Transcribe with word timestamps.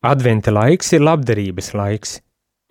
Adventa 0.00 0.48
laiks 0.48 0.94
ir 0.96 1.02
labdarības 1.04 1.74
laiks. 1.76 2.14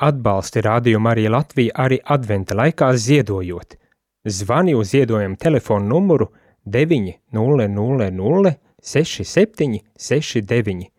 Atbalsti 0.02 0.64
rādījumu 0.66 1.12
arī 1.12 1.28
Latvija 1.30 1.76
arī 1.78 2.00
adventa 2.02 2.58
laikā 2.58 2.90
ziedojot. 2.98 3.78
Zvani 4.26 4.74
uz 4.74 4.90
ziedojumu 4.96 5.38
telefonu 5.38 5.94
numuru 5.94 6.34
900 6.66 8.58
67 8.82 9.80
69. 10.00 10.90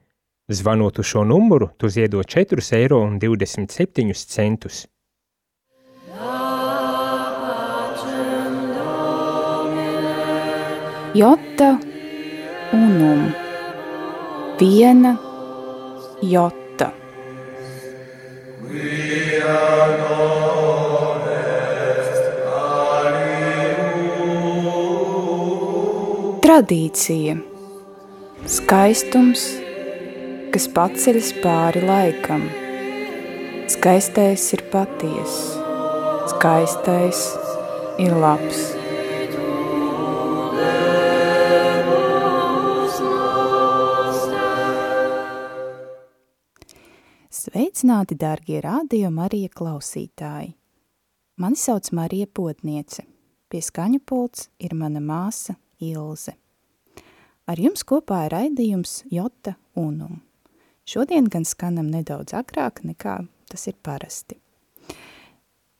Zvanot 0.48 0.98
uz 0.98 1.06
šo 1.06 1.24
numuru, 1.24 1.68
tu 1.76 1.88
ziedo 1.88 2.22
4,27 2.22 2.78
eiro. 2.78 3.18
Jota 11.14 11.78
unum. 12.72 13.32
Viena 14.60 15.29
jota. 16.22 16.90
Tradīcija, 26.40 27.36
skaistums, 28.50 29.44
kas 30.54 30.66
paceļas 30.74 31.30
pāri 31.44 31.84
laikam. 31.86 32.48
Skaistais 33.70 34.48
ir 34.56 34.64
patiess, 34.72 35.54
skaistais 36.34 37.24
ir 38.02 38.18
labs. 38.18 38.79
Sveicināti, 47.80 48.12
dārgie 48.20 48.58
radio 48.60 49.08
Marija 49.08 49.48
klausītāji! 49.56 50.50
Mani 51.40 51.56
sauc 51.56 51.86
Marija 51.96 52.26
Potniece. 52.28 53.06
Pie 53.48 53.60
skaņu 53.64 54.02
pults 54.04 54.50
ir 54.60 54.74
mana 54.76 55.00
māsa 55.00 55.54
Ilze. 55.80 56.34
Ar 57.48 57.56
jums 57.56 57.80
kopā 57.88 58.26
ir 58.26 58.34
raidījums 58.34 58.98
Jota 59.08 59.54
Unum. 59.80 60.18
Šodien 60.84 61.30
gan 61.32 61.46
skanam 61.48 61.88
nedaudz 61.88 62.34
agrāk 62.36 62.82
nekā 62.84 63.14
tas 63.48 63.64
ir 63.70 63.78
parasti. 63.80 64.36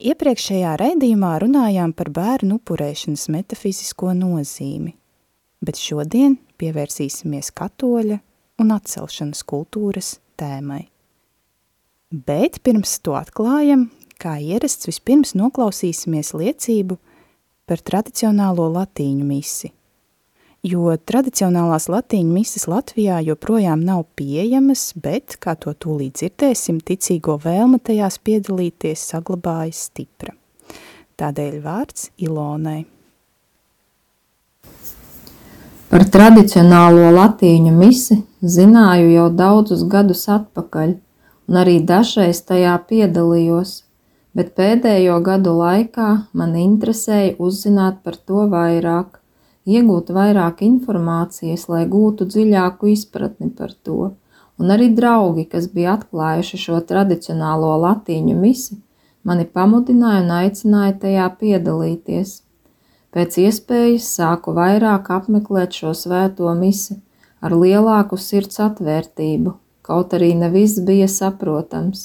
Iepriekšējā 0.01 0.70
raidījumā 0.81 1.35
runājām 1.45 1.92
par 1.92 2.09
bērnu 2.17 2.62
upurēšanas 2.62 3.27
metafizisko 3.35 4.14
nozīmi, 4.23 4.95
bet 5.61 5.77
šodien 5.77 6.39
pievērsīsimies 6.57 7.53
katoļa 7.61 8.19
un 8.64 8.73
atcelšanas 8.79 9.45
kultūras 9.53 10.14
tēmai. 10.41 10.87
Bet 12.11 12.56
pirms 12.66 12.97
to 13.06 13.12
atklājam, 13.14 13.84
kā 14.19 14.33
ierasts, 14.42 14.89
vispirms 14.89 15.36
noklausīsimies 15.39 16.33
liecību 16.34 16.97
par 17.70 17.83
tradicionālo 17.86 18.64
latīņu 18.75 19.27
misi. 19.28 19.69
Jo 20.67 20.91
tradicionālās 20.98 21.84
latīņu 21.86 22.33
mises 22.34 22.67
Latvijā 22.67 23.20
joprojām 23.22 23.84
nav 23.86 24.08
pieejamas, 24.19 24.89
bet, 24.98 25.36
kā 25.39 25.55
to 25.55 25.70
tūlīt 25.70 26.19
dzirdēsim, 26.19 26.80
ticīgo 26.83 27.36
vēlme 27.44 27.78
tajās 27.78 28.19
piedalīties 28.19 29.05
saglabājas 29.12 29.84
stipra. 29.86 30.34
Tādēļ 31.14 31.61
vārds 31.62 32.08
Ilonai. 32.19 32.80
Par 35.95 36.08
tradicionālo 36.11 37.06
latīņu 37.14 37.77
misi 37.78 38.19
zināju 38.42 39.14
jau 39.14 39.28
daudzus 39.45 39.86
gadus 39.95 40.27
atpakaļ– 40.34 40.97
un 41.51 41.59
arī 41.59 41.81
dažreiz 41.83 42.45
tajā 42.47 42.77
piedalījos, 42.87 43.81
bet 44.39 44.53
pēdējo 44.55 45.17
gadu 45.27 45.57
laikā 45.59 46.11
man 46.39 46.53
interesēja 46.55 47.33
uzzināt 47.42 48.05
par 48.05 48.14
to 48.14 48.45
vairāk, 48.52 49.17
iegūt 49.67 50.13
vairāk 50.14 50.63
informācijas, 50.63 51.67
lai 51.73 51.83
gūtu 51.91 52.29
dziļāku 52.30 52.92
izpratni 52.92 53.51
par 53.51 53.73
to, 53.74 54.13
un 54.63 54.70
arī 54.70 54.92
draugi, 54.95 55.48
kas 55.51 55.67
bija 55.74 55.97
atklājuši 55.98 56.61
šo 56.67 56.79
tradicionālo 56.86 57.73
latīņu 57.83 58.36
misi, 58.39 58.79
mani 59.27 59.48
pamudināja 59.58 60.23
un 60.23 60.30
aicināja 60.36 60.95
tajā 61.03 61.27
piedalīties. 61.41 62.36
Pēc 63.11 63.41
iespējas 63.42 64.07
sāku 64.20 64.55
vairāk 64.55 65.11
apmeklēt 65.11 65.74
šo 65.83 65.97
svēto 65.98 66.55
misi 66.55 67.01
ar 67.42 67.58
lielāku 67.58 68.20
sirds 68.23 68.63
atvērtību 68.63 69.57
Kaut 69.90 70.12
arī 70.14 70.36
ne 70.39 70.46
viss 70.55 70.78
bija 70.86 71.08
saprotams, 71.11 72.05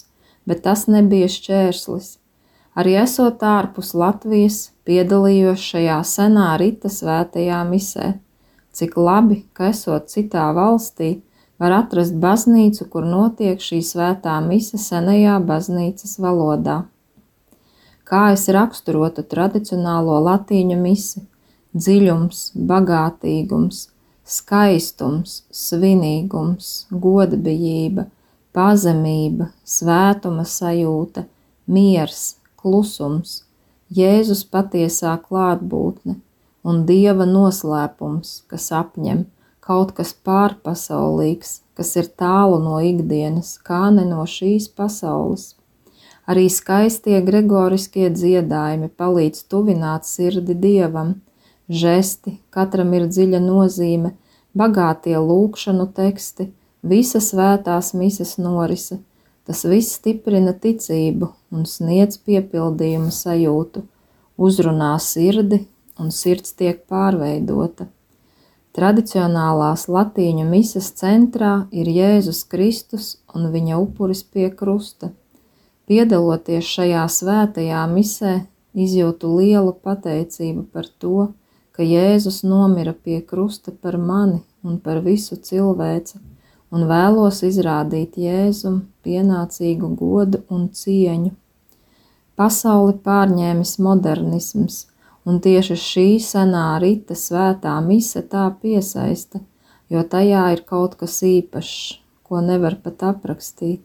bet 0.49 0.63
tas 0.65 0.87
nebija 0.89 1.27
šķērslis. 1.29 2.15
Arī 2.73 2.95
esot 2.97 3.43
ārpus 3.45 3.91
Latvijas, 3.93 4.55
piedalījos 4.89 5.61
šajā 5.61 5.99
senā 6.09 6.47
rita 6.57 6.89
svētajā 6.89 7.59
misē. 7.69 8.15
Cik 8.73 8.97
labi, 8.97 9.43
ka 9.53 9.69
esot 9.69 10.09
citā 10.09 10.47
valstī, 10.57 11.11
var 11.61 11.77
atrast 11.77 12.17
baznīcu, 12.25 12.89
kur 12.89 13.05
notiek 13.05 13.61
šī 13.61 13.83
svētā 13.85 14.33
mise 14.47 14.81
senajā 14.81 15.37
baznīcas 15.45 16.17
valodā. 16.25 16.81
Kā 18.01 18.31
es 18.33 18.49
raksturotu 18.49 19.21
tradicionālo 19.29 20.17
latīņu 20.25 20.81
misi? 20.81 21.21
Dziļums, 21.77 22.47
bagātīgums, 22.57 23.91
skaistums, 24.25 25.43
svinīgums, 25.53 26.87
godbijība, 26.89 28.07
pazemība, 28.55 29.51
svētuma 29.63 30.45
sajūta, 30.49 31.25
miers, 31.67 32.35
klusums, 32.59 33.43
Jēzus 33.95 34.41
patiesā 34.49 35.11
klātbūtne 35.21 36.15
un 36.65 36.79
Dieva 36.89 37.27
noslēpums, 37.29 38.39
kas 38.49 38.71
apņem 38.73 39.27
kaut 39.65 39.91
kas 39.97 40.13
pārpasaulīgs, 40.25 41.59
kas 41.77 41.93
ir 42.01 42.09
tālu 42.17 42.57
no 42.63 42.79
ikdienas, 42.81 43.55
kā 43.61 43.91
ne 43.93 44.07
no 44.09 44.25
šīs 44.29 44.67
pasaules. 44.73 45.53
Arī 46.25 46.47
skaistie 46.49 47.19
gregoriskie 47.21 48.09
dziedājumi 48.09 48.89
palīdz 48.97 49.43
tuvināt 49.53 50.09
sirdi 50.09 50.57
Dievam, 50.57 51.19
žesti, 51.69 52.37
katram 52.49 52.93
ir 52.97 53.07
dziļa 53.09 53.41
nozīme, 53.43 54.13
bagātie 54.57 55.17
lūkšanu 55.17 55.89
teksti, 55.95 56.51
visa 56.83 57.21
svētās 57.21 57.93
mises 57.93 58.37
norise. 58.37 58.99
Tas 59.45 59.61
viss 59.69 59.99
stiprina 59.99 60.55
ticību 60.57 61.29
un 61.53 61.67
sniedz 61.69 62.17
piepildījuma 62.25 63.11
sajūtu, 63.13 63.83
uzrunā 64.41 64.95
sirdi 64.99 65.65
un 66.01 66.09
sirds 66.11 66.55
tiek 66.57 66.81
pārveidota. 66.89 67.87
Tradicionālās 68.75 69.85
latīņu 69.87 70.47
mises 70.49 70.89
centrā 70.99 71.67
ir 71.71 71.87
Jēzus 71.87 72.41
Kristus 72.51 73.13
un 73.31 73.47
viņa 73.53 73.77
upuris 73.79 74.25
pie 74.25 74.49
krusta. 74.51 75.13
Piedaloties 75.87 76.65
šajā 76.67 77.05
svētajā 77.07 77.85
misē, 77.87 78.33
izjūtu 78.75 79.31
lielu 79.37 79.71
pateicību 79.85 80.65
par 80.73 80.89
to, 80.99 81.29
ka 81.75 81.83
Jēzus 81.83 82.43
nomira 82.47 82.93
pie 82.95 83.19
krusta 83.29 83.73
par 83.75 83.97
mani 83.99 84.39
un 84.63 84.77
par 84.79 85.01
visu 85.03 85.35
cilvēci, 85.35 86.21
un 86.71 86.87
vēlos 86.87 87.41
izrādīt 87.43 88.15
Jēzum 88.19 88.79
pienācīgu 89.03 89.91
godu 89.99 90.41
un 90.49 90.69
cieņu. 90.79 91.33
Pasauli 92.39 92.95
pārņēmis 93.03 93.75
modernisms, 93.83 94.79
un 95.27 95.41
tieši 95.43 95.77
šī 95.81 96.07
senā 96.23 96.65
rita 96.83 97.15
svētā 97.15 97.75
mise 97.83 98.23
tā 98.31 98.47
piesaista, 98.61 99.43
jo 99.91 100.03
tajā 100.15 100.47
ir 100.55 100.65
kaut 100.67 100.95
kas 100.99 101.21
īpašs, 101.27 101.99
ko 102.25 102.41
nevar 102.41 102.79
pat 102.83 103.03
aprakstīt. 103.11 103.83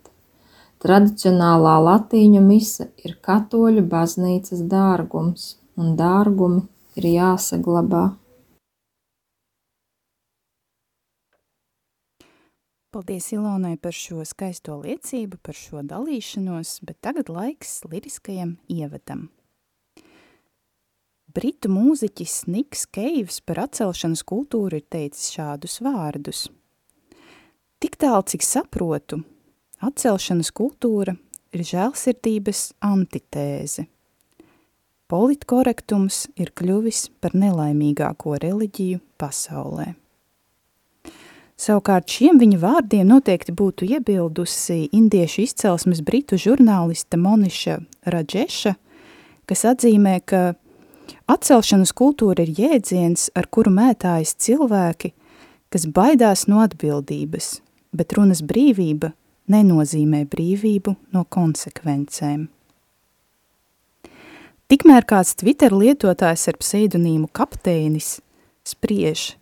Tradicionālā 0.80 1.76
latīņu 1.84 2.40
mise 2.40 2.88
ir 3.04 3.18
katoļu 3.20 3.82
baznīcas 3.90 4.62
dārgums, 4.70 5.56
un 5.76 5.96
dārgumi 5.98 6.64
ir 6.98 7.06
jāsaglabā. 7.10 8.10
Paldies 12.90 13.28
Ilonai 13.30 13.76
par 13.78 13.94
šo 13.94 14.24
skaisto 14.26 14.80
liecību, 14.82 15.38
par 15.46 15.54
šo 15.54 15.84
dalīšanos, 15.86 16.80
bet 16.82 16.98
tagad 17.06 17.30
laiks 17.30 17.84
liriskajam 17.86 18.56
ievadam. 18.66 19.28
Britu 21.30 21.70
mūziķis 21.70 22.48
Niks 22.50 22.88
Keivs 22.90 23.38
par 23.46 23.62
atcelšanas 23.68 24.24
kultūru 24.26 24.80
ir 24.80 24.88
teicis 24.90 25.30
šādus 25.36 25.78
vārdus. 25.86 26.48
Tik 27.80 27.94
tālu, 28.02 28.26
cik 28.26 28.42
saprotu, 28.42 29.20
atcelšanas 29.78 30.50
kultūra 30.50 31.14
ir 31.54 31.66
žēlsirdības 31.70 32.66
antitēze– 32.90 33.86
politkorektums 35.10 36.28
ir 36.38 36.52
kļuvis 36.56 37.08
par 37.22 37.34
nelaimīgāko 37.34 38.36
reliģiju 38.42 39.00
pasaulē. 39.20 39.94
Savukārt 41.60 42.08
šiem 42.08 42.38
viņa 42.40 42.58
vārdiem 42.62 43.08
noteikti 43.10 43.52
būtu 43.52 43.84
iebildusi 43.90 44.86
indiešu 44.96 45.42
izcelsmes 45.44 46.00
britu 46.00 46.38
žurnāliste 46.40 47.18
Moniša 47.20 47.74
Radžeša, 48.08 48.72
kas 49.50 49.64
atzīmē, 49.68 50.14
ka 50.24 50.54
atcelšanas 51.28 51.92
kultūra 51.92 52.46
ir 52.46 52.54
jēdziens, 52.62 53.28
ar 53.36 53.50
kuru 53.52 53.74
mētājas 53.76 54.32
cilvēki, 54.40 55.12
kas 55.68 55.84
baidās 55.84 56.46
no 56.48 56.62
atbildības, 56.64 57.58
bet 57.92 58.16
runas 58.16 58.40
brīvība 58.40 59.12
nenozīmē 59.52 60.24
brīvību 60.32 60.96
no 61.12 61.26
konsekvencēm. 61.28 62.48
Tikmēr 64.70 65.02
kāds 65.02 65.32
Twitter 65.34 65.72
lietotājs 65.74 66.44
ar 66.46 66.56
pseidonīmu 66.62 67.26
kapteinis 67.34 68.20
spriež, 68.62 69.32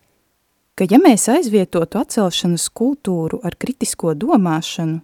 ka 0.73 0.87
ja 0.89 0.97
mēs 0.97 1.27
aizvietotu 1.29 1.99
atcelšanas 2.01 2.65
kultūru 2.73 3.37
ar 3.45 3.53
kritisko 3.61 4.15
domāšanu, 4.17 5.03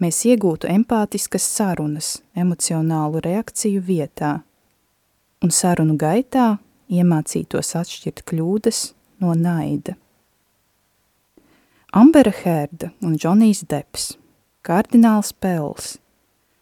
mēs 0.00 0.22
iegūtu 0.32 0.70
empātiskas 0.72 1.44
sarunas 1.44 2.08
emocionālu 2.32 3.20
reakciju 3.26 3.84
vietā, 3.84 4.38
un 5.44 5.52
sarunu 5.52 5.98
gaitā 6.00 6.54
iemācītos 6.88 7.76
atšķirt 7.82 8.24
kļūdas 8.32 8.84
no 9.20 9.36
naida. 9.36 9.98
Ambera 11.92 12.32
Herda 12.32 12.94
un 13.04 13.20
Džonijs 13.20 13.66
Deps, 13.68 14.14
kardināls 14.64 15.36
Pels. 15.36 15.98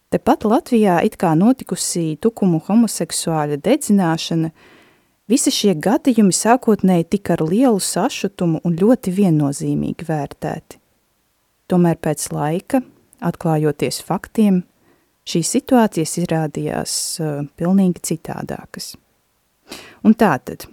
Tepat 0.09 0.43
Latvijā 0.49 0.99
it 1.05 1.19
kā 1.21 1.35
notikusi 1.37 2.17
tukumu 2.21 2.61
homoseksuāļa 2.67 3.61
dedzināšana– 3.61 4.51
Visi 5.29 5.51
šie 5.53 5.75
gadījumi 5.77 6.33
sākotnēji 6.33 7.05
tika 7.13 7.35
ar 7.35 7.43
lielu 7.45 7.77
sašutumu 7.85 8.63
un 8.65 8.77
ļoti 8.79 9.11
viennozīmīgi 9.13 10.07
vērtēti. 10.07 10.79
Tomēr 11.69 11.99
pēc 12.01 12.23
laika, 12.33 12.79
atklājoties 13.21 14.01
faktiem, 14.07 14.63
šīs 15.29 15.51
situācijas 15.53 16.15
izrādījās 16.23 16.93
uh, 17.21 17.43
pilnīgi 17.61 18.01
citādākas. 18.09 18.95
Un 20.01 20.17
tātad, 20.17 20.65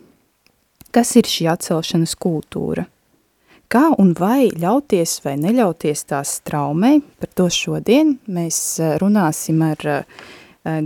kas 0.88 1.12
ir 1.20 1.28
šī 1.28 1.50
atcelšanas 1.52 2.16
kultūra? 2.16 2.86
Kā 3.66 3.88
un 3.98 4.12
vai 4.14 4.46
ļauties 4.54 5.18
vai 5.24 5.34
neļauties 5.42 6.04
tās 6.12 6.36
traumē, 6.46 7.00
par 7.18 7.30
to 7.34 7.48
šodien 7.50 8.14
mēs 8.30 8.58
runāsim 9.02 9.62
ar 9.66 9.88
uh, 9.90 10.26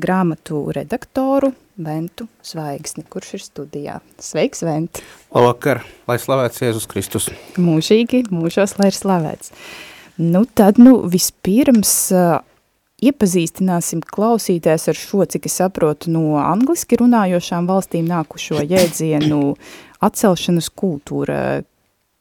grāmatu 0.01 0.63
redaktoru 0.73 1.53
Ventu 1.81 2.27
Zvaigzni, 2.45 3.05
kurš 3.09 3.35
ir 3.37 3.45
studijā. 3.45 3.99
Sveiks, 4.21 4.65
Vent! 4.65 5.03
Labvakar, 5.33 5.83
lai 6.09 6.17
slavēts 6.21 6.65
Jēzus 6.65 6.89
Kristus! 6.89 7.29
Mūžīgi, 7.61 8.27
mūžos, 8.33 8.77
lai 8.81 8.91
ir 8.91 8.97
slavēts. 8.97 9.53
Nu 10.21 10.45
tad, 10.45 10.81
nu, 10.81 10.99
vispirms 11.09 11.95
uh, 12.17 12.41
iepazīstināsim 13.01 14.03
klausītājs 14.05 14.91
ar 14.93 14.99
šo, 14.99 15.25
cik 15.29 15.49
es 15.49 15.57
saprotu, 15.61 16.13
no 16.13 16.37
angliski 16.41 16.99
runājošām 17.01 17.69
valstīm 17.71 18.09
nākušo 18.09 18.61
jēdzienu 18.65 19.43
atcelšanas 20.05 20.69
kultūra. 20.77 21.61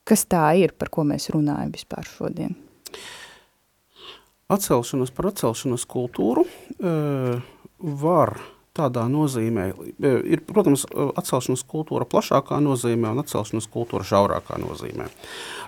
Kas 0.10 0.26
tā 0.26 0.46
ir, 0.58 0.74
par 0.74 0.90
ko 0.94 1.06
mēs 1.06 1.30
runājam 1.34 1.74
vispār 1.76 2.08
šodien? 2.08 2.56
Atcelšanas 4.50 5.12
par 5.14 5.30
atcelšanas 5.30 5.86
kultūru 5.90 6.48
uh, 6.48 7.44
var 8.02 8.40
tādā 8.80 9.04
nozīmē, 9.12 9.66
e, 10.00 10.12
ir, 10.34 10.42
protams, 10.48 10.86
atcelšanas 10.90 11.66
kultūra 11.68 12.08
plašākā 12.10 12.60
nozīmē 12.64 13.12
un 13.14 13.22
atcelšanas 13.24 13.68
kultūra 13.72 14.08
šaurākā 14.08 14.60
nozīmē. 14.62 15.10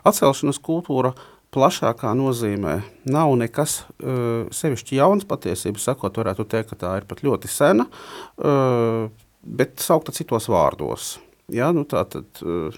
Atcelšanas 0.07 0.61
kultūra 0.63 1.13
plašākā 1.51 2.13
nozīmē 2.15 2.77
nav 3.11 3.33
nekas 3.41 3.81
uh, 3.83 4.47
sevišķi 4.55 5.01
jauns 5.01 5.27
patiesību 5.27 5.81
sakot, 5.83 6.21
varētu 6.21 6.47
teikt, 6.47 6.71
ka 6.71 6.79
tā 6.85 6.93
ir 7.01 7.09
pat 7.09 7.25
ļoti 7.25 7.51
sena, 7.51 7.87
uh, 7.89 9.09
bet 9.43 9.83
saukta 9.83 10.15
citos 10.15 10.47
vārdos. 10.51 11.17
Ja, 11.51 11.73
nu 11.75 11.83
tā 11.89 12.05
tad, 12.07 12.29
uh, 12.45 12.71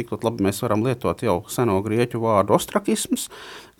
tikpat 0.00 0.26
labi 0.26 0.48
mēs 0.48 0.60
varam 0.64 0.84
lietot 0.86 1.22
jau 1.24 1.40
seno 1.52 1.78
grieķu 1.84 2.20
vārdu 2.22 2.56
ostrakisms, 2.56 3.28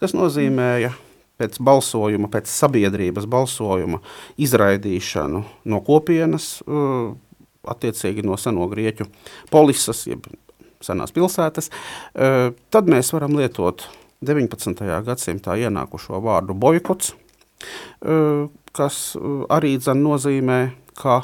kas 0.01 0.15
nozīmēja 0.17 0.93
pēc 1.41 1.57
balsojuma, 1.65 2.29
pēc 2.33 2.51
sabiedrības 2.53 3.27
balsojuma 3.31 4.03
izraidīšanu 4.41 5.43
no 5.73 5.81
kopienas, 5.87 6.59
uh, 6.67 7.15
attiecīgi 7.71 8.25
no 8.27 8.37
seno 8.41 8.69
grieķu 8.71 9.09
polisas, 9.53 10.05
jeb 10.11 10.29
senās 10.85 11.13
pilsētas, 11.17 11.71
uh, 11.73 12.53
tad 12.73 12.93
mēs 12.93 13.13
varam 13.17 13.37
lietot 13.41 13.87
19. 14.25 14.85
gadsimtā 15.07 15.57
ienākušo 15.65 16.21
vārdu 16.25 16.57
boikots, 16.57 17.15
uh, 18.05 18.49
kas 18.77 19.17
arī 19.51 19.75
dzen 19.81 20.05
nozīmē, 20.05 20.61
ka 21.01 21.23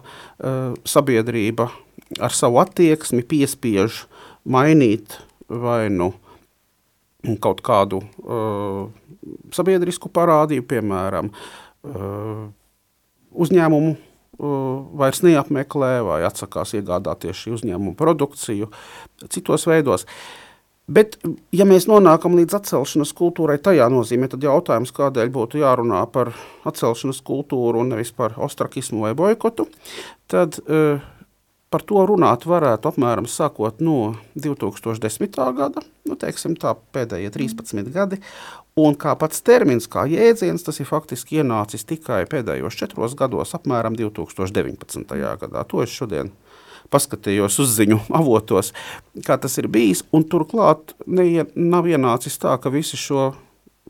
sabiedrība 0.88 1.69
ar 2.22 2.34
savu 2.34 2.58
attieksmi 2.62 3.22
piespiež 3.26 4.06
mainīt 4.46 5.19
vai 5.48 5.88
nu 5.93 6.12
kaut 7.43 7.60
kādu 7.66 8.00
uh, 8.22 8.87
sabiedrisku 9.54 10.10
parādību, 10.14 10.66
piemēram, 10.70 11.31
uh, 11.31 12.46
uzņēmumu 13.34 13.93
uh, 13.93 14.48
vairs 15.00 15.22
neapmeklē 15.26 15.93
vai 16.06 16.20
atsakās 16.28 16.76
iegādāties 16.78 17.43
šī 17.43 17.56
uzņēmuma 17.58 17.96
produkciju 17.98 18.70
citos 19.26 19.66
veidos. 19.66 20.06
Bet, 20.87 21.16
ja 21.50 21.64
mēs 21.66 21.88
nonākam 21.90 22.37
līdz 22.38 22.60
atcelšanas 22.60 23.10
kultūrai, 23.19 23.56
tajā 23.58 23.88
nozīmē, 23.90 24.28
tad 24.31 24.44
jautājums, 24.46 24.94
kādēļ 24.94 25.32
būtu 25.34 25.58
jārunā 25.58 26.04
par 26.14 26.31
atcelšanas 26.69 27.19
kultūru 27.26 27.82
un 27.82 27.90
nevis 27.90 28.14
par 28.14 28.37
ostrakismu 28.38 29.02
vai 29.02 29.10
boikotu, 29.19 29.66
tad 30.31 30.60
uh, 30.62 31.02
par 31.70 31.82
to 31.86 32.02
runāt 32.08 32.46
varētu 32.46 32.90
apmēram 32.92 33.26
sākot 33.30 33.80
no 33.84 34.14
2010. 34.38 35.38
gada, 35.56 35.82
nu, 36.06 36.16
teiksim 36.18 36.54
tā, 36.60 36.76
pēdējie 36.94 37.32
13 37.34 37.90
gadi, 37.94 38.20
un 38.78 38.94
kā 38.98 39.16
pats 39.18 39.42
termins, 39.46 39.88
kā 39.90 40.06
jēdziens, 40.10 40.64
tas 40.66 40.78
ir 40.80 40.88
faktiski 40.88 41.40
ienācis 41.42 41.86
tikai 41.88 42.22
pēdējos 42.30 42.78
četros 42.78 43.16
gados, 43.18 43.54
apmēram 43.58 43.96
2019. 43.98 45.16
gadā. 45.42 45.64
To 45.70 45.82
es 45.82 45.94
šodien 45.94 46.30
paskatījos 46.92 47.58
uzziņu 47.64 47.98
avotos, 48.20 48.72
kā 49.26 49.38
tas 49.40 49.58
ir 49.58 49.70
bijis, 49.72 50.04
turklāt 50.30 50.94
ne, 51.06 51.46
nav 51.56 51.90
ienācis 51.90 52.38
tā, 52.42 52.54
ka 52.62 52.70
visi 52.70 52.98
šo 53.00 53.32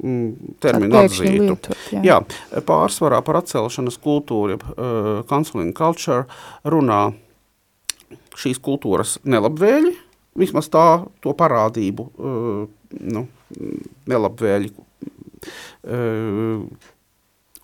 mm, 0.00 0.56
terminu 0.64 1.02
atzītu. 1.02 1.44
Lietot, 1.52 1.70
jā. 1.93 2.00
jā, 2.08 2.19
pārsvarā 2.65 3.20
par 3.27 3.43
atcelšanas 3.43 4.01
kultūru, 4.01 4.56
uh, 4.56 5.12
counseling 5.29 5.77
culture 5.77 6.24
runā 6.65 7.10
šīs 8.36 8.60
kultūras 8.62 9.16
nelabvēļi, 9.26 9.94
vismaz 10.38 10.69
tā 10.72 10.86
to 11.24 11.32
parādību, 11.36 12.06
uh, 12.16 12.66
nu, 13.00 13.24
nelabvēļi. 14.10 14.72
Uh, 15.86 16.66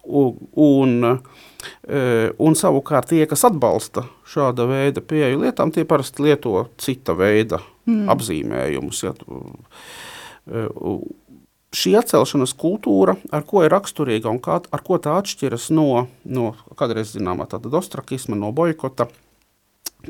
un, 0.03 0.95
uh, 1.07 2.29
un 2.43 2.59
savukārt 2.59 3.13
tie, 3.13 3.25
kas 3.31 3.45
atbalsta 3.49 4.07
šāda 4.29 4.67
veida 4.71 5.03
pieeju 5.05 5.43
lietām, 5.45 5.73
tie 5.75 5.85
parasti 5.89 6.25
lieto 6.27 6.67
cita 6.81 7.15
veida 7.19 7.61
mm. 7.87 8.07
apzīmējumus. 8.13 9.03
Ja, 9.07 9.15
šī 11.73 11.93
atcelšanas 11.97 12.53
kultūra, 12.59 13.15
ar 13.33 13.45
ko 13.49 13.63
ir 13.65 13.73
raksturīga 13.73 14.31
un 14.33 14.41
kā, 14.43 14.59
ar 14.61 14.83
ko 14.85 14.99
tā 15.03 15.15
atšķiras 15.21 15.71
no, 15.75 16.07
no 16.25 16.53
kādreiz 16.79 17.15
zināmā 17.15 17.47
tāda 17.51 17.71
dostrakisma, 17.73 18.37
no 18.39 18.51
boikota, 18.57 19.07
uh, 19.07 19.32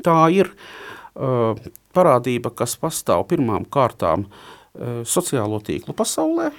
Tā 0.01 0.19
ir 0.33 0.49
uh, 0.53 1.53
parādība, 1.93 2.53
kas 2.55 2.75
pastāv 2.81 3.27
pirmām 3.29 3.67
kārtām 3.69 4.27
uh, 4.27 5.01
sociālo 5.05 5.61
tīklu 5.63 5.95
pasaulē. 5.97 6.51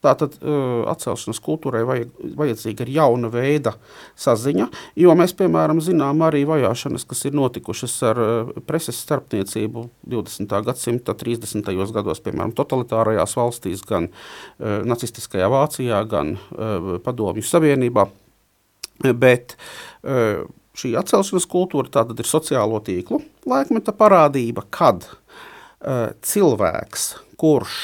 Tātad 0.00 0.38
uh, 0.40 0.86
atcelšanas 0.88 1.42
kultūrai 1.44 1.82
vajag, 1.84 2.12
vajadzīga 2.38 2.86
ir 2.86 2.92
jauna 2.94 3.28
veida 3.32 3.74
saziņa, 4.16 4.70
jo 4.96 5.16
mēs, 5.16 5.34
piemēram, 5.36 5.82
zinām 5.84 6.22
arī 6.24 6.46
vajāšanas, 6.48 7.04
kas 7.08 7.26
ir 7.28 7.36
notikušas 7.36 7.96
ar 8.08 8.20
uh, 8.24 8.54
preses 8.64 8.96
starpniecību 9.04 9.84
20. 10.14 10.54
gadsimta 10.64 11.12
30. 11.20 11.68
gados, 11.92 12.22
piemēram, 12.24 12.54
totalitārajās 12.56 13.36
valstīs, 13.36 13.84
gan 13.84 14.08
uh, 14.08 14.80
nacistiskajā 14.88 15.52
Vācijā, 15.52 16.00
gan 16.08 16.38
Padomju 17.04 17.44
Savienībā. 17.44 18.06
Bet 19.00 19.56
šī 20.80 20.94
atcelšanas 21.00 21.46
kultūra 21.50 21.92
tātad 22.00 22.20
ir 22.20 22.28
sociālo 22.28 22.80
tīklu 22.84 23.20
laikmeta 23.50 23.94
parādība, 23.96 24.64
kad 24.72 25.06
uh, 25.06 26.10
cilvēks, 26.24 27.12
kurš 27.40 27.78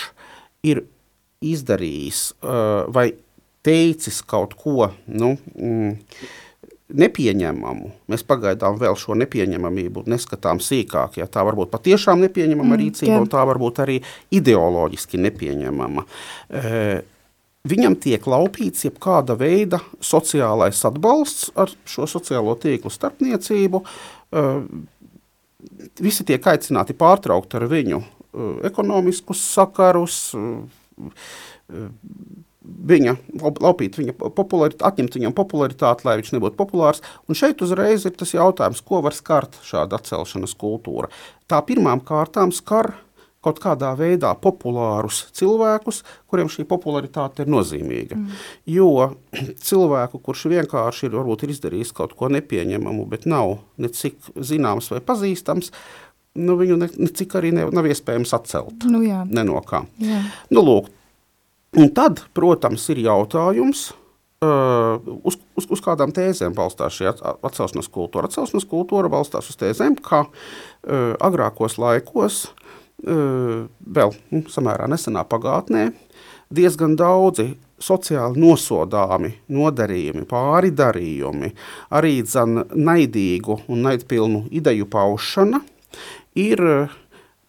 ir 0.66 0.84
izdarījis 1.44 2.26
uh, 2.40 2.88
vai 2.92 3.10
teicis 3.66 4.22
kaut 4.26 4.54
ko, 4.58 4.90
nu, 5.10 5.34
mm, 5.58 5.96
nepieņemamu. 6.96 7.90
Mēs 8.10 8.22
pagaidām 8.26 8.78
vēl 8.78 8.94
šo 8.98 9.16
nepieņemamību 9.18 10.04
neskatām 10.10 10.60
sīkāk. 10.62 11.18
Ja 11.18 11.26
tā 11.30 11.42
var 11.46 11.58
būt 11.58 11.72
patiešām 11.72 12.22
nepieņemama 12.22 12.72
mm, 12.72 12.80
rīcība, 12.82 13.16
jā. 13.16 13.22
un 13.24 13.30
tā 13.32 13.42
var 13.48 13.58
būt 13.58 13.82
arī 13.82 13.98
ideoloģiski 14.38 15.20
nepieņemama. 15.24 16.06
E, 16.46 16.62
viņam 17.68 17.96
tiek 18.02 18.26
laupīts 18.28 18.86
jebkāda 18.86 19.36
veida 19.38 19.80
sociālais 20.04 20.82
atbalsts 20.88 21.50
ar 21.58 21.72
šo 21.88 22.08
sociālo 22.10 22.56
tīklu 22.60 22.92
starpniecību. 22.92 23.82
E, 23.82 24.46
visi 26.02 26.26
tiek 26.28 26.50
aicināti 26.52 26.96
pārtraukt 26.96 27.56
ar 27.58 27.68
viņu 27.70 28.02
e, 28.02 28.50
ekonomiskus 28.70 29.42
sakarus. 29.54 30.18
E, 30.34 30.44
viņa, 32.66 33.14
laupīt 33.62 33.96
viņa 33.98 34.14
popularitāti, 34.18 34.84
atņemt 34.88 35.16
viņam 35.18 35.34
popularitāti, 35.36 36.06
lai 36.06 36.16
viņš 36.20 36.32
nebūtu 36.34 36.58
populārs. 36.58 37.02
Un 37.30 37.38
šeit 37.38 37.62
uzreiz 37.62 38.06
ir 38.08 38.16
tas 38.18 38.34
jautājums, 38.34 38.82
ko 38.86 39.02
var 39.06 39.14
skart 39.16 39.58
šāda 39.66 40.00
atcelšanas 40.00 40.56
kultūra. 40.58 41.10
Tā 41.50 41.60
pirmām 41.66 42.02
kārtām 42.06 42.54
skar 42.54 42.96
kaut 43.46 43.60
kādā 43.62 43.92
veidā 43.98 44.32
populārus 44.42 45.22
cilvēkus, 45.36 46.02
kuriem 46.30 46.50
šī 46.52 46.66
popularitāte 46.68 47.46
ir 47.46 47.52
nozīmīga. 47.54 48.18
Mm. 48.18 48.40
Jo 48.76 48.90
cilvēku, 49.68 50.20
kurš 50.26 50.48
vienkārši 50.52 51.08
ir, 51.08 51.16
varbūt 51.20 51.46
ir 51.46 51.54
izdarījis 51.54 51.94
kaut 51.96 52.16
ko 52.18 52.30
nepieņemamu, 52.34 53.06
bet 53.12 53.28
nav 53.30 53.60
necik 53.80 54.18
zināms 54.36 54.90
vai 54.92 55.00
pazīstams, 55.06 55.72
nu, 56.36 56.58
viņu 56.60 56.76
ne, 56.82 56.90
necik 57.00 57.38
arī 57.38 57.54
ne, 57.56 57.64
nav 57.72 57.88
iespējams 57.88 58.34
atcelt. 58.36 58.84
Nu, 58.90 59.00
jā. 59.06 59.22
Nenokā. 59.30 59.86
Jā. 60.02 60.20
Nu, 60.52 60.66
lūk, 60.66 60.92
Un 61.76 61.90
tad, 61.92 62.24
protams, 62.36 62.88
ir 62.94 63.04
jautājums, 63.06 63.92
Uh, 64.36 65.00
uz, 65.24 65.38
uz, 65.56 65.64
uz 65.72 65.80
kādām 65.80 66.10
tēzēm 66.12 66.52
balstās 66.52 66.92
šī 66.92 67.06
atcelšanās 67.08 67.86
kultūra? 67.88 68.28
Atcelšanās 68.28 68.66
kultūra 68.68 69.08
balstās 69.08 69.48
uz 69.48 69.56
tēzēm, 69.56 69.94
ka 70.04 70.26
uh, 70.26 71.14
agrākos 71.24 71.78
laikos, 71.80 72.42
vēl 73.04 74.14
nu, 74.32 74.42
samērā 74.48 74.88
nesenā 74.88 75.24
pagātnē, 75.28 75.90
diezgan 76.52 76.96
daudzi 76.96 77.50
sociāli 77.82 78.40
nosodāmi 78.40 79.32
nodarījumi, 79.52 80.24
pāri 80.28 80.72
darījumi, 80.72 81.50
arī 81.92 82.20
zan 82.24 82.62
naidīgu 82.72 83.60
un 83.68 83.84
naidpilnu 83.84 84.46
ideju 84.56 84.88
paušana 84.88 85.60
ir 86.36 86.62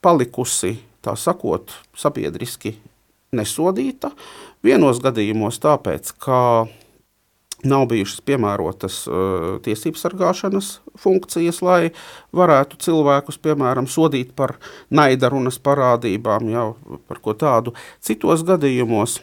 palikusi, 0.04 0.76
tā 1.04 1.16
sakot, 1.16 1.72
sabiedriski 1.96 2.76
nesodīta. 3.36 4.12
Vienos 4.64 5.00
gadījumos 5.04 5.62
tāpēc, 5.64 6.12
ka 6.20 6.40
nav 7.66 7.88
bijušas 7.90 8.22
piemērotas 8.28 9.00
uh, 9.10 9.48
tiesību 9.66 9.98
sargāšanas 9.98 10.72
funkcijas, 11.00 11.62
lai 11.66 11.80
varētu 12.36 12.78
cilvēkus, 12.86 13.40
piemēram, 13.42 13.90
sodīt 13.90 14.36
par 14.38 14.58
naidarunas 14.94 15.58
parādībām, 15.66 16.52
jau 16.54 16.68
par 17.10 17.22
ko 17.24 17.34
tādu. 17.38 17.74
Citos 18.04 18.46
gadījumos 18.46 19.20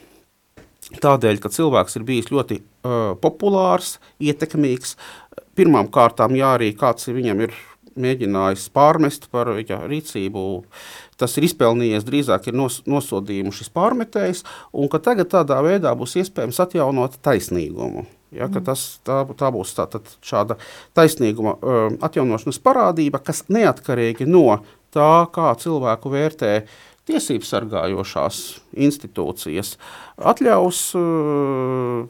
tādēļ, 1.03 1.39
ka 1.41 1.53
cilvēks 1.55 2.01
ir 2.01 2.09
bijis 2.09 2.33
ļoti 2.35 2.59
uh, 2.61 3.15
populārs, 3.23 3.99
ietekmīgs, 4.19 4.97
pirmām 5.55 5.89
kārtām 5.95 6.35
jā, 6.39 6.57
arī 6.59 6.73
kāds 6.79 7.09
viņam 7.11 7.47
ir 7.47 7.55
mēģinājis 7.95 8.67
pārmest 8.75 9.29
par 9.31 9.53
viņa 9.55 9.85
rīcību. 9.87 10.43
Tas 11.21 11.37
ir 11.39 11.47
izpelnījies 11.47 12.07
drīzāk 12.07 12.51
ir 12.51 12.59
nos, 12.59 12.81
nosodījumu 12.91 13.55
šis 13.55 13.71
pārmetējs, 13.75 14.43
un 14.75 14.91
ka 14.91 14.99
tagad 14.99 15.31
tādā 15.35 15.61
veidā 15.63 15.95
būs 15.99 16.19
iespējams 16.23 16.61
atjaunot 16.67 17.21
taisnīgumu. 17.23 18.07
Ja, 18.35 18.49
tas, 18.51 18.87
tā, 19.07 19.23
tā 19.39 19.51
būs 19.55 19.75
tā, 19.77 19.87
šāda 20.25 20.59
taisnīguma 20.97 21.57
uh, 21.57 21.85
atjaunošanas 22.05 22.61
parādība, 22.65 23.23
kas 23.25 23.45
neatkarīgi 23.53 24.27
no 24.29 24.61
tā, 24.95 25.27
kā 25.35 25.53
cilvēku 25.61 26.13
vērtē 26.13 26.55
tiesību 27.05 27.45
sargājošās 27.45 28.39
institūcijas, 28.87 29.75
atļaus 30.19 30.87
uh, 30.99 32.07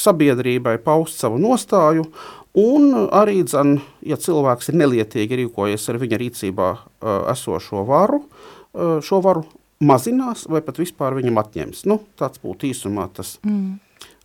sabiedrībai 0.00 0.78
paust 0.82 1.20
savu 1.20 1.38
nostāju 1.42 2.08
Un 2.54 2.92
arī, 3.10 3.40
dzen, 3.42 3.80
ja 4.06 4.14
cilvēks 4.20 4.70
ir 4.70 4.78
nelietīgi 4.78 5.40
rīkojies 5.40 5.88
ar 5.90 5.98
viņa 5.98 6.18
rīcībā 6.20 6.68
uh, 6.70 7.24
esošo 7.32 7.82
varu, 7.88 8.20
uh, 8.22 9.00
šo 9.02 9.18
varu 9.24 9.42
mazinās 9.82 10.46
vai 10.46 10.60
pat 10.62 10.78
vispār 10.78 11.16
viņam 11.18 11.40
atņems. 11.42 11.82
Nu, 11.90 11.98
tāds 12.14 12.38
būtu 12.44 12.70
īsumā 12.70 13.08
tas 13.16 13.34
mm. 13.42 13.72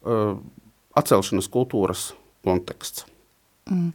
uh, 0.06 0.38
atcelšanas 1.00 1.50
kultūras 1.52 2.10
konteksts. 2.46 3.06
Mm. 3.70 3.94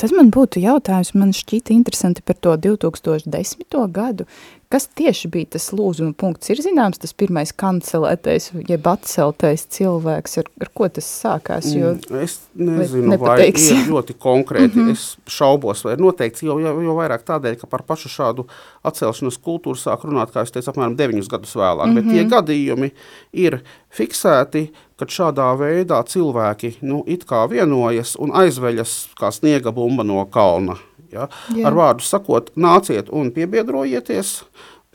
Tas 0.00 0.14
man 0.16 0.30
būtu 0.32 0.62
jautājums, 0.62 1.12
man 1.12 1.34
šķīta 1.36 1.74
interesanti 1.74 2.24
par 2.24 2.38
to 2.40 2.54
2010. 2.56 3.66
gadu, 3.92 4.24
Kas 4.70 4.84
tieši 4.86 5.26
bija 5.34 5.48
tas 5.56 5.64
lūzuma 5.74 6.12
punkts? 6.14 6.46
Ir 6.52 6.60
zināms, 6.62 7.00
tas 7.02 7.10
pirmais 7.18 7.50
kancelētais, 7.58 8.52
jeb 8.68 8.84
atceltais 8.86 9.64
cilvēks, 9.74 10.36
ar, 10.38 10.50
ar 10.62 10.68
ko 10.78 10.86
tas 10.94 11.08
sākās? 11.10 11.72
Jo, 11.74 11.96
mm, 11.96 12.20
es 12.22 12.36
nezinu, 12.54 13.16
vai, 13.18 13.48
ir 13.50 13.88
ļoti 13.88 14.14
konkrēti. 14.14 14.78
Mm 14.78 14.84
-hmm. 14.86 14.92
Es 14.94 15.16
šaubos, 15.26 15.82
vai 15.82 15.96
ir 15.96 16.04
noteikts, 16.04 16.44
jo, 16.46 16.60
jo, 16.62 16.74
jo 16.86 16.94
vairāk 16.94 17.24
tādēļ, 17.26 17.56
ka 17.58 17.66
par 17.66 17.82
pašu 17.82 18.12
šādu 18.14 18.44
atcelšanas 18.86 19.40
kultūru 19.42 19.74
sāk 19.74 20.04
runāt, 20.06 20.30
kā 20.30 20.46
es 20.46 20.54
teicu, 20.54 20.70
apmēram 20.70 20.94
deviņus 20.94 21.32
gadus 21.32 21.56
vēlāk. 21.56 21.86
Mm 21.86 21.90
-hmm. 21.90 21.94
Bet 21.94 22.04
tie 22.14 22.22
mhm. 22.22 22.30
gadījumi 22.30 22.90
ir 23.32 23.58
fiksēti, 23.90 24.70
kad 24.96 25.08
šādā 25.08 25.50
veidā 25.58 25.98
cilvēki 26.06 26.76
nu, 26.82 27.02
it 27.06 27.26
kā 27.26 27.42
vienojas 27.50 28.14
un 28.16 28.30
aizveļas 28.30 29.18
kā 29.18 29.32
sniega 29.32 29.72
bumba 29.72 30.04
no 30.04 30.26
kalna 30.26 30.76
Ja? 31.12 31.28
Jā. 31.54 31.68
Ar 31.68 31.76
vārdu 31.76 32.06
sakot, 32.06 32.50
nāciet 32.60 33.10
un 33.14 33.32
piebiedrojieties. 33.34 34.40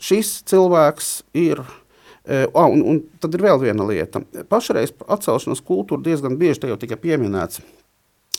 Šis 0.02 0.38
cilvēks 0.50 1.10
ir. 1.36 1.62
Uh, 2.26 2.48
un, 2.66 2.80
un 2.82 3.00
tad 3.22 3.36
ir 3.38 3.44
vēl 3.44 3.60
viena 3.62 3.86
lieta. 3.86 4.20
Pašreiz 4.50 4.90
atcelšanās 5.06 5.62
kultūra 5.62 6.02
diezgan 6.02 6.34
bieži 6.40 6.64
te 6.64 6.72
jau 6.72 6.78
tika 6.80 6.98
pieminēts. 6.98 7.62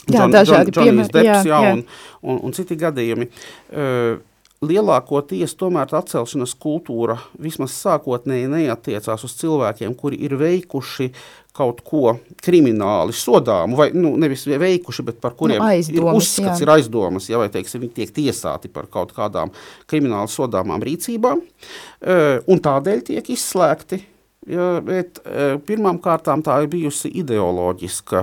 Jā, 0.08 0.22
John, 0.22 0.34
dažādi 0.36 0.74
piemēri. 0.76 1.12
Deps, 1.12 1.48
jā, 1.48 1.62
jā. 1.64 1.72
Un, 1.72 1.86
un, 2.24 2.42
un 2.48 2.56
citi 2.56 2.76
gadījumi. 2.80 3.30
Uh, 3.72 4.20
lielākoties 4.66 5.54
tomēr 5.58 5.92
atcelšanas 6.00 6.56
kultūra 6.58 7.18
vismaz 7.42 7.76
sākotnēji 7.78 8.50
neatiecās 8.50 9.26
uz 9.28 9.36
cilvēkiem, 9.38 9.94
kuri 9.98 10.20
ir 10.26 10.34
veikuši 10.40 11.12
kaut 11.58 11.82
ko 11.86 12.18
krimināli 12.46 13.16
sodāmu, 13.18 13.78
vai 13.80 13.88
nu, 13.94 14.14
nevis 14.22 14.46
veikuši, 14.50 15.06
bet 15.08 15.22
par 15.22 15.34
kuriem 15.38 15.62
nu, 15.62 15.70
aizdomas, 15.72 15.98
ir 15.98 16.20
uzskats, 16.22 16.60
jā. 16.62 16.66
ir 16.66 16.74
aizdomas, 16.76 17.30
ja, 17.32 17.40
vai 17.42 17.50
teiksim, 17.54 17.82
viņi 17.86 17.96
tiek 17.98 18.14
tiesāti 18.14 18.70
par 18.74 18.90
kaut 18.94 19.14
kādām 19.18 19.54
krimināli 19.90 20.30
sodāmām 20.30 20.86
rīcībām, 20.86 21.42
un 22.54 22.64
tādēļ 22.70 23.04
tiek 23.10 23.34
izslēgti 23.34 24.04
Ja, 24.48 24.78
bet, 24.80 25.20
pirmām 25.68 25.98
kārtām 26.00 26.40
tā 26.40 26.62
ir 26.64 26.70
bijusi 26.72 27.10
ideoloģiska, 27.20 28.22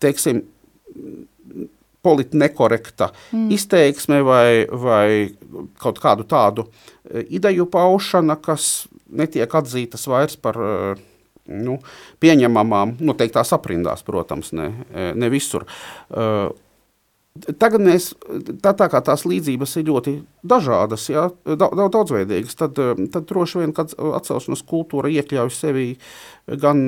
teiksim, 0.00 0.40
politnekorekta 2.04 3.10
mm. 3.32 3.48
izteiksme 3.56 4.20
vai, 4.26 4.48
vai 4.68 5.08
kaut 5.80 5.98
kādu 6.02 6.28
tādu 6.28 6.68
ideju 7.28 7.66
paušana, 7.72 8.36
kas 8.40 8.86
netiek 9.14 9.50
atzītas 9.60 10.06
vairs 10.10 10.38
par 10.40 10.60
uh, 10.60 11.02
nu, 11.44 11.78
pieņemamām, 12.22 12.96
noteiktās 13.04 13.52
aprindās, 13.56 14.04
protams, 14.06 14.52
ne, 14.56 14.70
ne 15.14 15.30
visur. 15.32 15.66
Uh, 17.34 17.54
Tagad 17.58 17.82
mēs, 17.82 18.12
tā, 18.62 18.70
tā 18.78 18.86
kā 18.86 19.00
tās 19.02 19.24
līdzības 19.26 19.72
ir 19.80 19.88
ļoti 19.88 20.12
dažādas, 20.46 21.08
ja, 21.10 21.24
daudz, 21.42 21.80
daudzveidīgas, 21.90 22.54
tad, 22.60 22.78
tad 23.10 23.26
droši 23.26 23.58
vien 23.58 23.72
atcelšanās 23.74 24.62
kultūra 24.70 25.10
iekļauj 25.10 25.50
sevi 25.50 25.88
gan, 26.62 26.84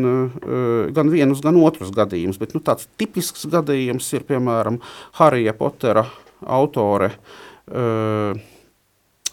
gan 0.94 1.10
vienus, 1.10 1.42
gan 1.42 1.58
otrus 1.58 1.90
gadījumus. 1.96 2.38
Bet 2.38 2.54
nu, 2.54 2.62
tāds 2.62 2.86
tipisks 2.94 3.48
gadījums 3.50 4.12
ir 4.14 4.22
piemēram 4.28 4.78
Harija 5.18 5.56
Potera 5.58 6.06
autore 6.46 7.10
uh, 7.10 8.38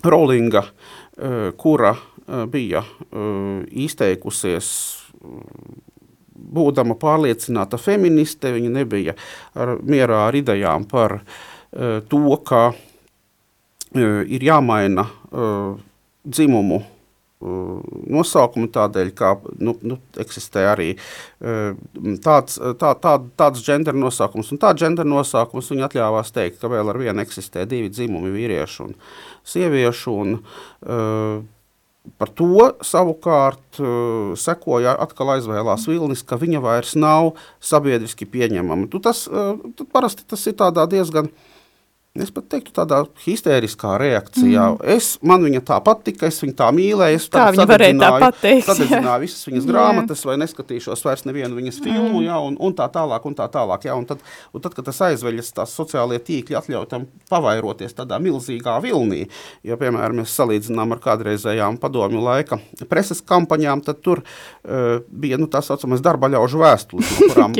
Rowlinga, 0.01 0.65
uh, 0.65 1.39
kura 1.61 1.93
uh, 1.93 2.47
bija 2.49 2.81
uh, 2.81 3.61
izteikusies 3.69 4.73
būdama 6.43 6.97
pārliecināta 6.99 7.79
feministe, 7.81 8.51
viņa 8.53 8.71
nebija 8.79 9.15
ar, 9.55 9.77
mierā 9.81 10.25
ar 10.27 10.37
idejām 10.37 10.87
par 10.89 11.19
uh, 11.21 11.99
to, 12.09 12.23
ka 12.45 12.65
uh, 12.73 14.19
ir 14.27 14.43
jāmaina 14.43 15.07
uh, 15.07 15.77
dzimumu 16.23 16.81
uh, 16.81 17.79
nosaukumu 18.13 18.69
tādēļ, 18.73 19.13
ka 19.17 19.33
nu, 19.59 19.75
nu, 19.81 19.99
eksistē 20.19 20.67
arī 20.73 20.89
uh, 20.95 21.73
tāds, 22.23 22.59
tā, 22.79 22.93
tā, 23.03 23.17
tāds 23.39 23.63
gender 23.65 23.97
nosaukums 23.97 24.53
un 24.53 24.61
tāds 24.61 24.83
gender 24.83 25.07
nosaukums. 25.07 25.71
Viņa 25.73 25.89
atļāvās 25.89 26.33
teikt, 26.35 26.61
ka 26.61 26.71
vēl 26.71 26.93
ar 26.93 27.01
vienu 27.01 27.23
eksistē 27.25 27.67
divi 27.69 27.91
dzimumi, 27.93 28.33
vīriešu 28.33 28.87
un 28.89 28.95
sieviešu. 29.55 30.15
Un, 30.23 30.39
uh, 30.39 31.43
Par 32.19 32.27
to 32.35 32.73
savukārt 32.83 33.79
uh, 33.79 34.33
sekoja 34.35 34.91
atkal 34.99 35.37
aizvēlās 35.37 35.87
Vilnis, 35.87 36.25
ka 36.27 36.35
viņa 36.39 36.59
vairs 36.63 36.97
nav 36.99 37.33
sabiedriski 37.63 38.27
pieņemama. 38.27 38.89
Tu 38.91 38.99
tas, 39.03 39.23
uh, 39.31 39.55
parasti 39.95 40.27
tas 40.27 40.43
ir 40.51 40.57
diezgan 40.91 41.31
uh, 41.31 41.52
Es 42.13 42.29
pat 42.29 42.45
teiktu, 42.45 42.69
tādā 42.77 42.99
histēriskā 43.23 43.95
reakcijā. 43.97 44.67
Mm. 44.75 44.89
Es, 44.93 45.15
man 45.25 45.41
viņa 45.41 45.63
tā 45.65 45.79
patika, 45.81 46.27
es 46.29 46.35
viņu 46.43 46.53
tā 46.59 46.67
mīlēju. 46.69 47.17
Es 47.17 47.23
tā 47.33 47.47
viņa 47.55 47.65
varēja 47.71 47.95
tā 47.97 48.09
pateikt. 48.21 48.67
Sadedzināju 48.67 49.23
visas 49.23 49.47
viņas 49.47 49.65
grāmatas, 49.65 50.21
vai 50.29 50.35
neskatīšos 50.37 51.01
vairs 51.07 51.25
nevienu 51.25 51.57
viņas 51.57 51.79
filmu, 51.81 52.19
mm. 52.19 52.27
jā, 52.27 52.35
un, 52.37 52.59
un 52.61 52.75
tā 52.77 52.85
tālāk, 52.93 53.25
un 53.25 53.37
tā 53.39 53.47
tālāk. 53.55 53.87
Jā, 53.89 53.95
un 53.97 54.05
tad, 54.05 54.21
un 54.53 54.61
tad, 54.61 54.75
kad 54.77 54.85
tas 54.91 55.01
aizveļas, 55.07 55.49
tās 55.57 55.73
sociālie 55.73 56.19
tīkļi 56.21 56.59
atļauj 56.59 56.85
tam 56.91 57.07
pavairoties 57.33 57.97
tādā 57.97 58.21
milzīgā 58.21 58.77
vilnī, 58.85 59.23
jo, 59.65 59.79
piemēram, 59.81 60.21
mēs 60.21 60.37
salīdzinām 60.37 60.93
ar 60.93 61.01
kādreizējām 61.07 61.81
padomju 61.81 62.21
laika 62.27 62.61
preses 62.93 63.25
kampaņām, 63.25 63.81
tad 63.89 64.05
tur 64.05 64.21
uh, 64.21 65.01
bija, 65.09 65.41
nu, 65.41 65.49
tā 65.49 65.63
saucamais 65.65 66.05
darba 66.05 66.29
ļaužu 66.37 66.61
vēstules, 66.61 67.17
no 67.17 67.27
kurām, 67.33 67.57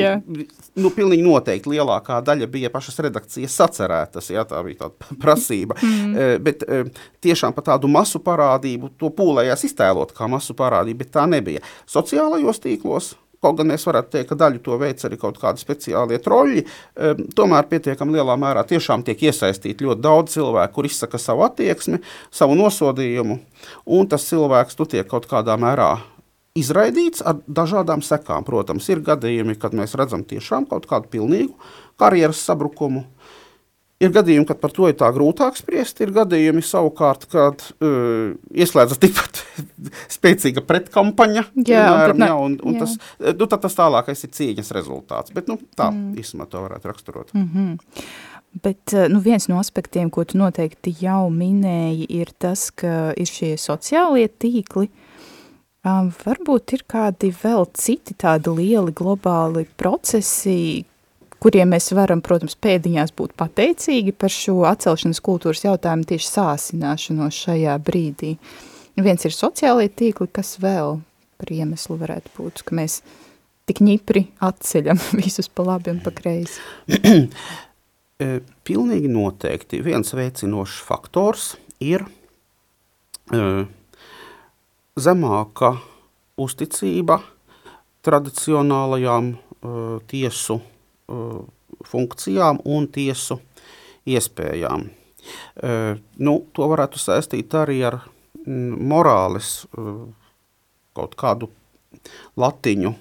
nu, 0.78 0.94
pilnīgi 0.94 1.26
noteikti 1.26 1.74
lielākā 1.74 2.22
daļa 2.22 2.52
bija 2.54 2.70
pašas 2.70 3.02
redakcijas 3.08 3.60
sacerētas, 3.64 4.30
jā, 4.30 4.43
tā 4.50 4.62
bija 4.66 4.84
tāda 4.84 5.10
prasība. 5.24 5.78
Mm. 5.80 6.14
Uh, 6.14 6.36
bet 6.44 6.64
uh, 6.68 6.86
tiešām 7.24 7.56
par 7.56 7.68
tādu 7.72 7.90
masu 7.90 8.22
parādību 8.24 8.94
to 9.00 9.12
pūlējās 9.14 9.66
iztēlot 9.70 10.14
kā 10.16 10.30
masu 10.30 10.56
parādību, 10.58 11.02
bet 11.04 11.14
tā 11.18 11.28
nebija. 11.30 11.64
Sociālajos 11.90 12.62
tīklos 12.64 13.14
Kaut 13.44 13.58
gan 13.58 13.68
mēs 13.68 13.82
varētu 13.84 14.08
teikt, 14.14 14.30
ka 14.30 14.38
daļu 14.40 14.60
to 14.64 14.76
veids 14.80 15.04
arī 15.04 15.18
kaut 15.20 15.36
kādi 15.40 15.60
speciālie 15.60 16.16
troļļi, 16.24 16.62
um, 16.64 17.18
tomēr 17.36 17.68
pietiekami 17.68 18.16
lielā 18.16 18.38
mērā 18.40 18.62
tiešām 18.70 19.04
tiek 19.04 19.20
iesaistīti 19.28 19.84
ļoti 19.84 20.00
daudz 20.04 20.38
cilvēku, 20.38 20.72
kur 20.78 20.88
izsaka 20.88 21.20
savu 21.20 21.44
attieksmi, 21.44 22.00
savu 22.32 22.56
nosodījumu, 22.56 23.36
un 23.98 24.08
tas 24.08 24.24
cilvēks 24.30 24.80
tu 24.80 24.88
tiek 24.96 25.08
kaut 25.10 25.28
kādā 25.28 25.58
mērā 25.60 25.90
izraidīts 26.56 27.20
ar 27.26 27.42
dažādām 27.44 28.00
sekām. 28.06 28.46
Protams, 28.48 28.88
ir 28.88 29.04
gadījumi, 29.04 29.58
kad 29.60 29.76
mēs 29.76 29.96
redzam 29.98 30.24
tiešām 30.24 30.68
kaut 30.70 30.88
kādu 30.88 31.12
pilnīgu 31.12 31.52
karjeras 32.00 32.40
sabrukumu, 32.46 33.04
Ir 34.04 34.12
gadījumi, 34.14 34.46
kad 34.48 34.60
par 34.60 34.72
to 34.74 34.88
ir 34.90 34.96
tā 35.00 35.08
grūtāk 35.14 35.56
spriest, 35.58 36.00
ir 36.04 36.12
gadījumi 36.14 36.62
savukārt, 36.64 37.26
kad 37.32 37.64
uh, 37.78 38.34
ieslēdzas 38.52 39.00
tikpat 39.00 39.40
spēcīga 40.16 40.64
pretkampaņa. 40.68 41.46
Jā, 41.62 41.86
piemēram, 41.88 42.24
jā, 42.26 42.36
un, 42.46 42.58
un 42.60 42.76
jā. 42.76 42.84
Tas, 42.84 42.98
nu, 43.40 43.48
tas 43.54 43.78
tālākais 43.80 44.26
ir 44.26 44.34
cīņas 44.36 44.74
rezultāts. 44.76 45.34
Bet 45.34 45.50
nu, 45.50 45.58
tā 45.78 45.90
mm. 45.94 46.14
īstenībā 46.20 46.48
to 46.52 46.64
varētu 46.66 46.92
raksturot. 46.92 47.34
Mm 47.34 47.48
-hmm. 47.54 48.04
Bet 48.62 48.94
nu, 49.10 49.18
viens 49.20 49.48
no 49.50 49.58
aspektiem, 49.58 50.10
ko 50.10 50.24
tu 50.24 50.38
noteikti 50.38 50.94
jau 51.00 51.30
minēji, 51.30 52.06
ir 52.08 52.30
tas, 52.38 52.70
ka 52.70 53.12
ir 53.18 53.26
šie 53.26 53.56
sociālie 53.58 54.28
tīkli. 54.28 54.88
Um, 55.84 56.08
varbūt 56.24 56.72
ir 56.72 56.84
kādi 56.88 57.28
vēl 57.42 57.66
citi 57.76 58.14
tādi 58.14 58.48
lieli 58.56 58.92
globāli 58.96 59.66
procesi, 59.76 60.84
kuriem 61.44 61.74
mēs 61.74 61.90
varam, 61.92 62.22
protams, 62.24 62.56
pēdiņās 62.56 63.12
būt 63.18 63.34
pateicīgi 63.36 64.14
par 64.16 64.32
šo 64.32 64.62
atcelšanas 64.70 65.20
kultūras 65.24 65.64
jautājumu 65.66 66.06
tieši 66.08 66.30
sāsināšanos 66.30 67.40
šajā 67.44 67.74
brīdī. 67.84 68.38
Viens 68.96 69.26
ir 69.26 69.34
sociālie 69.34 69.90
tīkli, 69.92 70.30
kas 70.32 70.54
vēl 70.62 71.02
par 71.40 71.52
iemeslu 71.52 71.98
varētu 72.00 72.32
būt, 72.38 72.64
ka 72.64 72.78
mēs 72.78 73.02
tik 73.68 73.82
ņipri 73.84 74.24
atceļam 74.44 75.00
visus 75.20 75.50
pa 75.52 75.68
labi 75.68 75.92
un 75.92 76.00
pa 76.04 76.14
kreisi. 76.16 76.62
E, 76.88 78.28
pilnīgi 78.68 79.12
noteikti 79.12 79.82
viens 79.84 80.16
veicinošs 80.16 80.80
faktors 80.88 81.54
ir 81.84 82.06
uh, 82.06 83.64
zemāka 84.96 85.74
uzticība 86.40 87.18
tradicionālajām 88.04 89.34
uh, 89.34 89.98
tiesu 90.08 90.62
funkcijām 91.84 92.60
un 92.64 92.88
tiesu 92.92 93.38
iespējām. 94.08 94.88
Uh, 95.56 95.96
nu, 96.20 96.36
to 96.52 96.68
varētu 96.68 97.00
saistīt 97.00 97.54
arī 97.56 97.78
ar 97.88 98.02
mm, 98.44 98.82
morāles 98.92 99.62
uh, 99.72 100.04
kaut 100.94 101.16
kādu 101.18 101.48
latiņu 102.36 102.92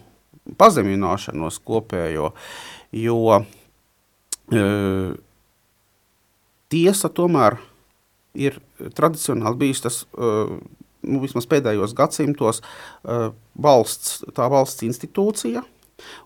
pazemināšanos 0.60 1.60
kopējo, 1.64 2.32
jo 2.92 3.18
tiesa 6.74 7.10
tomēr 7.16 7.56
ir 8.36 8.58
tradicionāli 8.98 9.62
bijis 9.62 9.84
tas, 9.86 10.02
nu, 10.12 11.22
vismaz 11.24 11.48
pēdējos 11.48 11.94
gadsimtos, 11.96 12.60
valsts, 13.56 14.20
tā 14.36 14.50
valsts 14.52 14.84
institūcija, 14.90 15.64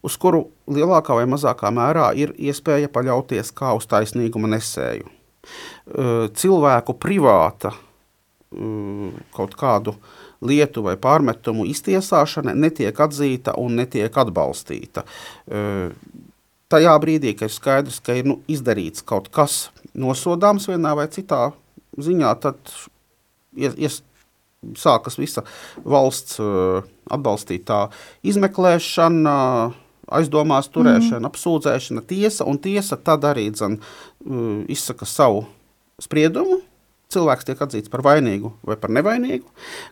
uz 0.05 0.17
kuru 0.19 0.45
lielākā 0.71 1.17
vai 1.17 1.25
mazākā 1.29 1.71
mērā 1.73 2.11
ir 2.17 2.33
iespēja 2.37 2.91
paļauties 2.93 3.51
kā 3.57 3.73
uz 3.77 3.87
taisnīguma 3.89 4.49
nesēju. 4.55 5.09
Cilvēku 6.37 6.97
privāta 6.99 7.73
kaut 9.35 9.55
kādu 9.59 9.93
lietu 10.47 10.83
vai 10.85 10.95
pārmetumu 10.99 11.65
iztiesāšana 11.67 12.53
netiek 12.55 12.99
atzīta 12.99 13.55
un 13.59 13.79
netiek 13.81 14.17
atbalstīta. 14.23 15.03
Tajā 16.67 16.93
brīdī, 16.99 17.33
kad 17.39 17.47
ir 17.47 17.55
skaidrs, 17.55 18.01
ka 18.03 18.15
ir 18.19 18.27
nu, 18.27 18.41
izdarīts 18.51 19.05
kaut 19.07 19.29
kas 19.33 19.69
nosodāms 19.95 20.67
vienā 20.67 20.93
vai 20.99 21.07
citā 21.11 21.49
ziņā, 21.97 22.33
tad 22.43 22.59
ies, 23.57 24.01
sākas 24.77 25.17
visa 25.19 25.43
valsts 25.85 26.39
uh, 26.41 26.85
atbalstītā 27.13 27.87
izmeklēšana, 28.27 29.35
aizdomās 30.17 30.71
turēšana, 30.73 31.21
mm. 31.21 31.29
apsūdzēšana, 31.29 32.03
tiesa, 32.07 32.47
un 32.47 32.59
tiesa 32.63 32.97
tad 32.97 33.27
arī 33.27 33.49
dzen, 33.53 33.77
uh, 33.77 34.47
izsaka 34.71 35.07
savu 35.09 35.45
spriedumu. 36.01 36.61
Cilvēks 37.07 37.45
tiek 37.47 37.61
atzīts 37.63 37.87
par 37.87 38.01
vainīgu 38.03 38.49
vai 38.67 38.75
par 38.75 38.91
nevainīgu. 38.91 39.45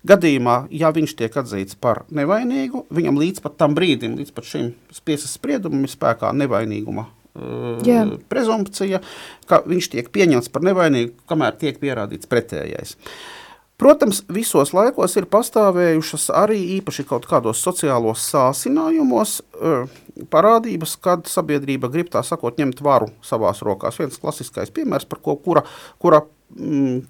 Gadījumā, 0.03 0.55
ja 0.75 0.89
viņš 0.91 1.13
tiek 1.21 1.37
atzīts 1.39 1.77
par 1.79 2.01
nevainīgu, 2.11 2.81
viņam 2.91 3.21
līdz 3.21 3.39
pat 3.45 3.55
tam 3.61 3.77
brīdim, 3.77 4.17
līdz 4.19 4.33
pat 4.35 4.49
šim 4.49 4.73
tiesas 4.97 5.37
spriedumam, 5.37 5.85
ir 5.87 5.93
spēkā 5.93 6.33
nevainīguma 6.35 7.05
uh, 7.07 8.11
prezumpcija, 8.27 8.99
ka 9.47 9.61
viņš 9.63 9.89
tiek 9.93 10.11
pieņemts 10.11 10.51
par 10.51 10.67
nevainīgu, 10.67 11.15
kamēr 11.29 11.55
tiek 11.61 11.79
pierādīts 11.79 12.27
pretējais. 12.27 12.97
Uh, 12.97 13.44
Protams, 13.77 14.21
visos 14.31 14.71
laikos 14.71 15.17
ir 15.19 15.25
pastāvējušas 15.27 16.29
arī 16.31 16.61
īpaši 16.77 17.03
kaut 17.09 17.25
kādos 17.27 17.59
sociālos 17.59 18.23
sācinājumos 18.31 19.41
eh, 19.41 19.97
parādības, 20.31 20.93
kad 21.03 21.27
sabiedrība 21.27 21.89
grib 21.91 22.07
tā 22.13 22.21
sakot 22.23 22.55
ņemt 22.61 22.79
varu 22.85 23.09
savās 23.25 23.59
rokās. 23.67 23.99
Viens 23.99 24.21
klasiskais 24.21 24.71
piemērs, 24.71 25.07
par 25.11 25.19
ko 25.25 25.35
kura, 25.43 25.65
kura 25.99 26.21
mm, 26.55 27.01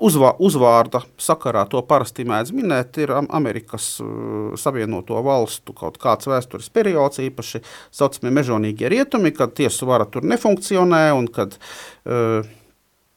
uzvā, 0.00 0.32
uzvārda 0.40 1.02
sakarā 1.20 1.66
to 1.68 1.84
parasti 1.84 2.24
mēdz 2.24 2.54
minēt, 2.56 2.96
ir 3.04 3.12
Amerikas 3.20 3.90
uh, 4.00 4.56
Savienoto 4.56 5.20
valstu 5.28 5.76
kaut 5.76 6.00
kāds 6.00 6.30
vēstures 6.32 6.72
periods, 6.72 7.20
īpaši 7.20 7.60
saucamie 7.92 8.32
mežonīgie 8.40 8.88
rietumi, 8.96 9.34
kad 9.36 9.52
tiesu 9.60 9.92
vara 9.92 10.08
tur 10.08 10.24
nefunkcionē 10.24 11.04
un 11.20 11.28
kad 11.36 11.60
uh, 11.60 12.48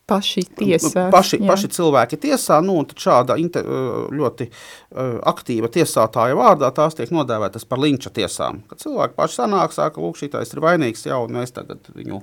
paši 0.09 0.43
tiesā. 0.59 1.07
Paši, 1.13 1.39
jā. 1.41 1.49
paši 1.49 1.69
cilvēki 1.75 2.19
tiesā, 2.27 2.59
nu, 2.65 2.77
un 2.81 2.89
šāda 3.05 3.37
inte, 3.41 3.63
ļoti 4.15 4.49
aktīva 5.31 5.69
tiesātāja 5.73 6.37
vārdā 6.37 6.71
tās 6.75 6.97
tiek 6.97 7.13
nodēvētas 7.15 7.67
par 7.69 7.81
linča 7.81 8.13
tiesām. 8.15 8.63
Kad 8.69 8.85
cilvēki 8.85 9.17
paši 9.17 9.41
sanāk, 9.41 9.75
saka, 9.75 10.01
lūk, 10.03 10.19
šitais 10.21 10.53
ir 10.53 10.63
vainīgs 10.65 11.07
jau, 11.09 11.23
un 11.27 11.39
mēs 11.39 11.55
tagad 11.55 11.89
viņu 11.95 12.21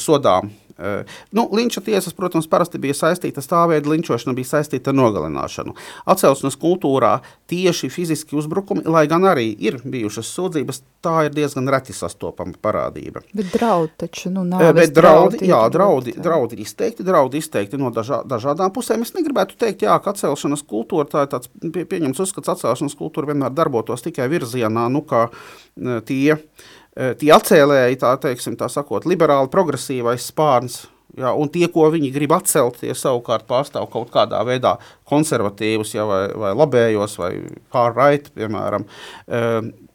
sodām 0.00 0.50
Eh, 0.80 1.04
nu, 1.30 1.48
linča 1.52 1.80
tiesas, 1.80 2.14
protams, 2.16 2.46
parasti 2.48 2.78
bija 2.80 2.94
saistītas 2.96 3.48
tā 3.50 3.60
veida 3.68 3.90
linčošana, 3.90 4.32
bija 4.36 4.48
saistīta 4.48 4.94
ar 4.94 4.96
nogalināšanu. 4.96 5.74
Atcelšanas 6.08 6.56
kultūrā 6.60 7.18
tieši 7.52 7.90
fiziski 7.92 8.38
uzbrukumi, 8.40 8.86
lai 8.88 9.04
gan 9.10 9.26
arī 9.28 9.50
ir 9.60 9.76
bijušas 9.84 10.30
sūdzības, 10.38 10.80
tā 11.04 11.26
ir 11.26 11.36
diezgan 11.36 11.68
reti 11.68 11.92
sastopama 11.96 12.56
parādība. 12.64 13.20
Bet 13.36 13.52
draudi 13.52 13.92
taču, 14.00 14.32
nu, 14.32 14.46
nav. 14.48 14.64
Eh, 14.64 14.72
bet 14.80 14.96
draudi, 14.96 15.42
draudi, 15.42 15.52
jā, 15.52 15.60
draudi, 15.76 16.16
draudi 16.16 16.62
izteikti, 16.64 17.04
draudi 17.04 17.44
izteikti 17.44 17.80
no 17.80 17.92
dažā, 17.92 18.22
dažādām 18.24 18.72
pusēm. 18.72 19.04
Es 19.04 19.12
negribētu 19.18 19.60
teikt, 19.60 19.84
jā, 19.84 20.00
ka 20.00 20.14
atcelšanas 20.16 20.64
kultūra, 20.64 21.04
tā 21.12 21.28
ir 21.28 21.32
tāds 21.36 21.52
pie, 21.60 21.84
pieņems 21.84 22.24
uzskats, 22.24 22.56
atcelšanas 22.56 22.96
kultūra 22.96 23.34
vienmēr 23.34 23.52
darbotos 23.52 24.08
tikai 24.08 24.32
virzienā, 24.32 24.88
nu, 24.88 25.04
kā 25.04 25.26
eh, 25.28 26.00
tie, 26.08 26.40
Eh, 26.40 26.78
tie 27.20 27.34
atcēlēji, 27.34 28.00
tā, 28.02 28.14
teiksim, 28.20 28.56
tā 28.60 28.68
sakot, 28.72 29.06
liberāli 29.08 29.50
progresīvais 29.52 30.26
spārns, 30.32 30.82
ja, 31.18 31.32
un 31.32 31.50
tie, 31.52 31.66
ko 31.72 31.88
viņi 31.92 32.12
grib 32.14 32.34
atcelt, 32.36 32.80
tie 32.82 32.94
savukārt 32.96 33.48
pārstāv 33.50 33.88
kaut 33.92 34.12
kādā 34.14 34.42
veidā 34.46 34.76
konservatīvus, 35.10 35.94
ja, 35.96 36.06
vai, 36.08 36.22
vai 36.36 36.54
labējos, 36.58 37.16
vai 37.20 37.32
pārraiti, 37.72 38.34
piemēram. 38.36 38.86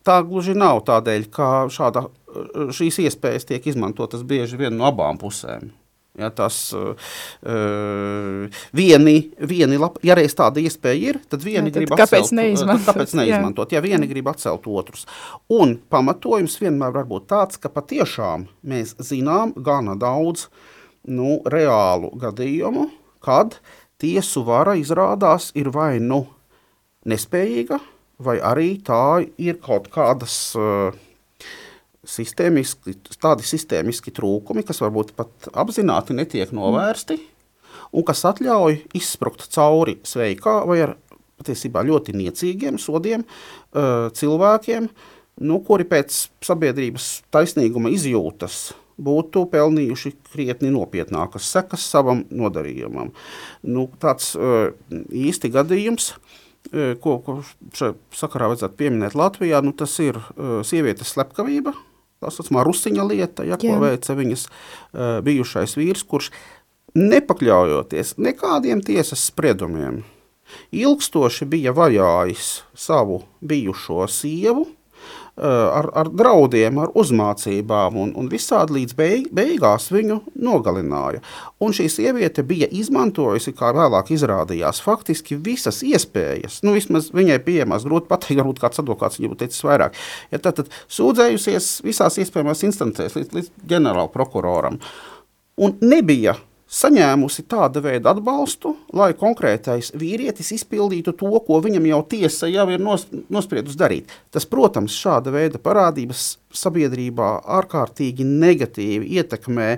Tā 0.06 0.20
gluži 0.26 0.54
nav 0.58 0.84
tādēļ, 0.86 1.30
ka 1.34 1.50
šāda, 1.74 2.08
šīs 2.76 3.02
iespējas 3.08 3.50
tiek 3.50 3.72
izmantotas 3.72 4.26
bieži 4.28 4.60
vien 4.60 4.78
no 4.78 4.90
abām 4.92 5.18
pusēm. 5.22 5.72
Ja, 6.16 6.30
tas 6.32 6.58
uh, 6.72 6.96
vieni, 8.72 9.16
vieni 9.40 9.80
lab, 9.82 9.98
ja 10.06 10.16
reiz 10.16 10.32
tāda 10.38 10.62
iespēja 10.64 11.10
ir, 11.12 11.18
tad 11.28 11.44
vieni 11.44 11.68
Jā, 11.68 11.74
tad 11.74 11.82
grib 11.82 11.92
kāpēc 11.92 12.22
atcelt, 12.22 12.38
neizmantot? 12.40 12.86
tad 12.86 12.88
kāpēc 12.88 13.16
neizmantot? 13.20 13.74
Jā. 13.74 13.82
ja 13.82 13.84
vieni 13.84 14.08
grib 14.08 14.30
atcelt 14.32 14.70
otrus. 14.72 15.04
Un 15.52 15.76
pamatojums 15.92 16.56
vienmēr 16.62 16.96
var 16.96 17.10
būt 17.10 17.28
tāds, 17.34 17.60
ka 17.60 17.72
patiešām 17.74 18.48
mēs 18.64 18.96
zinām 19.04 19.52
gana 19.60 19.98
daudz 20.00 20.48
nu, 21.04 21.42
reālu 21.52 22.14
gadījumu, 22.22 22.88
kad 23.26 23.60
tiesu 24.00 24.46
vara 24.48 24.78
izrādās 24.80 25.52
ir 25.58 25.68
vai 25.76 25.98
nu 26.00 26.24
nespējīga, 27.06 27.82
vai 28.24 28.38
arī 28.40 28.70
tā 28.88 29.26
ir 29.36 29.60
kaut 29.64 29.92
kādas 29.92 30.38
uh, 30.56 30.96
sistēmiski, 32.10 32.96
tādi 33.22 33.46
sistēmiski 33.48 34.14
trūkumi, 34.16 34.66
kas 34.68 34.82
varbūt 34.84 35.16
pat 35.18 35.50
apzināti 35.54 36.16
netiek 36.18 36.54
novērsti, 36.56 37.18
un 37.96 38.06
kas 38.08 38.24
atļauj 38.30 38.80
izsprukt 38.98 39.48
cauri 39.54 40.00
sveikā 40.06 40.62
vai 40.70 40.80
ar 40.86 40.96
patiesībā 41.40 41.84
ļoti 41.86 42.16
niecīgiem 42.16 42.80
sodiem 42.80 43.26
cilvēkiem, 43.76 44.88
nu, 45.44 45.60
kuri 45.68 45.88
pēc 45.90 46.26
sabiedrības 46.46 47.10
taisnīguma 47.34 47.92
izjūtas 47.92 48.70
būtu 48.96 49.44
pelnījuši 49.52 50.14
krietni 50.32 50.70
nopietnākas 50.72 51.50
sekas 51.52 51.84
savam 51.92 52.24
nodarījumam. 52.32 53.12
Nu, 53.68 53.90
tāds 54.00 54.32
īsti 54.40 55.52
gadījums, 55.52 56.14
ko, 57.04 57.18
ko 57.26 57.42
šajā 57.76 57.92
sakarā 58.16 58.48
vajadzētu 58.54 58.80
pieminēt 58.80 59.18
Latvijā, 59.20 59.60
nu, 59.66 59.76
tas 59.76 59.98
ir 60.00 60.22
sievietes 60.66 61.12
slepkavība, 61.12 61.76
tā 62.26 62.34
saucamā 62.34 62.66
rusiņa 62.66 63.08
lieta, 63.08 63.46
ja, 63.48 63.60
ko 63.62 63.76
Jā. 63.76 63.80
veica 63.84 64.18
viņas 64.18 64.48
bijušais 65.26 65.78
vīrs, 65.78 66.06
kurš 66.10 66.32
nepakļaujoties 66.96 68.16
nekādiem 68.24 68.82
tiesas 68.86 69.28
spriedumiem, 69.30 70.04
ilgstoši 70.76 71.48
bija 71.50 71.76
vajājis 71.76 72.50
savu 72.78 73.24
bijušo 73.46 74.08
sievu 74.12 74.68
ar, 75.36 75.90
ar 75.92 76.10
draudiem, 76.12 76.78
ar 76.80 76.94
uzmācībām, 76.96 77.98
un, 78.00 78.14
un 78.16 78.30
visādi 78.32 78.78
līdz 78.78 78.96
beig, 78.96 79.28
beigās 79.36 79.90
viņu 79.92 80.22
nogalināja. 80.40 81.20
Un 81.64 81.76
šī 81.76 81.90
sieviete 81.92 82.46
bija 82.48 82.70
izmantojusi, 82.72 83.56
kā 83.58 83.74
vēlāk 83.76 84.14
izrādījās, 84.16 84.80
faktiski 84.86 85.36
visas 85.36 85.82
iespējas, 85.86 86.62
nu 86.64 86.76
vismaz 86.78 87.12
viņai 87.16 87.42
pieejamās, 87.44 87.88
grūti 87.88 88.12
pateikt, 88.12 88.40
varbūt 88.40 88.64
kāds 88.64 88.84
advokāts 88.84 89.20
viņai 89.20 89.34
būtu 89.34 89.44
teicis 89.44 89.68
vairāk, 89.68 90.00
ja 90.32 90.40
tad, 90.40 90.62
tad 90.62 90.74
sūdzējusies 90.96 91.72
visās 91.86 92.20
iespējamās 92.24 92.64
instancēs 92.70 93.20
līdz, 93.20 93.36
līdz 93.36 93.54
ģenerāla 93.76 94.12
prokuroram. 94.16 94.80
Un 95.56 95.78
nebija 95.84 96.36
saņēmusi 96.76 97.46
tāda 97.50 97.82
veida 97.84 98.12
atbalstu, 98.12 98.74
lai 98.96 99.14
konkrētais 99.18 99.94
vīrietis 99.96 100.52
izpildītu 100.58 101.14
to, 101.16 101.32
ko 101.48 101.60
viņam 101.64 101.88
jau 101.92 102.02
tiesa 102.12 102.50
jau 102.52 102.66
ir 102.74 102.84
nos, 102.84 103.08
nospriedusi 103.32 103.80
darīt. 103.80 104.12
Tas, 104.34 104.48
protams, 104.50 104.98
šāda 105.00 105.34
veida 105.36 105.62
parādības 105.62 106.36
sabiedrībā 106.56 107.32
ārkārtīgi 107.60 108.28
negatīvi 108.28 109.16
ietekmē 109.20 109.70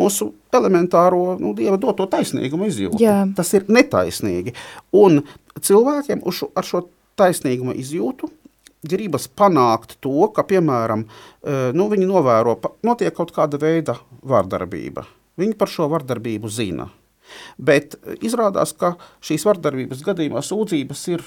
mūsu 0.00 0.32
elementāro 0.54 1.36
nu, 1.40 1.54
dieva 1.56 1.78
doto 1.80 2.08
taisnīgumu 2.10 2.68
izjūtu. 2.70 3.02
Jā. 3.02 3.22
Tas 3.36 3.52
ir 3.54 3.68
netaisnīgi. 3.70 4.56
Un 4.98 5.22
cilvēkiem 5.60 6.24
šo, 6.32 6.50
ar 6.56 6.66
šo 6.66 6.86
taisnīgumu 7.20 7.76
izjūtu 7.78 8.30
gribas 8.82 9.28
panākt 9.30 9.98
to, 10.02 10.26
ka, 10.34 10.42
piemēram, 10.42 11.04
eh, 11.06 11.70
nu, 11.76 11.86
viņi 11.92 12.08
novēro, 12.08 12.58
notiek 12.82 13.14
kaut 13.14 13.30
kāda 13.36 13.60
veida 13.62 14.00
vārdarbība. 14.26 15.06
Viņi 15.42 15.58
par 15.58 15.70
šo 15.70 15.90
vardarbību 15.92 16.50
zina. 16.52 16.88
Bet 17.58 17.96
eh, 17.98 18.18
izrādās, 18.24 18.74
ka 18.78 18.94
šīs 19.24 19.46
vardarbības 19.48 20.02
gadījumā 20.06 20.42
sūdzības 20.46 21.06
ir 21.14 21.24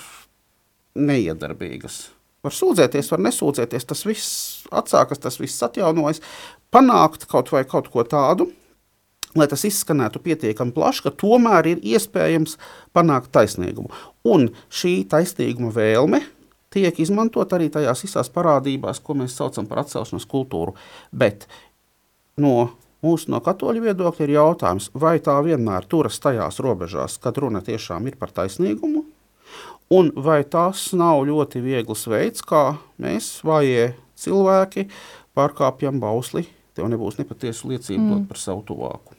neiedarbīgas. 0.96 2.04
Var 2.46 2.54
sūdzēties, 2.54 3.10
var 3.10 3.24
nesūdzēties, 3.26 3.88
tas 3.90 4.04
viss 4.06 4.36
atsākas, 4.70 5.22
tas 5.24 5.40
viss 5.42 5.64
atjaunojas. 5.66 6.22
Panākt 6.74 7.26
kaut 7.32 7.50
vai 7.54 7.64
kaut 7.66 7.90
ko 7.90 8.04
tādu, 8.06 8.52
lai 9.36 9.48
tas 9.52 9.66
izskanētu 9.68 10.22
pietiekami 10.24 10.76
plaši, 10.76 11.08
ka 11.08 11.14
tomēr 11.24 11.72
ir 11.74 11.82
iespējams 11.96 12.60
panākt 12.96 13.34
taisnīgumu. 13.36 13.90
Un 14.30 14.52
šī 14.70 15.00
taisnīguma 15.10 15.74
vēlme 15.76 16.22
tiek 16.76 17.02
izmantot 17.02 17.54
arī 17.56 17.72
tajās 17.74 18.06
visās 18.06 18.30
parādībās, 18.36 19.02
ko 19.04 19.18
mēs 19.18 19.36
saucam 19.40 19.68
par 19.70 19.84
atcelšanas 19.84 20.28
kultūru. 20.30 20.76
Bet 21.12 21.48
no 22.42 22.76
mūsu 23.06 23.32
no 23.34 23.42
katoļu 23.46 23.84
viedokļa 23.88 24.26
ir 24.26 24.36
jautājums, 24.36 24.90
vai 24.98 25.18
tā 25.24 25.38
vienmēr 25.46 25.88
turas 25.90 26.18
tajās 26.24 26.60
robežās, 26.64 27.20
kad 27.22 27.38
runa 27.42 27.62
tiešām 27.66 28.10
ir 28.10 28.18
par 28.20 28.34
taisnīgumu, 28.36 29.06
un 29.96 30.12
vai 30.16 30.42
tas 30.44 30.88
nav 30.98 31.26
ļoti 31.30 31.62
viegls 31.64 32.08
veids, 32.10 32.46
kā 32.46 32.76
mēs, 33.02 33.38
vājie 33.46 33.94
cilvēki, 34.20 34.88
pārkāpjam 35.36 36.00
bausli, 36.02 36.46
tev 36.76 36.90
nebūs 36.92 37.20
nepatiesu 37.20 37.72
liecību 37.74 38.02
mm. 38.02 38.16
dot 38.16 38.26
par 38.32 38.42
savu 38.42 38.66
tuvāku. 38.68 39.16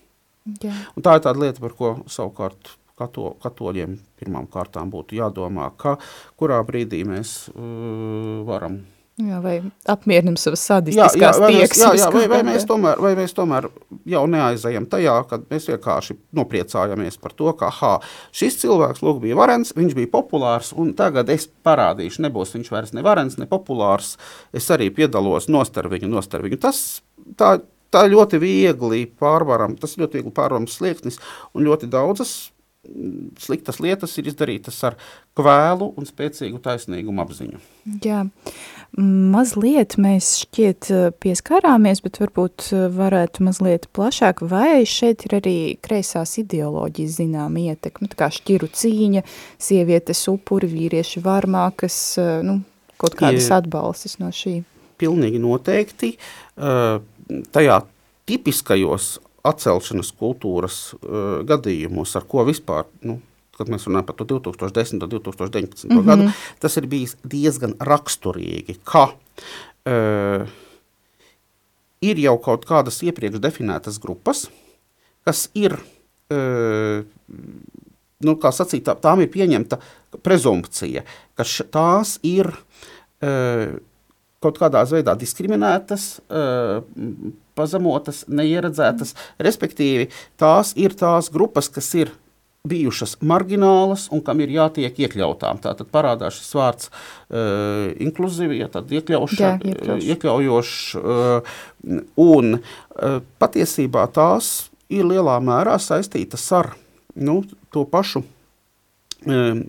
Jā. 0.62 0.75
Un 0.94 1.03
tā 1.03 1.16
ir 1.16 1.25
tāda 1.25 1.42
lieta, 1.42 1.62
par 1.62 1.75
ko 1.79 1.92
savukārt 2.11 2.77
kato, 2.99 3.33
katoļiem 3.42 3.96
pirmām 4.18 4.46
kārtām 4.51 4.90
būtu 4.92 5.18
jādomā, 5.18 5.70
ka 5.79 5.96
kurā 6.38 6.61
brīdī 6.66 7.03
mēs 7.09 7.38
uh, 7.53 8.44
varam 8.49 8.81
Jā, 9.16 9.38
vai 9.40 9.55
apmierinam 9.88 10.35
savas 10.37 10.61
Jā, 10.61 10.74
sadistiskās 10.74 11.38
jā, 11.38 11.40
vai, 11.40 11.48
mēs, 11.57 11.70
jā, 11.81 11.90
jā, 11.96 12.09
vai, 12.12 12.26
vai, 12.29 12.40
mēs 12.44 12.66
kā. 12.66 12.68
tomēr, 12.68 12.98
vai 13.00 13.12
mēs 13.16 13.33
tomēr 13.33 13.68
jau 14.12 14.24
neaizējam 14.29 14.85
tajā, 14.92 15.14
kad 15.31 15.46
mēs 15.48 15.68
vienkārši 15.70 16.18
nopriecājamies 16.37 17.16
par 17.22 17.33
to, 17.38 17.48
ka 17.57 17.70
ha, 17.79 17.94
šis 18.37 18.59
cilvēks 18.61 19.00
lūk, 19.07 19.22
bija 19.22 19.38
varens, 19.38 19.72
viņš 19.79 19.94
bija 19.96 20.11
populārs, 20.12 20.74
un 20.76 20.90
tagad 20.98 21.33
es 21.33 21.48
parādīšu, 21.48 22.26
nebūs 22.26 22.52
viņš 22.59 22.68
vairs 22.74 22.92
ne 22.92 23.05
varens, 23.07 23.38
ne 23.40 23.48
populārs, 23.48 24.18
es 24.52 24.68
arī 24.76 24.90
piedalos 24.92 25.48
nostar 25.48 25.88
viņu, 25.88 26.12
nostar 26.12 26.44
viņu. 26.44 26.61
Tas 26.66 26.83
tā, 27.40 27.55
tā 27.96 28.05
ļoti 28.12 28.42
viegli 28.42 29.07
pārvaram, 29.16 29.79
tas 29.81 29.96
ļoti 29.96 30.20
viegli 30.20 30.35
pārvarams 30.37 30.76
slieksnis, 30.76 31.16
un 31.57 31.64
ļoti 31.64 31.88
daudzas 31.88 32.37
mm, 32.85 33.33
sliktas 33.40 33.81
lietas 33.81 34.20
ir 34.20 34.29
izdarītas 34.29 34.83
ar 34.90 35.00
kvēlu 35.37 35.94
un 35.96 36.09
spēcīgu 36.09 36.61
taisnīgumu 36.68 37.24
apziņu. 37.24 37.64
Jā, 38.05 38.26
mazliet 38.96 39.96
mēs 40.00 40.30
šķiet 40.42 40.88
eh, 40.92 41.09
pieskārāmies, 41.20 42.00
bet 42.04 42.20
varbūt 42.22 42.68
eh, 42.72 42.87
varētu 42.92 43.44
mazliet 43.46 43.88
plašāk, 43.96 44.42
vai 44.48 44.87
šeit 44.88 45.26
ir 45.28 45.37
arī 45.40 45.56
kreisās 45.85 46.37
ideoloģijas 46.40 47.18
zinām 47.20 47.59
ietekme, 47.61 48.09
tā 48.12 48.18
kā 48.22 48.30
šķiru 48.32 48.70
cīņa, 48.72 49.24
sievietes 49.62 50.24
upuri, 50.32 50.70
vīrieši 50.72 51.22
varmā, 51.24 51.68
kas, 51.76 51.98
eh, 52.22 52.40
nu, 52.46 52.61
kaut 53.00 53.18
kādas 53.18 53.50
atbalstis 53.52 54.18
no 54.22 54.32
šī. 54.32 54.62
pilnīgi 54.96 55.37
noteikti. 55.37 56.14
Tajā 57.52 57.74
tipiskajos 58.24 59.18
atcelšanas 59.44 60.09
kultūras 60.16 60.78
gadījumos, 61.44 62.14
ar 62.16 62.24
ko 62.24 62.46
vispār, 62.48 62.87
nu, 63.04 63.18
kad 63.56 63.70
mēs 63.72 63.86
runājam 63.88 64.06
par 64.08 64.18
to 64.18 64.26
2010. 64.28 65.02
un 65.02 65.10
2019. 65.10 65.88
Mm 65.88 65.96
-hmm. 65.96 66.06
gadu, 66.06 66.30
tas 66.60 66.76
ir 66.76 66.86
bijis 66.86 67.16
diezgan 67.24 67.74
raksturīgi, 67.80 68.78
ka 68.84 69.08
uh, 69.86 70.48
ir 72.00 72.18
jau 72.18 72.38
kaut 72.38 72.66
kādas 72.68 73.02
iepriekš 73.02 73.40
definētas 73.40 74.00
grupas, 74.02 74.48
kas 75.24 75.48
ir, 75.54 75.78
uh, 76.30 77.04
nu, 78.20 78.36
kā 78.36 78.52
sacīt, 78.52 78.84
tā, 78.84 78.96
tām 79.00 79.20
ir 79.20 79.32
pieņemta 79.32 79.78
prezumpcija, 80.22 81.02
ka 81.34 81.44
š, 81.44 81.68
tās 81.70 82.18
ir 82.22 82.52
uh, 82.52 83.76
kaut 84.40 84.58
kādā 84.58 84.84
veidā 84.90 85.16
diskriminētas, 85.18 86.20
uh, 86.28 86.84
pazemotas, 87.56 88.24
neieredzētas. 88.28 89.14
Respektīvi, 89.42 90.10
tās 90.36 90.74
ir 90.76 90.94
tās 90.94 91.30
grupas, 91.32 91.70
kas 91.72 91.94
ir 91.94 92.12
bijušas 92.68 93.16
marginālas 93.24 94.07
un 94.14 94.22
kam 94.26 94.40
ir 94.44 94.52
jātiek 94.55 94.98
iekļautām. 95.07 95.61
Tātad 95.64 95.90
parādās 95.94 96.38
šis 96.38 96.55
vārds 96.59 96.90
uh, 96.90 97.92
inkluzīvi, 98.02 98.61
ja 98.62 98.70
tad 98.72 98.92
iekļauša, 98.92 99.40
Jā, 99.42 99.52
iekļauš. 99.72 100.07
iekļaujošs. 100.14 100.76
Uh, 101.00 101.57
un 102.20 102.59
uh, 102.59 103.18
patiesībā 103.42 104.07
tās 104.14 104.70
ir 104.92 105.07
lielā 105.09 105.38
mērā 105.42 105.79
saistītas 105.83 106.46
ar 106.55 106.74
nu, 107.16 107.40
to 107.74 107.87
pašu 107.88 108.22
um, 109.26 109.66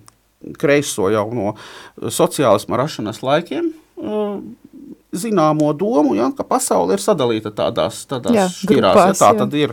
kreiso 0.58 1.08
jau 1.12 1.26
no 1.34 1.54
sociālisma 2.14 2.78
rašanas 2.78 3.22
laikiem. 3.26 3.72
Zināmo 5.16 5.72
domu, 5.72 6.12
ja, 6.18 6.28
ka 6.36 6.44
pasaule 6.44 6.98
ir 6.98 7.00
sadalīta 7.00 7.48
tādās, 7.56 8.02
tādās 8.10 8.34
Jā, 8.36 8.46
šķirās. 8.52 8.68
grupās, 8.68 9.14
ja, 9.14 9.18
tā 9.22 9.32
jā. 9.32 9.38
tad 9.40 9.54
ir, 9.56 9.72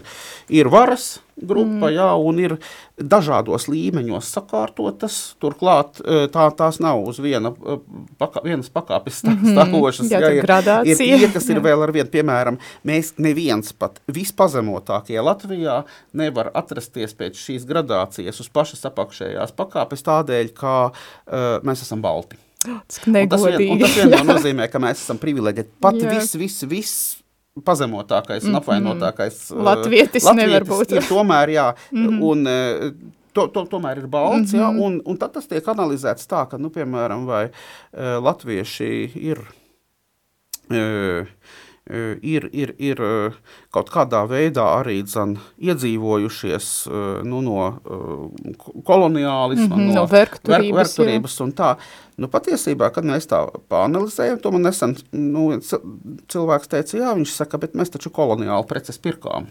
ir 0.61 0.69
varas 0.71 1.09
grupa, 1.35 1.89
mm. 1.89 1.95
jā, 1.95 2.07
un 2.15 2.37
ir 2.39 2.55
dažādos 2.95 3.67
līmeņos 3.67 4.29
sakārtotas. 4.37 5.17
Turklāt 5.43 5.99
eh, 5.99 6.25
tā, 6.31 6.47
tās 6.55 6.79
nav 6.83 7.03
uz 7.03 7.19
viena, 7.23 7.51
eh, 7.51 7.81
paka, 8.21 8.43
vienas 8.45 8.71
pakāpes 8.73 9.19
stā, 9.19 9.35
stāvošas. 9.43 10.07
Mhm. 10.07 10.13
Jā, 10.13 10.21
tā 10.23 10.31
ir, 10.31 10.39
ir 10.39 10.47
gradācija. 10.47 10.97
tie, 11.01 11.31
kas 11.35 11.49
ir 11.51 11.59
Jā. 11.59 11.65
vēl 11.67 11.85
ar 11.87 11.93
vienu, 11.95 12.07
piemēram, 12.15 12.61
mēs 12.87 13.13
neviens 13.19 13.75
pat 13.75 13.99
vispazemotākie 14.07 15.19
Latvijā 15.19 15.81
nevar 16.15 16.53
atrasties 16.55 17.15
pēc 17.17 17.43
šīs 17.43 17.67
gradācijas 17.67 18.39
uz 18.39 18.51
pašas 18.55 18.87
apakšējās 18.91 19.55
pakāpes 19.59 20.07
tādēļ, 20.07 20.55
ka 20.55 20.75
uh, 20.87 21.45
mēs 21.67 21.83
esam 21.83 22.03
balti. 22.05 22.39
Tas 22.65 23.01
Un 23.07 23.13
tas, 23.29 23.43
vien, 23.45 23.55
un 23.71 23.77
negodīgi. 23.77 23.79
tas 23.81 23.95
vienmēr 23.99 24.25
nozīmē, 24.29 24.67
ka 24.71 24.81
mēs 24.83 25.03
esam 25.05 25.19
privileģēti. 25.21 25.71
Pat 25.83 25.99
Jā. 26.01 26.13
viss, 26.15 26.35
viss, 26.39 26.65
viss 26.71 26.95
pazemotākais 27.65 28.43
un 28.49 28.57
apvainotākais 28.59 29.37
uh, 29.53 29.61
Latvietis 29.63 30.25
nevar 30.35 30.65
būt. 30.67 30.95
Ir 30.97 31.05
tomēr, 31.07 31.53
jā, 31.55 31.67
un, 31.95 32.41
uh, 32.43 32.89
to, 33.35 33.47
to, 33.55 33.65
tomēr 33.71 34.01
ir 34.03 34.09
balts, 34.11 34.51
jā, 34.55 34.67
un, 34.71 34.99
un 35.07 35.19
tad 35.21 35.31
tas 35.37 35.47
tiek 35.47 35.63
analizēts 35.71 36.27
tā, 36.27 36.45
ka, 36.51 36.59
nu, 36.59 36.71
piemēram, 36.75 37.23
vai 37.29 37.45
uh, 37.47 38.17
latvieši 38.23 38.89
ir 39.31 39.39
uh, 40.71 41.31
ir, 42.25 42.47
ir, 42.51 42.71
ir 42.81 42.97
kaut 43.69 43.91
kādā 43.93 44.23
veidā 44.25 44.63
arī 44.79 45.03
dzan, 45.05 45.35
iedzīvojušies 45.61 46.69
nu, 47.29 47.41
no 47.45 47.67
koloniālisma, 48.87 49.75
Mhm, 49.75 49.91
no, 49.91 49.99
no 50.01 50.05
vergturības, 50.09 50.79
vergturības 50.79 51.37
un 51.45 51.53
tā. 51.53 51.75
Nu, 52.15 52.29
patiesībā, 52.31 52.87
kad 52.95 53.07
mēs 53.07 53.27
tā 53.27 53.41
pāanalizējam, 53.71 54.39
to 54.39 54.51
man 54.55 54.63
nesen 54.63 54.95
nu, 55.11 55.49
cilvēks 56.31 56.71
teica, 56.71 56.97
jā, 57.01 57.11
viņš 57.17 57.33
saka, 57.35 57.59
bet 57.59 57.75
mēs 57.75 57.91
taču 57.91 58.11
koloniāli 58.15 58.67
preces 58.69 59.01
pirkām. 59.03 59.49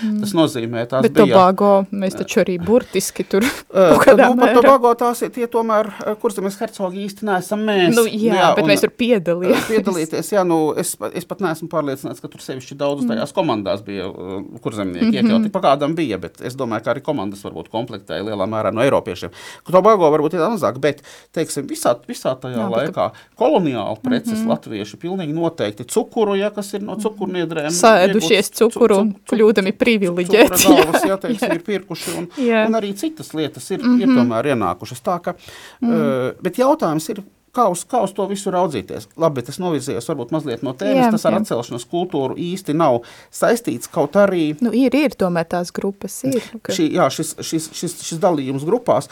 Mm. 0.00 0.20
Tas 0.22 0.30
nozīmē, 0.38 0.84
tās 0.86 1.02
Bet 1.02 1.12
bija... 1.16 1.26
Tobago 1.34 1.70
mēs 1.90 2.14
taču 2.14 2.38
arī 2.44 2.54
burtiski 2.62 3.24
tur 3.26 3.42
kaut 3.74 4.04
kādā 4.06 4.28
nu, 4.30 4.36
mērā. 4.38 4.54
Tobago 4.54 4.92
tās 4.94 5.18
ir 5.26 5.32
tie 5.34 5.48
tomēr, 5.50 5.88
uh, 6.06 6.14
kur 6.22 6.30
zemes 6.30 6.54
hercogi 6.60 7.02
īsti 7.08 7.26
neesam 7.26 7.64
mēs. 7.66 7.90
Nu, 7.96 8.04
jā, 8.06 8.36
jā, 8.38 8.50
bet 8.54 8.62
un- 8.64 8.70
mēs 8.70 8.84
tur 8.84 8.92
piedalījāmies. 9.02 9.66
Piedalīties, 9.66 10.30
jā, 10.36 10.44
nu, 10.46 10.58
es, 10.78 10.94
es 11.12 11.26
pat 11.26 11.42
neesmu 11.42 11.66
pārliecināts, 11.72 12.22
ka 12.22 12.30
tur 12.30 12.40
sevišķi 12.40 12.78
daudz 12.78 13.02
Mm. 13.02 13.10
tajās 13.10 13.34
komandās 13.34 13.82
bija, 13.84 14.06
uh, 14.08 14.38
kur 14.62 14.72
zemnieki 14.78 15.08
Mhm. 15.10 15.16
iekļauti. 15.26 15.50
Pa 15.58 15.60
kādam 15.66 15.96
bija, 15.98 16.20
bet 16.22 16.38
es 16.40 16.54
domāju, 16.54 16.84
ka 16.86 16.94
arī 16.94 17.02
komandas 17.02 17.42
varbūt 17.42 17.68
komplektēja 17.74 18.22
lielā 18.30 18.46
mērā 18.46 18.72
no 18.72 18.80
eiropiešiem. 18.86 19.30
Tobago 19.66 20.06
varbūt 20.14 20.34
ir 20.38 20.46
mazāk, 20.46 20.78
bet, 20.80 21.02
teiksim, 21.34 21.66
visā, 21.66 21.96
visā 22.06 22.36
tajā 22.38 22.56
Jā, 22.62 22.70
bet 22.70 22.78
Mhm. 22.78 22.94
laikā 22.94 23.10
koloniāli 23.36 23.98
preces 24.02 24.38
mm 24.38 24.46
-hmm. 24.46 24.48
latvieši 24.54 24.96
pilnīgi 25.02 25.34
noteikti 25.34 25.84
cukuru, 25.84 26.36
ja, 26.38 26.50
kas 26.50 26.74
ir 26.74 26.82
no 26.82 26.94
cukurniedrēm. 26.96 27.70
Sēdušies 27.74 28.50
iegūts 28.50 28.58
cu- 28.58 28.70
cukuru 28.70 28.94
cu- 28.94 29.00
un 29.00 29.14
kļūdami 29.30 29.72
privileģēti. 29.80 30.62
galvas, 30.68 31.08
jā, 31.08 31.18
teiksim, 31.24 31.56
ir 31.56 31.66
pirkuši, 31.66 32.14
un, 32.20 32.30
Jā. 32.38 32.64
un 32.68 32.78
arī 32.78 32.92
citas 33.00 33.34
lietas 33.36 33.70
ir, 33.70 33.82
mm 33.82 33.96
-hmm. 33.96 34.02
ir 34.02 34.16
tomēr 34.20 34.52
ienākušas. 34.54 35.02
Tā, 35.02 35.18
ka, 35.24 35.34
mm 35.80 35.90
-hmm. 35.90 36.30
uh, 36.30 36.42
bet 36.42 36.58
jautājums 36.58 37.08
ir, 37.10 37.22
kā 37.56 37.66
uz, 37.70 37.84
kā 37.84 38.02
uz 38.04 38.12
to 38.14 38.26
visu 38.30 38.50
raudzīties? 38.54 39.08
Labi, 39.16 39.40
bet 39.40 39.48
es 39.48 39.58
novizējos 39.58 40.08
varbūt 40.08 40.30
mazliet 40.34 40.62
no 40.62 40.72
tēmas, 40.72 41.06
Jā, 41.06 41.10
tas 41.10 41.26
ar 41.26 41.32
jā. 41.32 41.40
atcelšanas 41.40 41.86
kultūru 41.90 42.36
īsti 42.38 42.74
nav 42.74 43.00
saistīts, 43.32 43.90
kaut 43.90 44.16
arī 44.16 44.56
Nu, 44.60 44.70
ir, 44.72 44.94
ir 44.94 45.10
tomēr 45.18 45.44
tās 45.48 45.72
grupas, 45.72 46.24
ir. 46.24 46.42
ka- 46.62 46.72
šī, 46.72 46.92
jā, 46.94 47.10
šis, 47.10 47.34
šis, 47.40 47.70
šis, 47.72 48.02
šis 48.02 48.18
dalījums 48.18 48.64
grupās. 48.64 49.08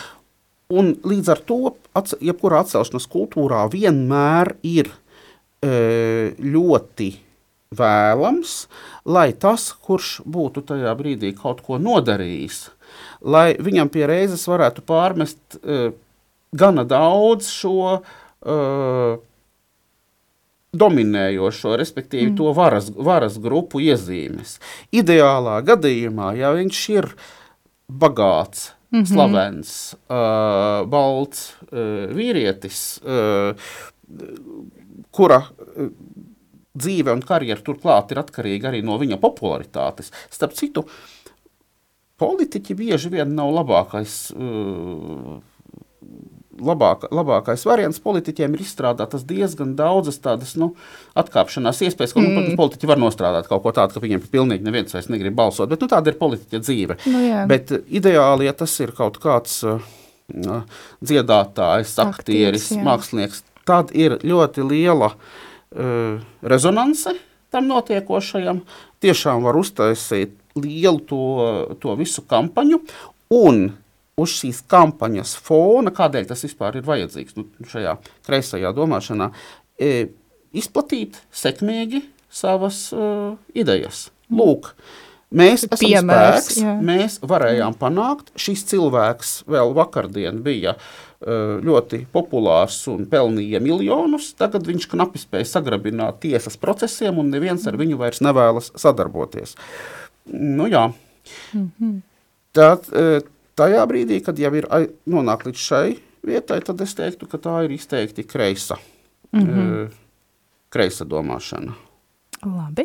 Un 0.71 0.95
līdz 1.01 1.31
ar 1.33 1.39
to, 1.49 1.75
atce, 1.97 2.17
jebkurā 2.21 2.61
atcelšanas 2.61 3.09
kultūrā 3.09 3.63
vienmēr 3.73 4.51
ir 4.63 4.91
e, 5.65 6.35
ļoti 6.39 7.15
vēlams, 7.77 8.67
lai 9.05 9.33
tas, 9.37 9.71
kurš 9.85 10.23
būtu 10.25 10.65
tajā 10.69 10.95
brīdī 10.97 11.35
kaut 11.37 11.61
ko 11.67 11.79
nodarījis, 11.83 12.69
lai 13.21 13.53
viņam 13.61 13.91
pie 13.93 14.07
reizes 14.09 14.47
varētu 14.49 14.85
pārmest 14.89 15.59
e, 15.61 15.91
gana 16.57 16.87
daudz 16.89 17.51
šo 17.53 17.99
e, 17.99 18.01
dominējošo, 20.79 21.77
respektīvi 21.81 22.31
mm. 22.31 22.39
to 22.41 22.55
varas, 22.57 22.89
varas 22.93 23.39
grupu 23.41 23.83
iezīmes. 23.85 24.59
Ideālā 24.93 25.61
gadījumā, 25.67 26.35
ja 26.41 26.53
viņš 26.57 26.83
ir 26.97 27.13
bagāts, 27.89 28.73
mm 28.93 29.01
-hmm. 29.01 29.09
slavens, 29.13 29.95
uh, 30.09 30.85
balts 30.89 31.55
uh, 31.73 32.13
vīrietis, 32.13 33.01
uh, 33.01 33.57
kura 35.11 35.41
uh, 35.49 35.89
dzīve 36.79 37.15
un 37.15 37.23
karjera 37.27 37.65
turklāt 37.65 38.15
ir 38.15 38.23
atkarīga 38.23 38.73
arī 38.73 38.83
no 38.87 38.99
viņa 39.01 39.21
popularitātes. 39.23 40.13
Starp 40.33 40.57
citu, 40.59 40.87
politiķi 42.19 42.77
bieži 42.79 43.13
vien 43.15 43.37
nav 43.39 43.53
labākais. 43.61 44.19
Uh, 44.35 45.39
labāk, 46.59 47.07
labākais 47.15 47.65
variants 47.67 48.01
politiķiem 48.03 48.55
ir 48.57 48.63
izstrādātas 48.65 49.25
diezgan 49.29 49.75
daudzas 49.79 50.19
tādas 50.23 50.55
nu, 50.59 50.73
atkāpšanās 51.19 51.83
iespējas, 51.87 52.15
ka 52.15 52.21
mm. 52.21 52.27
nu, 52.27 52.35
protams, 52.35 52.59
politiķi 52.61 52.91
var 52.91 53.03
nostrādāt 53.03 53.51
kaut 53.51 53.65
ko 53.65 53.75
tādu, 53.77 53.97
ka 53.97 54.05
viņiem 54.05 54.25
pilnīgi 54.33 54.67
neviens 54.67 54.95
vairs 54.95 55.11
negrib 55.13 55.37
balsot. 55.39 55.71
Bet 55.71 55.85
nu, 55.85 55.91
tāda 55.91 56.13
ir 56.13 56.21
politiķa 56.21 56.63
dzīve. 56.65 56.99
Nu, 57.07 57.23
jā. 57.25 57.45
bet 57.51 57.75
uh, 57.75 57.83
ideāli, 57.87 58.49
ja 58.49 58.57
tas 58.59 58.75
ir 58.83 58.95
kaut 58.97 59.21
kāds 59.23 59.61
uh, 59.67 59.83
dziedātājs, 61.05 61.95
Aktieris, 62.05 62.73
jā. 62.75 62.83
mākslinieks, 62.87 63.45
tad 63.69 63.95
ir 63.97 64.19
ļoti 64.27 64.67
liela 64.67 65.13
uh, 65.15 65.37
rezonance 65.73 67.15
tam 67.53 67.69
notiekošajam. 67.71 68.63
Tiešām 69.03 69.45
var 69.47 69.57
uztaisīt 69.59 70.37
lielu 70.59 71.01
to, 71.09 71.23
to 71.81 71.95
visu 71.99 72.25
kampaņu. 72.29 72.81
Un 73.35 73.69
uz 74.19 74.37
šīs 74.41 74.63
kampaņas 74.71 75.37
fona, 75.45 75.93
kādēļ 75.95 76.31
tas 76.31 76.45
vispār 76.47 76.81
ir 76.81 76.87
vajadzīgs 76.89 77.37
nu, 77.39 77.47
šajā 77.69 77.99
kreisajā 78.27 78.73
domāšanā, 78.77 79.31
e, 79.79 80.09
izplatīt 80.57 81.21
sekmīgi 81.35 82.03
savas 82.29 82.89
uh, 82.93 83.37
idejas. 83.57 84.09
Lūk, 84.29 84.75
mēs 85.33 85.63
esam 85.65 85.81
Piemērs, 85.81 86.49
spēks, 86.49 86.59
jā. 86.61 86.75
mēs 86.85 87.17
varējām 87.25 87.77
panākt. 87.81 88.35
Šis 88.37 88.67
cilvēks 88.69 89.31
vēl 89.49 89.73
vakardien 89.77 90.43
bija 90.45 90.75
uh, 90.75 91.08
ļoti 91.19 92.05
populārs 92.15 92.77
un 92.93 93.07
pelnīja 93.11 93.59
miljonus. 93.63 94.31
Tagad 94.39 94.67
viņš 94.69 94.87
knapi 94.93 95.19
spēja 95.19 95.49
sagrabināt 95.51 96.21
tiesas 96.23 96.57
procesiem, 96.61 97.19
un 97.19 97.33
neviens 97.35 97.67
ar 97.67 97.79
viņu 97.81 97.99
vairs 97.99 98.23
nevēlas 98.23 98.71
sadarboties. 98.79 99.57
Nu, 100.31 100.69
jā. 100.71 100.85
Tad, 102.55 102.87
e, 102.93 103.21
tajā 103.59 103.83
brīdī, 103.91 104.21
kad 104.25 104.39
jau 104.39 104.53
ir 104.55 104.69
ai- 104.71 104.93
nonāk 105.11 105.49
līdz 105.49 105.65
šai 105.65 105.99
vietai, 106.23 106.61
tad 106.65 106.81
es 106.81 106.95
teiktu, 106.95 107.27
ka 107.27 107.39
tā 107.43 107.65
ir 107.65 107.75
izteikti 107.75 108.25
kreisa, 108.25 108.79
mm 109.33 109.41
-hmm. 109.43 109.91
kreisa 110.71 111.05
domāšana. 111.05 111.75
Labi, 112.47 112.85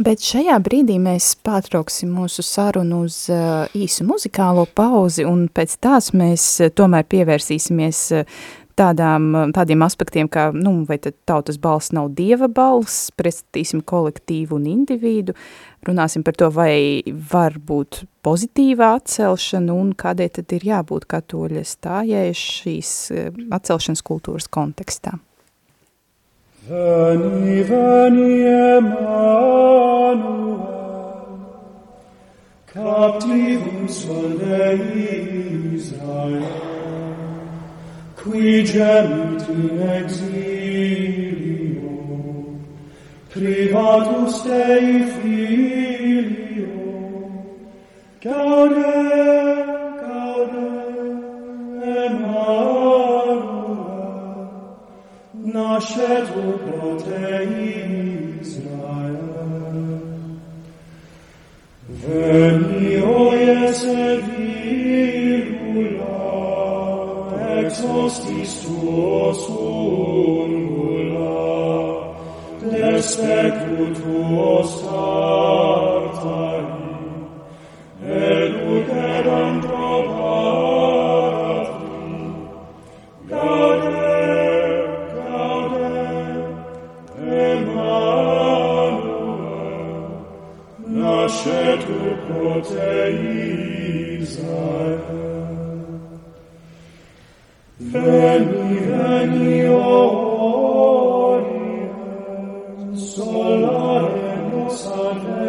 bet 0.00 0.22
šajā 0.24 0.54
brīdī 0.64 0.94
mēs 1.02 1.34
pārtrauksim 1.44 2.08
mūsu 2.16 2.40
sarunu 2.46 3.02
uz 3.04 3.26
uh, 3.28 3.66
īsu 3.76 4.06
muzikālo 4.08 4.64
pauzi, 4.64 5.26
un 5.28 5.42
pēc 5.52 5.74
tās 5.84 6.14
mēs 6.16 6.46
uh, 6.64 6.70
tomēr 6.72 7.04
pievērsīsimies 7.12 8.00
uh, 8.16 8.38
tādām, 8.80 9.52
tādiem 9.52 9.84
aspektiem, 9.84 10.30
kā, 10.32 10.46
nu, 10.56 10.72
vai 10.88 10.96
tad 11.04 11.18
tautas 11.28 11.60
balss 11.60 11.92
nav 11.92 12.14
dieva 12.16 12.48
balss, 12.48 13.10
pretstatīsim 13.12 13.84
kolektīvu 13.84 14.56
un 14.56 14.70
individu, 14.72 15.36
runāsim 15.84 16.24
par 16.24 16.40
to, 16.40 16.48
vai 16.54 17.04
var 17.04 17.60
būt 17.60 18.06
pozitīvā 18.24 18.94
atcelšana 19.02 19.76
un 19.76 19.92
kādēļ 20.00 20.32
tad 20.40 20.56
ir 20.56 20.66
jābūt 20.70 21.04
katoļa 21.12 21.68
stājai 21.68 22.26
šīs 22.40 22.96
atcelšanas 23.52 24.04
kultūras 24.06 24.48
kontekstā. 24.48 25.18
Veni, 26.66 27.62
veni, 27.62 28.40
Emmanuel, 28.78 30.22
captivum 32.72 33.86
solei 33.86 35.74
Israel, 35.74 36.46
qui 38.16 38.64
gemit 38.64 39.44
in 39.50 39.78
exilio, 39.98 41.90
privatus 43.28 44.42
Dei 44.44 45.04
filio, 45.20 46.72
gaudem, 48.22 49.73
nascetur 55.64 56.54
protein 56.64 58.38
Israel. 58.44 59.18
Veni, 62.00 62.90
o 63.16 63.20
Iese 63.44 64.02
virgula, 64.26 65.68
ex 67.58 67.72
hostis 67.92 68.52
tuos 68.62 69.40
ungula, 69.48 71.40
des 72.70 73.08
pecu 73.22 73.84
tuos 73.98 74.70
tartari, 74.84 76.18
et 78.24 78.52
uteram 78.76 79.54
nascet 91.24 91.82
ut 91.88 92.18
prote 92.26 92.92
Israel. 94.20 95.02
Veni, 97.92 98.72
veni, 98.88 99.68
Orient, 100.76 101.92
solare 102.96 104.32
nos 104.50 104.80
aveniens, 105.08 105.40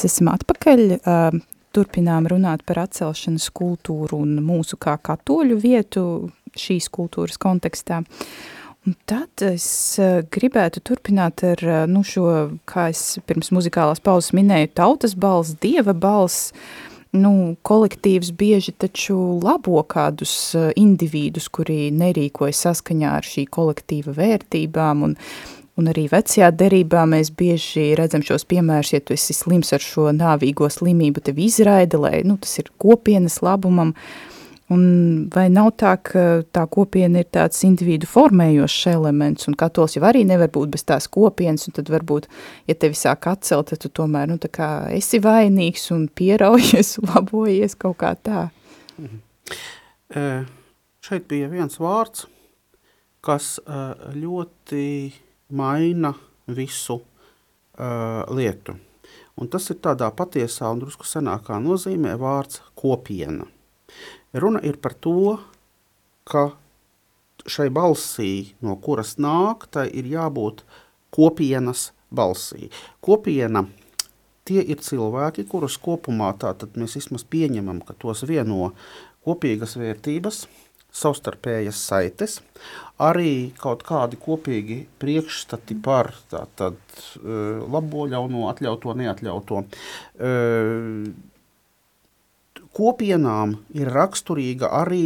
mēs 0.00 0.08
esam 0.08 0.30
atpakaļ. 0.32 0.82
Uh, 1.04 1.40
turpinām 1.76 2.26
runāt 2.26 2.64
par 2.66 2.80
atcelšanas 2.86 3.50
kultūru 3.54 4.22
un 4.24 4.40
mūsu 4.42 4.78
kā 4.80 4.96
katoļu 4.98 5.58
vietu 5.60 6.04
šīs 6.58 6.88
kultūras 6.90 7.38
kontekstā. 7.38 8.00
Un 8.88 8.96
tad 9.04 9.44
es 9.44 9.66
uh, 10.00 10.22
gribētu 10.32 10.80
turpināt 10.80 11.44
ar 11.44 11.64
uh, 11.66 11.82
nu, 11.86 12.02
šo, 12.02 12.56
kā 12.64 12.88
es 12.90 13.20
pirms 13.28 13.52
muzikālās 13.52 14.00
pauzes 14.00 14.32
minēju, 14.32 14.72
tautas 14.80 15.14
balss, 15.14 15.58
dieva 15.60 15.92
balss. 15.92 16.54
Nu, 17.12 17.56
kolektīvs 17.66 18.30
bieži 18.38 18.72
taču 18.72 19.18
labo 19.42 19.82
kādus 19.84 20.54
uh, 20.56 20.70
individus, 20.80 21.50
kuri 21.52 21.90
nerīkojas 21.92 22.64
saskaņā 22.68 23.16
ar 23.18 23.26
šī 23.26 23.48
kolektīva 23.50 24.14
vērtībām 24.16 25.08
un 25.10 25.18
Un 25.80 25.88
arī 25.88 26.04
vecajā 26.12 26.50
derībā 26.60 27.06
mēs 27.08 27.30
bieži 27.32 27.94
redzam 27.96 28.24
šos 28.26 28.44
piemērus, 28.50 28.92
ja 28.92 29.00
tu 29.00 29.14
esi 29.16 29.32
slims 29.32 29.72
ar 29.72 29.80
šo 29.80 30.10
nāvīgo 30.12 30.68
slimību, 30.68 31.22
tev 31.24 31.38
izraida, 31.40 32.00
lai 32.02 32.18
nu, 32.26 32.36
tas 32.40 32.58
ir 32.60 32.68
kopienas 32.82 33.38
labumam. 33.44 33.94
Un 34.70 34.82
vai 35.34 35.48
nav 35.50 35.72
tā, 35.80 35.96
ka 36.04 36.24
tā 36.54 36.62
kopiena 36.70 37.24
ir 37.24 37.30
tāds 37.32 37.64
individu 37.66 38.06
formējošs 38.06 38.84
elements, 38.92 39.48
un 39.50 39.56
katols 39.58 39.96
jau 39.96 40.04
arī 40.06 40.20
nevar 40.28 40.52
būt 40.52 40.70
bez 40.76 40.84
tās 40.86 41.08
kopienas, 41.10 41.64
un 41.66 41.74
tad 41.78 41.88
varbūt, 41.90 42.28
ja 42.70 42.76
tevi 42.78 42.98
sāk 42.98 43.26
atcelt, 43.32 43.72
tad 43.72 43.80
tu 43.82 43.90
tomēr, 43.98 44.28
nu, 44.30 44.36
tā 44.38 44.52
kā 44.52 44.68
esi 44.94 45.18
vainīgs 45.24 45.88
un 45.96 46.04
pieraujies, 46.06 46.98
labojies 47.08 47.74
kaut 47.80 47.98
kā 48.04 48.12
tā. 48.20 48.44
E, 49.00 50.28
šeit 51.08 51.26
bija 51.32 51.50
viens 51.50 51.80
vārds, 51.82 52.28
kas 53.26 53.56
e, 53.64 53.82
ļoti 54.20 54.86
maina 55.50 56.14
visu 56.48 57.00
uh, 57.00 58.24
lietu. 58.34 58.76
Un 59.40 59.48
tas 59.48 59.70
ir 59.72 59.78
tādā 59.80 60.10
patiesā 60.12 60.68
un 60.72 60.82
drusku 60.82 61.06
senākā 61.08 61.56
nozīmē 61.62 62.16
vārds 62.20 62.60
kopiena. 62.76 63.46
Runa 64.36 64.60
ir 64.66 64.76
par 64.82 64.94
to, 64.94 65.38
ka 66.28 66.50
šai 67.48 67.70
balsī, 67.72 68.52
no 68.60 68.76
kuras 68.76 69.16
nāk, 69.18 69.66
tai 69.72 69.88
ir 69.96 70.10
jābūt 70.10 70.62
kopienas 71.14 71.90
balsī. 72.12 72.68
Kopiena 73.00 73.64
tie 74.44 74.62
ir 74.62 74.82
cilvēki, 74.82 75.46
kurus 75.50 75.78
kopumā 75.80 76.32
tātad 76.38 76.76
mēs 76.78 76.98
vismaz 76.98 77.24
pieņemam, 77.30 77.82
ka 77.86 77.96
tos 77.98 78.24
vieno 78.28 78.72
kopīgas 79.26 79.76
vērtības, 79.80 80.44
savstarpējas 80.96 81.80
saites, 81.90 82.38
arī 83.00 83.52
kaut 83.60 83.84
kādi 83.86 84.18
kopīgi 84.20 84.82
priekšstati 85.00 85.76
par 85.84 86.12
tātad, 86.32 86.78
labo, 87.22 88.06
ļauno, 88.10 88.48
atļautu, 88.50 88.96
neatļautu. 89.00 89.62
Kopienām 92.76 93.56
ir 93.78 93.90
raksturīga 93.94 94.70
arī 94.82 95.04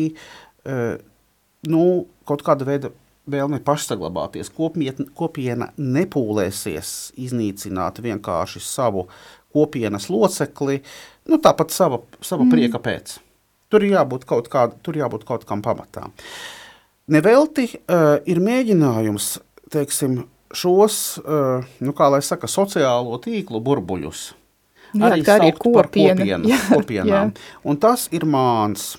nu, 1.71 1.85
kaut 2.29 2.45
kāda 2.45 2.67
veida 2.69 2.91
vēlme 3.31 3.61
pašsaglabāties. 3.65 4.51
Kopiena, 4.53 5.07
kopiena 5.17 5.71
nepūlēsies 5.81 7.15
iznīcināt 7.25 8.03
vienkārši 8.05 8.61
savu 8.65 9.07
kopienas 9.55 10.11
locekli, 10.11 10.81
nu, 11.31 11.39
tāpat 11.39 11.73
sava, 11.73 12.03
sava 12.21 12.45
mm. 12.45 12.53
prieka 12.53 12.81
pēc. 12.83 13.17
Tur 13.75 13.83
jābūt 13.89 14.23
kaut, 14.31 14.47
kād, 14.53 14.77
tur 14.87 14.95
jābūt 14.95 15.25
kaut 15.27 15.43
kam 15.49 15.65
pamatā. 15.65 16.07
Nevelti 17.11 17.67
uh, 17.75 18.21
ir 18.31 18.39
mēģinājums, 18.39 19.33
teiksim, 19.75 20.21
šos, 20.55 20.99
uh, 21.25 21.67
nu, 21.83 21.95
saka, 22.23 22.47
sociālo 22.47 23.19
tīklu 23.19 23.59
burbuļus. 23.65 24.29
Jā, 24.95 25.09
arī, 25.11 25.25
arī 25.27 25.51
kopiena. 25.59 26.23
kopienu, 26.23 26.49
jā, 26.53 26.61
kopienām. 26.71 27.33
Jā. 27.35 27.49
Un 27.67 27.81
tas 27.83 28.07
ir 28.15 28.29
māns. 28.31 28.93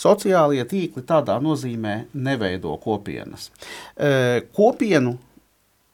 Sociālie 0.00 0.64
tīkli 0.66 1.04
tādā 1.06 1.36
nozīmē 1.44 2.06
neveido 2.16 2.72
kopienas. 2.82 3.50
E, 3.94 4.40
kopienu 4.56 5.12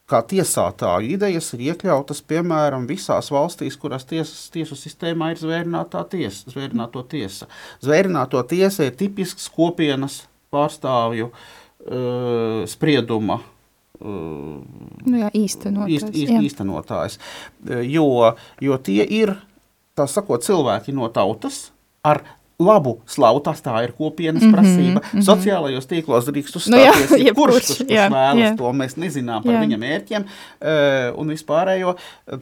kā 0.09 0.22
tiesātāju 0.30 1.12
idejas 1.16 1.50
ir 1.56 1.66
iekļautas 1.70 2.22
piemēram 2.28 2.86
visās 2.88 3.28
valstīs, 3.34 3.76
kurās 3.80 4.09
tiesas, 4.09 4.48
tiesu 4.54 4.78
sistēmā 4.78 5.32
ir 5.34 5.42
zvērinātā 5.42 6.04
tiesa, 6.14 6.48
zvērināto 6.54 7.04
tiesa. 7.11 7.50
Zvērināto 7.84 8.42
tiesa 8.48 8.88
ir 8.88 8.96
tipisks 8.98 9.50
kopienas 9.52 10.22
pārstāvju 10.54 11.30
uh, 11.30 12.64
sprieduma 12.70 13.42
Uh, 13.98 14.61
nu 15.11 15.18
jā, 15.18 15.28
īstenotājs. 15.34 15.90
Īst, 15.96 16.11
īst, 16.14 16.30
jā. 16.30 16.42
īstenotājs. 16.46 17.16
Jo, 17.90 18.04
jo 18.62 18.76
tie 18.86 19.02
ir, 19.02 19.32
tā 19.98 20.06
sakot, 20.06 20.44
cilvēki 20.46 20.94
no 20.94 21.09
tautas 21.11 21.72
ar 22.06 22.22
labu 22.59 22.98
slavu, 23.06 23.40
tas 23.46 23.62
tā 23.62 23.76
ir 23.84 23.94
kopienas 23.94 24.42
mm 24.42 24.48
-hmm, 24.48 24.54
prasība. 24.54 25.00
Mm 25.00 25.18
-hmm. 25.18 25.24
Sociālajos 25.30 25.86
tīklos 25.86 26.28
drīkst 26.28 26.56
uzstāties, 26.59 27.11
nu, 27.11 27.16
jā, 27.16 27.34
kurš, 27.34 27.54
kurš, 27.54 27.66
kurš 27.78 27.90
jā, 27.90 28.09
vēlas 28.11 28.50
jā. 28.50 28.56
to, 28.56 28.72
mēs 28.72 28.96
nezinām 28.96 29.42
par 29.42 29.54
jā. 29.54 29.61
viņa 29.61 29.78
mērķiem 29.78 30.22
uh, 30.22 31.20
un 31.20 31.28
vispārējo. 31.28 31.96
Uh, 32.32 32.38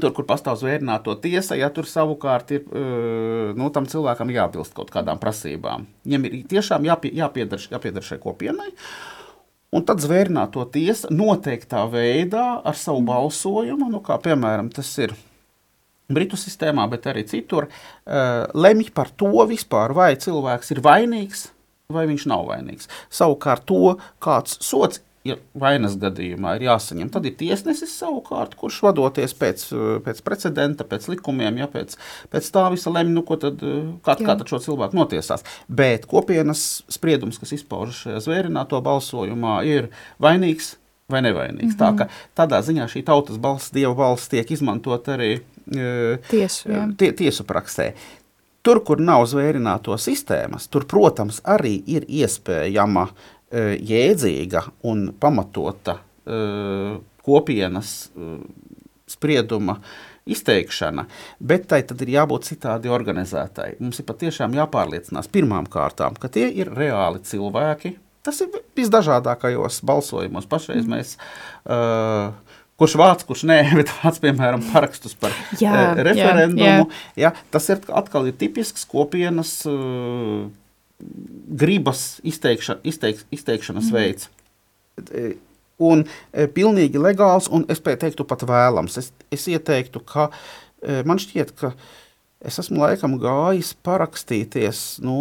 Tur, 0.00 0.12
kur 0.16 0.24
pastāv 0.24 0.56
zvērnāto 0.56 1.14
tiesa, 1.20 1.54
ja 1.54 1.68
tur 1.68 1.84
savukārt 1.84 2.50
ir 2.50 2.62
uh, 2.72 3.52
nu, 3.56 3.68
tam 3.70 3.84
cilvēkam 3.84 4.30
jāatbilst 4.30 4.72
kaut 4.72 4.90
kādām 4.90 5.18
prasībām. 5.18 5.84
Viņam 6.04 6.24
ir 6.24 6.46
tiešām 6.48 6.84
jāpie, 6.84 7.12
jāpiedar, 7.12 7.60
jāpiedar 7.70 8.02
šai 8.02 8.18
kopienai. 8.18 8.70
Un 9.72 9.84
tad 9.84 10.00
zvērnāto 10.00 10.64
tiesa 10.72 11.08
noteiktā 11.10 11.84
veidā 11.92 12.62
ar 12.64 12.74
savu 12.74 13.00
balsojumu, 13.00 13.90
nu, 13.92 14.00
kā 14.00 14.16
piemēram 14.16 14.72
tas 14.72 14.98
ir 14.98 15.12
Britu 16.14 16.36
sistēmā, 16.40 16.88
bet 16.90 17.08
arī 17.10 17.24
citur, 17.28 17.68
uh, 17.68 18.44
lemj 18.54 18.92
par 18.94 19.10
to 19.16 19.46
vispār, 19.50 19.94
vai 19.96 20.14
cilvēks 20.16 20.74
ir 20.76 20.84
vainīgs 20.84 21.48
vai 21.92 22.06
viņš 22.10 22.28
nav 22.30 22.46
vainīgs. 22.50 22.90
Savukārt 23.12 23.66
to, 23.68 23.96
kāds 24.22 24.58
sots 24.64 25.02
ja 25.26 25.36
vainas 25.58 25.94
gadījumā 26.02 26.56
ir 26.58 26.66
jāsaņem. 26.66 27.10
Tad 27.14 27.26
ir 27.28 27.36
tiesnesis 27.38 27.94
savukārt, 28.00 28.56
kurš 28.58 28.80
vadoties 28.88 29.34
pēc, 29.38 29.64
eh, 29.70 30.00
pēc 30.02 30.22
precedenta, 30.26 30.86
pēc 30.88 31.08
likumiem, 31.12 31.60
ja 31.62 31.68
pēc, 31.70 31.96
pēc 32.32 32.50
tā 32.50 32.66
visa 32.74 32.90
lemj, 32.90 33.14
nu, 33.14 33.22
tad, 33.22 33.62
eh, 33.62 33.92
kā, 34.02 34.16
kā 34.18 34.36
tad 34.38 34.46
šo 34.50 34.58
cilvēku 34.66 34.98
notiesās. 34.98 35.46
Bet 35.68 36.06
kopienas 36.06 36.82
spriedums, 36.90 37.38
kas 37.38 37.52
izpaužas 37.52 38.02
šajā 38.02 38.22
zvērināto 38.26 38.82
balsojumā, 38.82 39.64
ir 39.64 39.90
vainīgs 40.20 40.76
vai 41.08 41.20
nevainīgs. 41.20 41.76
Mm 41.76 41.78
-hmm. 41.78 41.98
Tā 41.98 41.98
ka 41.98 42.08
tādā 42.36 42.58
ziņā 42.62 42.88
šī 42.88 43.04
tautas 43.04 43.36
balss, 43.36 43.70
dieva 43.70 43.94
balss 43.94 44.28
tiek 44.28 44.50
izmantot 44.50 45.06
arī 45.06 45.42
tiesu, 46.30 46.72
tie, 46.98 47.12
tiesu 47.18 47.46
praksē. 47.48 47.92
Tur, 48.62 48.82
kur 48.86 49.00
nav 49.02 49.24
zvērināto 49.26 49.96
sistēmas, 49.98 50.68
tur, 50.70 50.86
protams, 50.90 51.40
arī 51.42 51.80
ir 51.90 52.06
iespējama 52.06 53.08
jēdzīga 53.52 54.62
un 54.88 55.08
pamatota 55.20 55.98
kopienas 57.26 57.90
sprieduma 59.10 59.80
izteikšana, 60.30 61.04
bet 61.42 61.66
tai 61.72 61.82
tad 61.86 62.02
ir 62.04 62.14
jābūt 62.14 62.46
citādi 62.52 62.90
organizētai. 62.92 63.74
Mums 63.82 63.98
ir 63.98 64.06
patiešām 64.06 64.54
jāpārliecinās 64.54 65.28
pirmām 65.32 65.66
kārtām, 65.70 66.14
ka 66.14 66.30
tie 66.32 66.46
ir 66.62 66.70
reāli 66.70 67.22
cilvēki. 67.26 67.96
Tas 68.22 68.38
ir 68.44 68.54
visdažādākajos 68.78 69.80
balsojumos. 69.82 70.46
Pašreiz 70.46 70.86
mēs 70.86 71.16
uh, 71.18 72.30
kurš 72.80 72.96
vāc, 73.00 73.26
kurš 73.28 73.44
nē, 73.50 73.60
bet 73.78 73.92
vāc, 74.00 74.18
piemēram, 74.22 74.64
parakstus 74.72 75.14
par 75.18 75.34
jā, 75.60 75.72
uh, 75.72 76.02
referendumu. 76.08 76.64
Jā, 76.64 76.74
jā. 77.16 77.30
Jā, 77.30 77.34
tas 77.54 77.70
ir 77.72 77.82
atkal 77.92 78.28
ir 78.30 78.36
tipisks 78.40 78.86
kopienas 78.90 79.60
uh, 79.70 80.48
gribas 81.62 82.20
izteikša, 82.26 82.78
izteik, 82.86 83.24
izteikšanas 83.34 83.88
mm. 83.90 83.96
veids. 83.96 84.28
Eh, 85.10 85.34
un 85.82 86.04
e, 86.04 86.46
pilnīgi 86.52 87.00
legāls, 87.00 87.48
un 87.52 87.64
es 87.72 87.82
teiktu 87.82 88.26
pat 88.28 88.44
vēlams. 88.46 88.98
Es, 89.00 89.10
es 89.34 89.48
ieteiktu, 89.50 90.02
ka 90.06 90.28
e, 90.82 91.00
man 91.08 91.20
šķiet, 91.22 91.54
ka 91.58 91.72
es 92.42 92.58
esmu 92.62 92.82
laikam 92.82 93.16
gājis 93.22 93.72
parakstīties, 93.86 95.02
nu, 95.06 95.16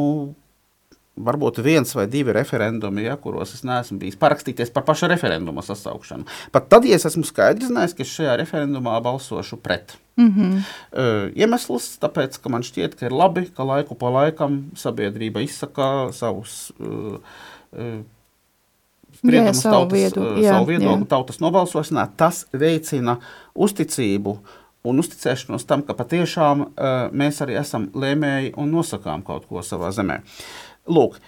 varbūt 1.25 1.61
viens 1.63 1.95
vai 1.95 2.05
divi 2.11 2.33
referendumi, 2.35 3.05
ja, 3.07 3.17
kuros 3.21 3.55
es 3.55 3.65
neesmu 3.67 3.99
bijis 4.01 4.19
parakstīties 4.21 4.71
par 4.73 4.85
pašu 4.87 5.09
referenduma 5.11 5.63
sasaukšanu. 5.65 6.27
Pat 6.53 6.69
tad, 6.71 6.87
ja 6.87 6.97
es 6.99 7.07
esmu 7.09 7.23
skaidrs 7.27 7.69
zinājis, 7.71 7.97
ka 7.97 8.07
šajā 8.07 8.37
referendumā 8.41 8.97
balsošu 9.03 9.59
pret. 9.61 9.97
Mm 10.17 10.33
-hmm. 10.35 10.55
uh, 10.57 11.31
iemesls 11.35 11.97
tāpēc, 12.01 12.39
ka 12.41 12.49
man 12.49 12.63
šķiet, 12.63 12.95
ka 12.99 13.05
ir 13.05 13.13
labi, 13.15 13.45
ka 13.55 13.63
laiku 13.63 13.95
pa 13.95 14.09
laikam 14.09 14.71
sabiedrība 14.75 15.41
izsaka 15.41 16.11
savus 16.11 16.71
uh, 16.79 16.87
uh, 17.71 18.01
spriedumus, 19.17 19.57
jā, 19.57 19.61
savu, 19.61 19.75
tautas, 19.75 19.99
viedu, 19.99 20.21
uh, 20.21 20.37
jā, 20.37 20.49
savu 20.49 20.65
viedokli 20.65 21.05
tautas 21.05 21.39
nobalsošanā. 21.39 22.07
Tas 22.17 22.45
veicina 22.53 23.17
uzticību 23.55 24.37
un 24.83 24.99
uzticēšanos 24.99 25.65
tam, 25.65 25.81
ka 25.81 25.93
patiešām 25.93 26.61
uh, 26.61 26.67
mēs 27.13 27.41
arī 27.41 27.59
esam 27.59 27.89
lēmēji 27.93 28.53
un 28.57 28.71
nosakām 28.71 29.23
kaut 29.23 29.45
ko 29.49 29.61
savā 29.61 29.91
zemē. 29.91 30.21
Uh, 30.21 30.70
Lūk, 30.91 31.19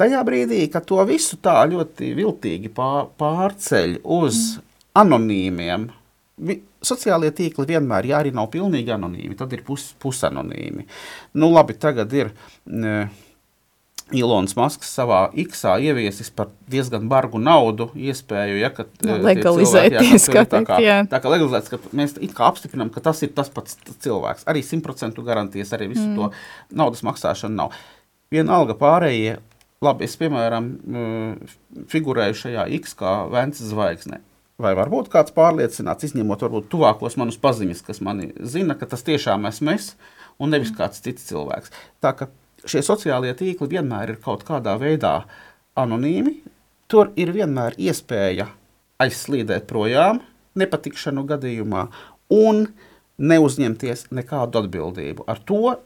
tajā 0.00 0.22
brīdī, 0.26 0.64
kad 0.72 0.86
to 0.88 1.00
visu 1.08 1.38
tā 1.42 1.58
ļoti 1.70 2.12
viltīgi 2.16 2.72
pārceļ 2.76 4.00
uz 4.16 4.42
anonīmiem, 4.96 5.90
sociālie 6.86 7.32
tīkli 7.34 7.66
vienmēr, 7.72 8.10
ja 8.10 8.20
arī 8.20 8.32
nav 8.36 8.50
pilnīgi 8.52 8.92
anonīmi, 8.94 9.36
tad 9.38 9.54
ir 9.56 9.62
pus, 9.66 9.90
pusanonīmi. 10.02 10.84
Nu, 11.40 11.48
labi, 11.54 11.76
tagad 11.80 12.12
ir 12.16 12.32
uh, 12.32 13.06
Ilons 14.14 14.54
Masks 14.54 14.92
savā 14.94 15.24
X-ā 15.42 15.72
ieviesis 15.82 16.28
par 16.30 16.52
diezgan 16.70 17.08
bargu 17.10 17.40
naudu 17.42 17.88
iespēju, 17.98 18.60
ja, 18.60 18.70
ka 18.74 18.84
nu, 19.02 19.16
legalizēties, 19.24 20.28
cilvēki, 20.28 20.36
ja, 20.36 20.44
ka 20.44 20.52
tā 20.52 20.60
kā, 20.68 20.78
jā. 20.84 20.98
tā 21.10 21.20
kā 21.24 21.32
legalizēts, 21.32 21.72
ka 21.72 21.80
mēs 21.96 22.14
it 22.22 22.36
kā 22.36 22.46
apstiprinam, 22.46 22.92
ka 22.94 23.02
tas 23.02 23.24
ir 23.26 23.32
tas 23.34 23.50
pats 23.50 23.74
cilvēks. 24.04 24.46
Arī 24.46 24.62
100% 24.62 25.24
garantijas, 25.26 25.74
arī 25.74 25.90
visu 25.90 26.04
mm. 26.06 26.14
to 26.20 26.76
naudas 26.78 27.02
maksāšanu 27.08 27.58
nav. 27.64 27.74
Vienalga 28.34 28.74
pārējie, 28.78 29.36
labi, 29.84 30.06
es 30.08 30.16
piemēram 30.18 30.70
figurēju 31.92 32.38
šajā 32.42 32.64
X 32.80 32.96
kā 32.98 33.12
Vences 33.30 33.70
zvaigznē. 33.70 34.22
Vai 34.62 34.72
varbūt 34.72 35.10
kāds 35.12 35.34
pārliecināts, 35.36 36.08
izņemot 36.08 36.42
varbūt 36.46 36.70
tuvākos 36.72 37.18
manus 37.20 37.36
paziņas, 37.38 37.82
kas 37.84 38.00
mani 38.00 38.30
zina, 38.40 38.74
ka 38.78 38.88
tas 38.88 39.04
tiešām 39.04 39.44
esmu 39.50 39.74
es 39.74 39.90
un 40.40 40.54
nevis 40.54 40.72
kāds 40.74 41.02
cits 41.04 41.28
cilvēks. 41.28 41.74
Tā 42.00 42.14
ka 42.16 42.30
šie 42.64 42.80
sociālie 42.84 43.34
tīkli 43.36 43.68
vienmēr 43.76 44.14
ir 44.14 44.22
kaut 44.24 44.46
kādā 44.48 44.78
veidā 44.80 45.18
anonīmi. 45.76 46.38
Tur 46.88 47.12
ir 47.20 47.34
vienmēr 47.36 47.76
iespēja 47.82 48.48
aizslīdēt 49.02 49.66
projām 49.68 50.22
nepatikšanu 50.56 51.26
gadījumā 51.28 51.86
un 52.32 52.64
neuzņemties 53.20 54.08
nekādu 54.16 54.64
atbildību. 54.64 55.26
Ar 55.28 55.42
to 55.44 55.76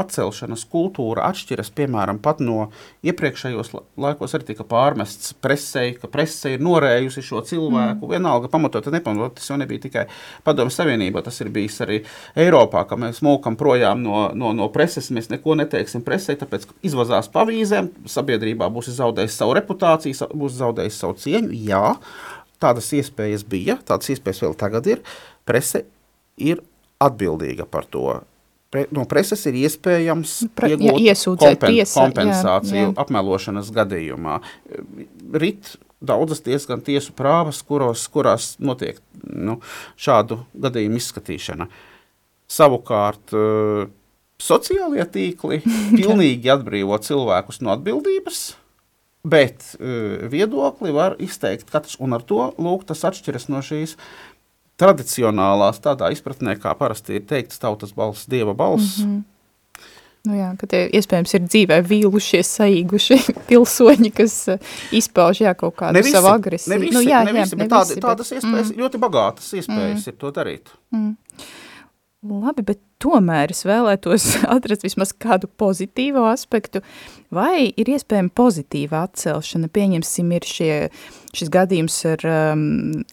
atcelšanas 0.00 0.64
kultūra 0.72 1.26
atšķiras 1.28 1.68
piemēram 1.76 2.18
pat 2.22 2.40
no 2.42 2.70
iepriekšējos 3.04 3.72
laikos 4.00 4.34
arī 4.36 4.48
tika 4.48 4.64
pārmests 4.68 5.34
presē, 5.44 5.84
ka 6.00 6.08
presē 6.10 6.54
ir 6.54 6.64
norējusi 6.64 7.24
šo 7.26 7.42
cilvēku. 7.46 8.06
Mm. 8.06 8.12
Vienalga 8.14 8.48
pamatot, 8.52 8.88
nepamatot, 8.94 9.36
tas 9.36 9.50
jau 9.50 9.58
nebija 9.60 9.84
tikai 9.84 10.06
padomju 10.46 10.72
savienībā, 10.74 11.22
tas 11.26 11.38
ir 11.44 11.52
bijis 11.52 11.76
arī 11.84 12.00
Eiropā, 12.40 12.86
ka 12.88 12.98
mēs 13.00 13.20
mūkam 13.24 13.58
projām 13.60 14.02
no, 14.04 14.24
no, 14.38 14.54
no 14.56 14.70
preses, 14.72 15.12
mēs 15.14 15.30
neko 15.32 15.58
neteiksim 15.60 16.04
presē, 16.06 16.38
tāpēc 16.40 16.66
izvazās 16.88 17.28
pavīzēm, 17.34 17.92
sabiedrībā 18.08 18.70
būs 18.72 18.90
zaudējis 18.96 19.38
savu 19.42 19.56
reputāciju, 19.60 20.32
būs 20.32 20.58
zaudējis 20.62 21.00
savu 21.04 21.20
cieņu. 21.20 21.52
Jā, 21.68 21.84
tādas 22.62 22.88
iespējas 22.96 23.44
bija, 23.44 23.76
tādas 23.84 24.14
iespējas 24.14 24.44
vēl 24.46 24.58
tagad 24.58 24.88
ir. 24.88 25.06
Prese 25.44 25.84
ir 26.40 26.64
atbildīga 27.02 27.66
par 27.68 27.86
to 27.90 28.22
pre, 28.72 28.86
no 28.94 29.04
preses 29.08 29.44
ir 29.50 29.60
iespējams 29.62 30.34
Pra- 30.56 30.72
jā, 30.72 30.80
iegūt 30.80 31.06
iesūdzēt 31.12 31.62
tiesā, 31.66 31.78
jā, 31.78 31.94
kompensāciju 32.00 32.84
jā. 32.88 32.92
apmelošanas 33.04 33.72
gadījumā. 33.76 34.40
Rit 35.36 35.76
daudzas 36.02 36.42
diezgan 36.44 36.82
tiesu 36.84 37.14
prāvas, 37.16 37.62
kuros, 37.66 38.04
kurās 38.12 38.54
notiek 38.62 38.98
nu, 39.22 39.60
šādu 40.00 40.42
gadījumu 40.64 40.98
izskatīšana. 41.00 41.68
Savukārt, 42.52 43.32
eh, 43.36 43.86
sociālie 44.42 45.06
tīkli 45.14 45.62
pilnīgi 46.00 46.50
atbrīvo 46.52 46.98
cilvēkus 47.06 47.62
no 47.62 47.72
atbildības, 47.76 48.42
bet 49.22 49.76
eh, 49.78 50.26
viedokli 50.32 50.92
var 50.94 51.16
izteikt 51.22 51.70
katrs, 51.70 51.96
un 52.02 52.18
ar 52.18 52.26
to 52.26 52.50
lūk, 52.58 52.86
tas 52.90 53.06
atšķiras 53.12 53.48
no 53.52 53.62
šīs 53.64 53.96
tradicionālās, 54.82 55.80
tādā 55.82 56.10
izpratnē, 56.14 56.56
kā 56.62 56.74
parasti 56.78 57.20
ir 57.20 57.28
teikts, 57.28 57.60
tautas 57.62 57.94
balss, 57.96 58.26
dieva 58.30 58.54
balss. 58.54 58.98
Mm 59.02 59.12
-hmm. 59.12 59.28
Nu 60.22 60.36
jā, 60.38 60.52
ka 60.54 60.68
tie 60.70 60.84
iespējams 60.94 61.32
ir 61.34 61.42
dzīvē 61.48 61.80
vīlušies, 61.82 62.50
saīguši 62.58 63.16
pilsoņi, 63.48 64.10
kas 64.14 64.36
uh, 64.54 64.68
izpauž 64.94 65.40
jā, 65.42 65.54
kaut 65.58 65.74
kādu 65.80 66.04
savu 66.06 66.30
agresiju. 66.30 66.74
Ne 66.74 66.78
visi, 66.84 66.94
nu, 66.94 67.02
jā, 67.02 67.24
ne 67.26 67.34
jā, 67.34 67.42
visi, 67.42 67.56
ne 67.56 67.64
bet 67.64 67.72
tādi, 67.72 67.88
visi, 67.96 68.04
tādas 68.04 68.30
iespējas, 68.30 68.70
mm. 68.70 68.78
ļoti 68.84 69.00
bagātas 69.02 69.48
iespējas 69.58 70.06
mm. 70.06 70.12
ir 70.12 70.18
to 70.22 70.30
darīt. 70.30 70.70
Labi, 72.22 72.62
bet 72.62 72.78
tomēr 73.02 73.52
es 73.54 73.64
vēlētos 73.66 74.28
atrast 74.56 74.86
vismaz 74.86 75.12
kādu 75.12 75.50
pozitīvu 75.60 76.22
aspektu, 76.30 76.82
vai 77.32 77.70
ir 77.70 77.90
iespējama 77.94 78.32
pozitīva 78.36 79.06
atcelšana. 79.06 79.70
Pieņemsim, 79.72 80.32
ir 80.36 80.46
šie, 80.46 80.74
šis 81.36 81.50
gadījums 81.52 81.96
ar 82.10 82.24
um, 82.28 82.64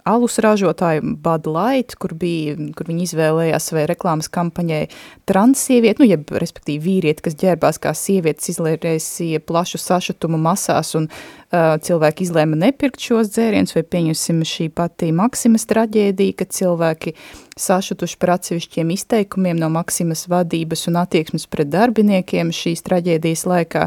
alus 0.10 0.40
ražotāju 0.44 1.16
Bud 1.24 1.48
Light, 1.50 1.96
kur, 2.02 2.14
bija, 2.20 2.58
kur 2.76 2.92
viņi 2.92 3.08
izvēlējās 3.08 3.72
savai 3.72 3.88
reklāmas 3.90 4.30
kampaņai 4.34 4.84
transsievieti, 5.30 6.04
nu, 6.04 6.10
jeb, 6.12 6.28
respektīvi 6.44 6.84
vīrieti, 6.84 7.26
kas 7.26 7.40
ģērbās 7.40 7.80
kā 7.82 7.96
sievietes, 7.96 8.52
izlērēsīja 8.54 9.44
plašu 9.48 9.80
sašutumu 9.82 10.40
masās 10.42 10.92
un 11.00 11.08
uh, 11.08 11.78
cilvēki 11.80 12.28
izlēma 12.28 12.60
nepirkt 12.60 13.02
šos 13.04 13.32
dzērienus, 13.32 13.78
vai 13.78 13.86
pieņemsim 13.88 14.44
šī 14.48 14.70
pati 14.76 15.14
Maksimas 15.16 15.68
traģēdija, 15.70 16.42
kad 16.44 16.52
cilvēki 16.60 17.16
sašutuši 17.60 18.20
par 18.20 18.36
atsevišķiem 18.38 18.94
izteikumiem 18.96 19.60
no 19.60 19.72
Maksimas 19.80 20.26
vadības 20.30 20.86
un 20.92 21.00
attieksmes 21.02 21.48
pret 21.50 21.72
darbiniekiem 21.74 22.52
šīs 22.56 22.84
traģēdijas 22.86 23.46
laikā 23.50 23.86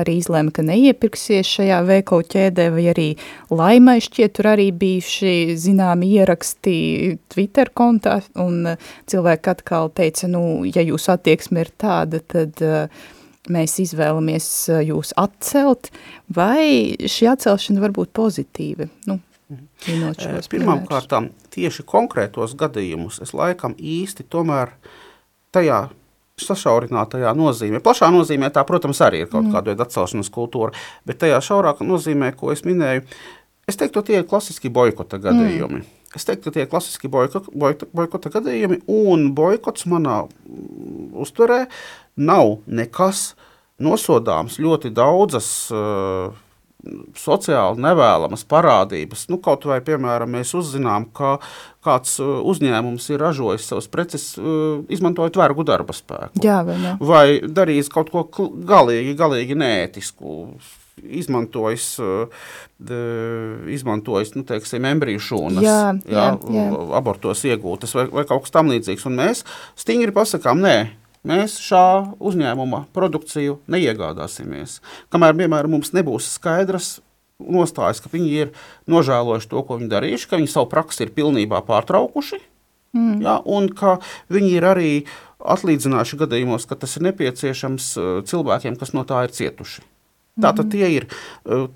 arī 0.00 0.18
izlēma, 0.20 0.54
ka 0.54 0.64
neiepirksies 0.66 1.50
šajā 1.58 1.80
veikalu 1.88 2.28
ķēdē, 2.34 2.68
vai 2.74 2.86
arī 2.94 3.08
laimai 3.52 3.98
šķiet, 4.04 4.34
tur 4.38 4.50
arī 4.54 4.70
bijuši 4.74 5.56
zināmi 5.60 6.14
ieraksti 6.18 6.76
Twitter 7.32 7.70
kontā, 7.76 8.20
un 8.40 8.72
uh, 8.72 8.88
cilvēki 9.10 9.52
atkal 9.54 9.92
teica, 9.94 10.30
nu, 10.30 10.64
ja 10.64 10.84
jūsu 10.84 11.14
attieksme 11.14 11.66
ir 11.66 11.74
tāda, 11.80 12.22
tad 12.24 12.64
uh, 12.64 13.04
mēs 13.52 13.76
izvēlamies 13.84 14.48
uh, 14.72 14.80
jūs 14.84 15.12
atcelt, 15.20 15.92
vai 16.32 16.96
šī 17.04 17.30
atcelšana 17.34 17.84
var 17.84 17.94
būt 17.96 18.14
pozitīva? 18.16 18.88
Nu, 19.10 19.20
Pirmām 19.84 20.14
piemērus. 20.16 20.88
kārtām 20.88 21.28
tieši 21.52 21.84
konkrētos 21.88 22.54
gadījumus 22.58 23.20
es 23.24 23.34
laikam 23.36 23.74
īsti 23.76 24.24
tomēr 24.32 24.72
tajā 25.54 25.84
sašaurinātajā 26.42 27.30
nozīmē. 27.38 27.80
Plašā 27.82 28.10
nozīmē 28.10 28.50
tā, 28.54 28.64
protams, 28.66 29.00
arī 29.06 29.22
ir 29.22 29.30
kaut 29.30 29.46
mm. 29.46 29.54
kāda 29.54 29.70
veida 29.70 29.86
atcelšanas 29.86 30.32
kultūra, 30.34 30.74
bet 31.06 31.20
tajā 31.22 31.38
šaurākā 31.46 31.86
nozīmē, 31.86 32.32
ko 32.38 32.50
es 32.54 32.64
minēju, 32.66 33.04
es 33.70 33.78
teiktu, 33.78 34.02
tie 34.06 34.18
ir 34.20 34.26
klasiski 34.30 34.72
boikota 34.74 35.20
gadījumi. 35.22 35.84
Mm. 35.84 35.92
Es 36.14 36.26
teiktu, 36.26 36.48
ka 36.48 36.54
tie 36.54 36.64
ir 36.66 36.70
klasiski 36.70 37.10
boiko, 37.10 37.42
boiko, 37.54 37.88
boikota 37.94 38.30
gadījumi, 38.34 38.82
un 38.90 39.28
boikots 39.34 39.86
manā 39.90 40.24
mm, 40.26 41.10
uztverē 41.22 41.64
nav 42.22 42.58
nekas 42.66 43.32
nosodāms 43.82 44.60
ļoti 44.62 44.92
daudzas 44.94 45.48
uh, 45.74 46.34
sociāli 47.18 47.82
nevēlamas 47.84 48.44
parādības. 48.48 49.26
Nu, 49.32 49.38
kaut 49.42 49.66
vai, 49.68 49.80
piemēram, 49.84 50.32
mēs 50.36 50.54
uzzinām, 50.58 51.08
ka 51.16 51.38
kāds 51.84 52.16
uh, 52.22 52.38
uzņēmums 52.50 53.08
ir 53.12 53.22
ražojis 53.24 53.68
savus 53.70 53.90
preces, 53.92 54.30
uh, 54.40 54.84
izmantojot 54.92 55.36
vergu 55.40 55.66
darba 55.66 55.96
spēku. 55.96 56.44
Jā, 56.44 56.62
vai 56.66 56.78
ne? 56.80 56.96
Vai 57.00 57.26
darījis 57.44 57.92
kaut 57.92 58.12
ko 58.12 58.48
galīgi, 58.48 59.16
galīgi 59.18 59.58
neētisku. 59.60 60.40
Izmantojis, 60.94 61.88
uh, 61.98 62.44
izmantojis 63.74 64.30
nu, 64.36 64.44
teiksim, 64.46 64.84
embriju 64.86 65.18
šūnas, 65.26 65.64
Jā, 65.64 65.80
jā, 66.06 66.26
jā. 66.54 66.66
abortos 66.94 67.42
iegūtas 67.50 67.96
vai, 67.98 68.06
vai 68.14 68.22
kaut 68.28 68.46
kas 68.46 68.54
tamlīdzīgs. 68.54 69.08
Un 69.10 69.18
mēs 69.18 69.42
stingri 69.80 70.14
pasakām, 70.14 70.62
nē, 70.62 70.76
mēs 71.28 71.56
šā 71.62 71.84
uzņēmuma 72.22 72.84
produkciju 72.94 73.58
neiegādāsimies. 73.70 74.80
Kamēr 75.12 75.36
piemēram, 75.38 75.76
mums 75.76 75.94
nebūs 75.96 76.28
skaidras 76.36 76.98
nostājas, 77.40 78.00
ka 78.02 78.12
viņi 78.12 78.34
ir 78.44 78.52
nožēlojuši 78.90 79.50
to, 79.50 79.62
ko 79.66 79.78
viņi 79.80 79.90
darījuši, 79.92 80.28
ka 80.30 80.40
viņi 80.40 80.52
savu 80.52 80.70
praksi 80.72 81.06
ir 81.06 81.14
pilnībā 81.16 81.64
pārtraukuši. 81.66 82.40
Mm. 82.94 83.16
Ja, 83.24 83.40
un 83.42 83.66
ka 83.74 83.96
viņi 84.32 84.52
ir 84.54 84.68
arī 84.70 84.92
atlīdzinājuši 85.42 86.20
gadījumos, 86.20 86.68
ka 86.70 86.78
tas 86.78 86.94
ir 86.96 87.08
nepieciešams 87.08 87.88
uh, 87.98 88.12
cilvēkiem, 88.28 88.78
kas 88.80 88.94
no 88.94 89.02
tā 89.08 89.24
ir 89.26 89.34
cietuši. 89.34 89.82
Tātad 90.40 90.70
tie 90.70 90.86
ir 90.94 91.08
uh, 91.10 91.66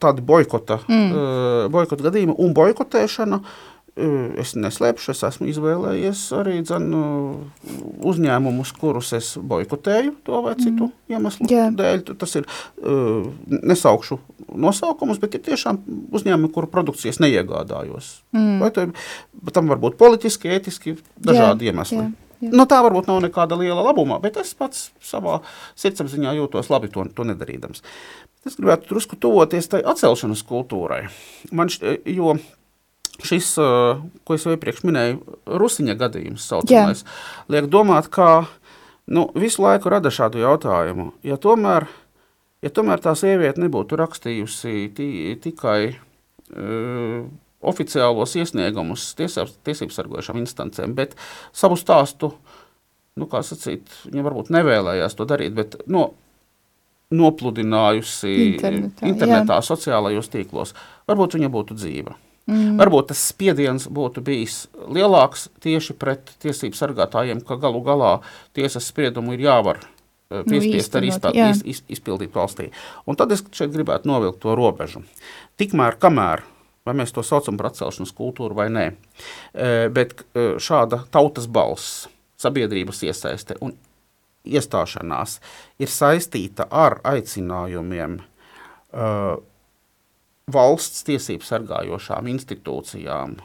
tādi 0.00 0.24
boikota, 0.24 0.80
mm. 0.88 1.12
uh, 1.12 1.68
boikota 1.72 2.08
gadījumi 2.08 2.38
un 2.40 2.56
boikotēšana. 2.56 3.42
uh, 3.42 3.75
Es 3.96 4.50
neslēpšu, 4.60 5.14
es 5.14 5.22
esmu 5.24 5.46
izvēlējies 5.48 6.26
arī 6.36 6.58
dzen, 6.60 6.90
uh, 6.92 7.70
uzņēmumus, 8.04 8.74
kurus 8.76 9.14
es 9.16 9.30
boikotēju 9.40 10.12
to 10.26 10.40
vai 10.44 10.52
citu 10.58 10.90
mm. 10.90 11.14
iemeslu 11.14 11.48
Jā. 11.48 11.70
dēļ. 11.72 12.02
Tas 12.20 12.36
ir 12.36 12.44
uh, 12.44 13.24
nesaukšu 13.48 14.18
nosaukumus, 14.52 15.16
bet 15.22 15.38
ir 15.38 15.46
tiešām 15.48 15.80
uzņēmumi, 16.12 16.52
kuru 16.52 16.68
produkcijas 16.74 17.22
neiegādājos. 17.24 18.10
Mm. 18.36 18.60
Vai 18.60 18.68
to, 18.76 18.84
tam 19.56 19.72
var 19.72 19.80
būt 19.80 19.96
politiski, 20.00 20.52
ētiski, 20.58 20.98
dažādi 21.16 21.70
Jā, 21.70 21.72
iemesli. 21.72 22.02
jā, 22.02 22.10
jā. 22.44 22.52
No 22.52 22.68
tā 22.68 22.82
varbūt 22.84 23.08
nav 23.08 23.22
nekāda 23.24 23.56
liela 23.56 23.80
labuma, 23.80 24.20
bet 24.20 24.36
es 24.42 24.52
pats 24.58 24.90
savā 25.00 25.38
sirdsapziņā 25.72 26.36
jūtos 26.36 26.68
labi 26.68 26.92
to, 26.92 27.08
to 27.16 27.24
nedarīdams. 27.32 27.80
Es 28.46 28.60
gribētu 28.60 28.92
drusku 28.92 29.16
tuvoties 29.18 29.72
tai 29.72 29.80
atcelšanas 29.88 30.44
kultūrai. 30.46 31.06
Man 31.56 31.72
šķ, 31.72 31.96
jo 32.12 32.36
šis, 33.24 33.52
ko 33.56 34.36
es 34.36 34.44
jau 34.46 34.54
iepriekš 34.56 34.84
minēju, 34.86 35.38
Rusiņa 35.60 35.96
gadījums, 36.00 36.46
saucamais, 36.50 37.04
liek 37.52 37.68
domāt, 37.72 38.10
ka 38.12 38.46
nu, 39.06 39.28
visu 39.38 39.64
laiku 39.64 39.92
rada 39.92 40.12
šādu 40.12 40.42
jautājumu. 40.42 41.12
Ja 41.26 41.38
tomēr, 41.40 41.88
ja 42.64 42.72
tomēr 42.74 43.02
tā 43.04 43.14
sieviete 43.18 43.62
nebūtu 43.62 43.98
rakstījusi 44.00 44.90
ti, 44.96 45.08
tikai 45.42 45.80
uh, 45.94 47.24
oficiālos 47.66 48.36
iesniegumus 48.38 49.08
tiesības 49.18 49.96
sargojušām 49.98 50.42
instancēm, 50.42 50.94
bet 50.98 51.16
savu 51.56 51.78
stāstu, 51.80 52.32
nu, 53.16 53.30
kā 53.30 53.42
sacīt, 53.46 53.88
viņa 54.10 54.26
varbūt 54.26 54.52
nevēlējās 54.54 55.18
to 55.18 55.26
darīt, 55.28 55.56
bet 55.56 55.78
no, 55.90 56.10
nopludinājusi 57.14 58.32
Internetā, 58.50 59.06
internetā 59.06 59.60
sociālajos 59.62 60.30
tīklos, 60.32 60.74
varbūt 61.06 61.38
viņa 61.38 61.50
būtu 61.54 61.76
dzīva. 61.78 62.16
Mm. 62.46 62.76
Varbūt 62.78 63.10
tas 63.10 63.20
spiediens 63.32 63.88
būtu 63.90 64.22
bijis 64.22 64.66
lielāks 64.86 65.48
tieši 65.64 65.96
pret 65.98 66.30
tiesību 66.44 66.78
sargātājiem, 66.78 67.40
ka 67.42 67.58
galu 67.58 67.80
galā 67.82 68.12
tiesas 68.54 68.86
spriedumu 68.86 69.34
ir 69.34 69.42
jāvar 69.48 69.80
eh, 69.82 70.44
piespiest 70.46 70.94
arī 70.94 71.10
īstenot, 71.10 71.34
izpēl, 71.34 71.40
jā. 71.40 71.48
iz, 71.50 71.62
iz, 71.66 71.80
izpildīt 71.98 72.36
valstī. 72.36 72.68
Un 73.06 73.18
tad 73.18 73.34
es 73.34 73.42
šeit 73.50 73.74
gribētu 73.74 74.06
novilkt 74.10 74.38
to 74.44 74.54
robežu. 74.58 75.02
Tikmēr, 75.58 75.98
kamēr, 75.98 76.44
vai 76.86 76.94
mēs 76.94 77.10
to 77.16 77.26
saucam 77.26 77.58
par 77.58 77.72
atcelšanas 77.72 78.14
kultūru 78.14 78.54
vai 78.58 78.68
nē, 78.70 78.86
eh, 78.94 79.88
bet 79.90 80.22
eh, 80.22 80.54
šāda 80.62 81.02
tautas 81.10 81.50
balss, 81.50 82.06
sabiedrības 82.38 83.02
iesaiste 83.08 83.58
un 83.64 83.74
iestāšanās 84.46 85.40
ir 85.82 85.90
saistīta 85.90 86.68
ar 86.70 87.00
aicinājumiem 87.02 88.20
uh, 88.20 89.38
valsts 90.52 91.02
tiesību 91.06 91.42
sargājošām 91.42 92.28
institūcijām 92.30 93.36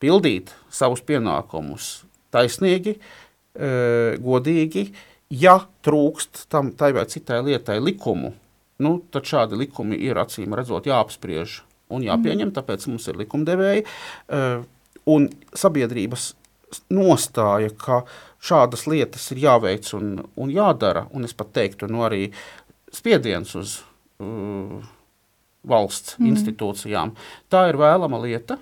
pildīt 0.00 0.54
savus 0.72 1.02
pienākumus 1.04 1.88
taisnīgi, 2.32 2.94
e, 2.96 3.72
godīgi. 4.24 4.86
Ja 5.30 5.58
trūkst 5.84 6.46
tam 6.50 6.72
tai 6.74 6.94
vai 6.96 7.04
citai 7.06 7.42
lietai 7.44 7.76
likumu, 7.82 8.32
nu, 8.80 8.92
tad 9.12 9.28
šādi 9.28 9.58
likumi 9.60 9.98
ir 10.00 10.18
acīm 10.18 10.56
redzot 10.56 10.88
jāapspriež 10.88 11.60
un 11.92 12.06
jāpieņem, 12.06 12.54
tāpēc 12.56 12.86
mums 12.88 13.06
ir 13.10 13.20
likumdevēji. 13.20 13.84
E, 13.84 14.40
un 15.12 15.28
sabiedrības 15.52 16.30
nostāja, 16.94 17.68
ka 17.76 18.00
šādas 18.40 18.86
lietas 18.88 19.28
ir 19.34 19.42
jāveic 19.44 19.92
un, 19.98 20.16
un 20.40 20.54
jādara, 20.54 21.04
un 21.12 21.28
es 21.28 21.36
pat 21.36 21.52
teiktu, 21.58 21.90
nu 21.90 22.06
arī 22.06 22.30
spiediens 22.94 23.52
uz 23.58 23.76
uh, 24.22 24.80
valsts 25.66 26.16
mm. 26.18 26.32
institūcijām. 26.32 27.14
Tā 27.52 27.68
ir 27.70 27.80
vēlama 27.80 28.20
lieta. 28.22 28.58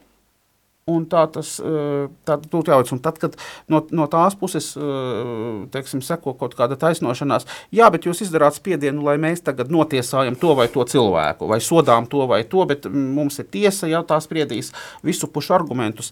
Un 0.88 1.04
tā 1.04 1.26
tas 1.28 1.50
būtu 1.60 2.72
jāveic. 2.72 2.90
Un 2.94 3.00
tad, 3.04 3.18
kad 3.20 3.34
no, 3.68 3.82
no 3.92 4.06
tās 4.08 4.32
puses 4.40 4.70
eh, 4.80 5.66
teiksim, 5.74 6.00
seko 6.04 6.32
kaut 6.40 6.56
kāda 6.56 6.78
taisnošanās, 6.80 7.44
jā, 7.76 7.90
bet 7.92 8.08
jūs 8.08 8.22
izdarāt 8.24 8.56
spiedienu, 8.56 9.04
lai 9.04 9.18
mēs 9.20 9.44
tagad 9.44 9.68
notiesājam 9.74 10.38
to 10.40 10.54
vai 10.56 10.64
to 10.72 10.86
cilvēku, 10.88 11.50
vai 11.50 11.60
sodām 11.60 12.08
to 12.08 12.24
vai 12.30 12.40
to, 12.48 12.64
bet 12.70 12.88
mums 12.88 13.36
ir 13.42 13.50
tiesa, 13.52 13.90
jau 13.92 14.00
tā 14.08 14.16
spriedīs 14.24 14.72
visu 15.04 15.28
pušu 15.28 15.58
argumentus. 15.58 16.08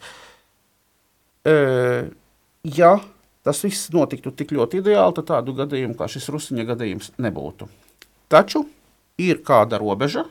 E, 1.47 1.57
ja 2.77 2.99
tas 3.47 3.63
viss 3.65 3.93
notiktu 3.95 4.33
tik 4.35 4.53
ļoti 4.57 4.83
ideāli, 4.83 5.15
tad 5.17 5.31
tādu 5.31 5.55
gadījumu 5.57 5.95
kā 5.97 6.09
šis 6.11 6.27
Rusiņa 6.35 6.67
gadījums 6.75 7.13
nebūtu. 7.23 7.69
Taču 8.33 8.65
ir 9.23 9.41
kāda 9.47 9.79
robeža, 9.79 10.27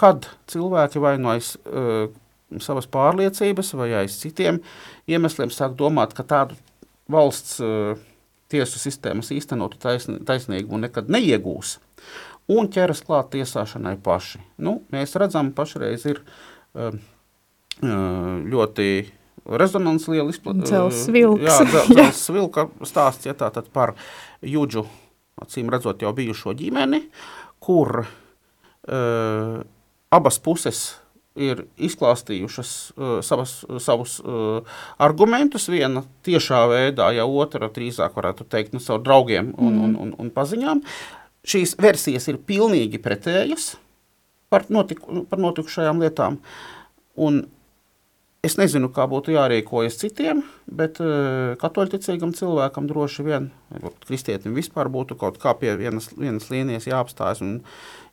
kad 0.00 0.30
cilvēki 0.52 1.02
vainojas. 1.02 1.56
E, 1.66 2.06
savas 2.62 2.86
pārliecības 2.86 3.72
vai 3.74 3.88
aiz 4.02 4.20
citiem 4.20 4.60
iemesliem 5.10 5.50
sāk 5.50 5.74
domāt, 5.78 6.12
ka 6.14 6.22
tādu 6.22 6.54
valsts 7.10 7.58
uh, 7.62 7.98
tiesu 8.50 8.80
sistēmas 8.80 9.32
īstenotu 9.34 9.78
taisn, 9.82 10.20
taisnīgumu 10.26 10.84
nekad 10.84 11.10
neiegūs 11.12 11.76
un 12.52 12.70
ķeras 12.70 13.02
klāt 13.06 13.32
tiesāšanai 13.34 13.96
paši. 14.02 14.40
Nu, 14.62 14.80
mēs 14.94 15.16
redzam, 15.18 15.50
pašreiz 15.56 16.06
ir 16.06 16.22
uh, 16.78 16.94
ļoti 17.82 18.90
rezonants 19.58 20.06
liela 20.10 20.30
izplatība. 20.32 20.68
Dzels 20.70 21.02
vilks. 21.14 21.46
Jā, 21.46 21.58
dzels 21.90 22.22
vilka 22.34 22.68
stāsts, 22.86 23.26
ja 23.26 23.34
tā 23.38 23.50
tad 23.54 23.70
par 23.74 23.96
Juģu, 24.46 24.86
acīm 25.42 25.70
redzot 25.74 26.02
jau 26.02 26.14
bijušo 26.16 26.54
ģimeni, 26.58 27.02
kur 27.62 28.04
uh, 28.04 29.58
abas 30.14 30.38
puses 30.42 30.84
ir 31.36 31.66
izklāstījušas 31.76 32.70
uh, 32.96 33.16
savas, 33.24 33.58
savus 33.84 34.16
uh, 34.22 34.64
argumentus. 35.02 35.68
Viena 35.68 36.02
tiešā 36.26 36.62
veidā, 36.70 37.10
ja 37.16 37.26
otra 37.28 37.68
drīzāk 37.72 38.16
varētu 38.16 38.46
teikt 38.48 38.72
no 38.72 38.80
nu, 38.80 38.84
saviem 38.84 39.04
draugiem 39.04 39.50
un, 39.52 39.74
mm. 39.74 39.82
un, 39.84 39.96
un, 40.04 40.14
un 40.24 40.30
paziņām. 40.32 40.80
Šīs 41.46 41.76
versijas 41.78 42.26
ir 42.32 42.40
pilnīgi 42.42 42.98
pretējas 43.02 43.74
par, 44.50 44.64
notiku, 44.72 45.26
par 45.28 45.42
notikušajām 45.42 46.00
lietām. 46.02 46.40
Un 47.16 47.44
es 48.44 48.56
nezinu, 48.60 48.90
kā 48.94 49.06
būtu 49.10 49.34
jārīkojas 49.34 49.98
citiem, 50.00 50.42
bet 50.66 51.00
uh, 51.02 51.54
katoļticīgam 51.60 52.34
cilvēkam 52.36 52.88
droši 52.90 53.26
vien, 53.26 53.48
kristietim 54.06 54.56
vispār 54.56 54.90
būtu 54.92 55.18
kaut 55.20 55.40
kā 55.42 55.54
pie 55.58 55.74
vienas, 55.80 56.10
vienas 56.16 56.50
līnijas 56.52 56.88
jāapstājas 56.90 57.42
un 57.44 57.58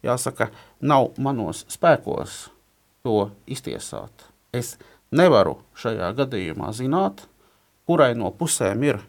jāsaka, 0.05 0.49
nav 0.81 1.11
manos 1.17 1.65
spēkos 1.71 2.47
to 3.03 3.29
iztiesāt. 3.49 4.29
Es 4.53 4.75
nevaru 5.13 5.57
šajā 5.79 6.13
gadījumā 6.17 6.71
zināt, 6.75 7.25
kurai 7.87 8.13
no 8.17 8.31
pusēm 8.31 8.85
ir 8.87 9.01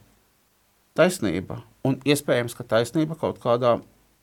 taisnība. 0.98 1.62
Un 1.84 1.98
iespējams, 2.08 2.56
ka 2.56 2.64
taisnība 2.64 3.16
kaut 3.20 3.40
kādā 3.42 3.76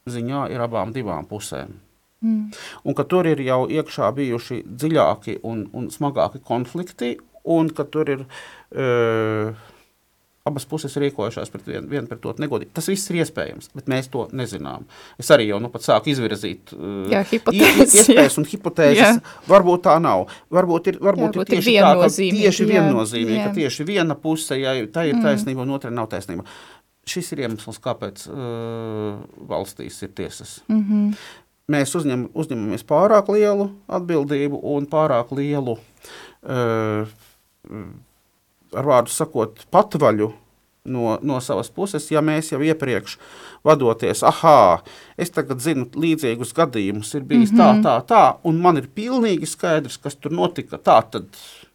ziņā 0.10 0.48
ir 0.54 0.64
abām 0.64 0.94
divām 0.96 1.28
pusēm. 1.30 1.76
Mm. 2.22 2.52
Un 2.86 2.98
ka 2.98 3.06
tur 3.10 3.28
ir 3.30 3.42
jau 3.46 3.64
iekšā 3.70 4.12
bijuši 4.18 4.62
dziļāki 4.70 5.40
un, 5.48 5.66
un 5.74 5.90
smagāki 5.94 6.44
konflikti, 6.46 7.16
un 7.44 7.74
ka 7.76 7.88
tur 7.90 8.16
ir. 8.18 8.26
Uh, 8.72 9.70
abas 10.48 10.66
puses 10.66 10.96
rīkojušās 10.98 11.52
pret 11.54 11.68
vienu, 11.70 11.86
vienu 11.90 12.10
pret 12.10 12.24
otru 12.26 12.42
negodīgi. 12.42 12.72
Tas 12.74 12.88
viss 12.90 13.10
ir 13.12 13.20
iespējams, 13.22 13.70
bet 13.78 13.90
mēs 13.92 14.10
to 14.14 14.24
nezinām. 14.38 14.88
Es 15.22 15.30
arī 15.34 15.48
jau 15.52 15.60
nu 15.62 15.70
pat 15.74 15.86
sāku 15.86 16.10
izvirzīt 16.14 16.74
uh, 16.74 17.04
jā, 17.12 17.22
hipotēzes, 17.30 17.94
iespējas 18.02 18.40
un 18.42 18.48
hipotēzes. 18.50 19.02
Jā. 19.02 19.12
Varbūt 19.52 19.86
tā 19.86 19.98
nav. 20.02 20.26
Varbūt 20.54 20.92
ir, 20.94 21.00
varbūt 21.04 21.38
jā, 21.38 21.46
ir 21.46 21.52
tieši 21.54 21.76
tā, 21.78 21.94
ka 22.02 22.10
tieši 22.18 22.70
viennozīmīgi, 22.72 23.44
ka 23.44 23.54
tieši 23.60 23.88
viena 23.92 24.18
puse, 24.18 24.58
ja 24.58 24.74
tā 24.90 25.06
ir 25.12 25.20
mm. 25.20 25.28
taisnība 25.28 25.66
un 25.66 25.76
otra 25.78 25.94
nav 25.94 26.10
taisnība. 26.12 26.48
Šis 27.12 27.32
ir 27.34 27.46
iemesls, 27.46 27.78
kāpēc 27.82 28.26
uh, 28.30 29.22
valstīs 29.50 30.02
ir 30.06 30.14
tiesas. 30.18 30.60
Mm 30.70 30.84
-hmm. 30.88 31.16
Mēs 31.70 31.94
uzņem, 31.96 32.30
uzņemamies 32.34 32.84
pārāk 32.88 33.30
lielu 33.32 33.70
atbildību 33.88 34.60
un 34.74 34.88
pārāk 34.90 35.32
lielu 35.36 35.78
uh, 35.78 37.12
ar 38.76 38.88
vārdu 38.88 39.14
sakot, 39.14 39.62
patvaļu 39.72 40.32
no, 40.90 41.18
no 41.22 41.40
savas 41.44 41.70
puses, 41.74 42.08
ja 42.12 42.24
mēs 42.26 42.52
jau 42.52 42.62
iepriekš 42.66 43.18
vadoties, 43.68 44.24
ah, 44.26 44.82
es 45.22 45.34
tagad 45.34 45.62
zinu 45.62 45.88
līdzīgus 45.94 46.54
gadījumus, 46.58 47.14
ir 47.16 47.26
bijis 47.28 47.52
mm 47.52 47.60
-hmm. 47.60 47.84
tā, 47.84 47.98
tā, 48.02 48.06
tā, 48.08 48.24
un 48.44 48.62
man 48.62 48.78
ir 48.82 48.90
pilnīgi 48.96 49.46
skaidrs, 49.46 49.98
kas 49.98 50.16
tur 50.16 50.32
notika. 50.32 50.78
Tā 50.78 51.02
tad 51.12 51.28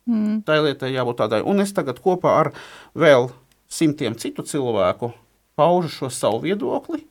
mm. 0.07 0.43
tai 0.47 0.61
lietai 0.63 0.93
jābūt 0.95 1.21
tādai. 1.23 1.43
Un 1.43 1.61
es 1.61 1.73
tagad 1.73 2.01
kopā 2.03 2.39
ar 2.41 2.53
vēl 2.95 3.31
simtiem 3.69 4.17
citu 4.17 4.43
cilvēku 4.43 5.13
paužu 5.57 5.89
šo 5.89 6.11
savu 6.11 6.41
viedokli. 6.41 7.07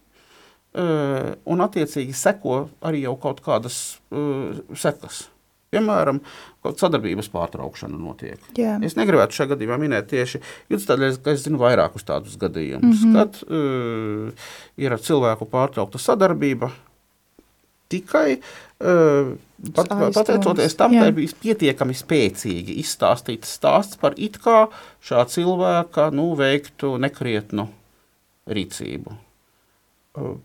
Uh, 0.76 1.38
un, 1.48 1.62
attiecīgi, 1.64 2.12
seko 2.20 2.66
arī 2.84 3.06
jau 3.06 3.14
kaut 3.24 3.38
kādas 3.46 3.76
uh, 4.12 4.58
sekas. 4.76 5.22
Piemēram, 5.72 6.18
sadarbības 6.68 7.30
pārtraukšana 7.32 7.96
notiek. 7.96 8.42
Jā. 8.60 8.74
Es 8.84 8.98
negribētu 9.00 9.38
šajā 9.38 9.54
gadījumā 9.54 9.78
minēt 9.80 10.10
tieši 10.12 10.42
jūtas 10.72 10.88
tādēļ, 10.90 11.16
ka 11.24 11.32
es 11.36 11.46
zinu 11.46 11.60
vairākus 11.62 12.04
tādus 12.08 12.36
gadījumus, 12.42 13.06
mm 13.06 13.14
-hmm. 13.14 13.16
kad 13.16 13.40
uh, 13.48 14.50
ir 14.76 14.96
ar 14.96 15.04
cilvēku 15.04 15.48
pārtraukta 15.52 16.02
sadarbība 16.02 16.72
tikai 17.92 18.36
uh, 18.36 19.36
pat, 19.76 19.92
pateicoties 20.16 20.76
tam, 20.76 20.96
ka 20.96 21.12
bijis 21.16 21.36
pietiekami 21.40 21.96
spēcīgi 21.96 22.80
izstāstīts 22.82 23.54
stāsts 23.60 24.00
par 24.02 24.18
it 24.18 24.42
kā 24.44 24.66
šā 25.06 25.24
cilvēka 25.32 26.10
nu, 26.12 26.34
veiktu 26.36 26.98
nekrietnu 27.00 27.70
rīcību. 28.48 29.16
Uh, 30.16 30.36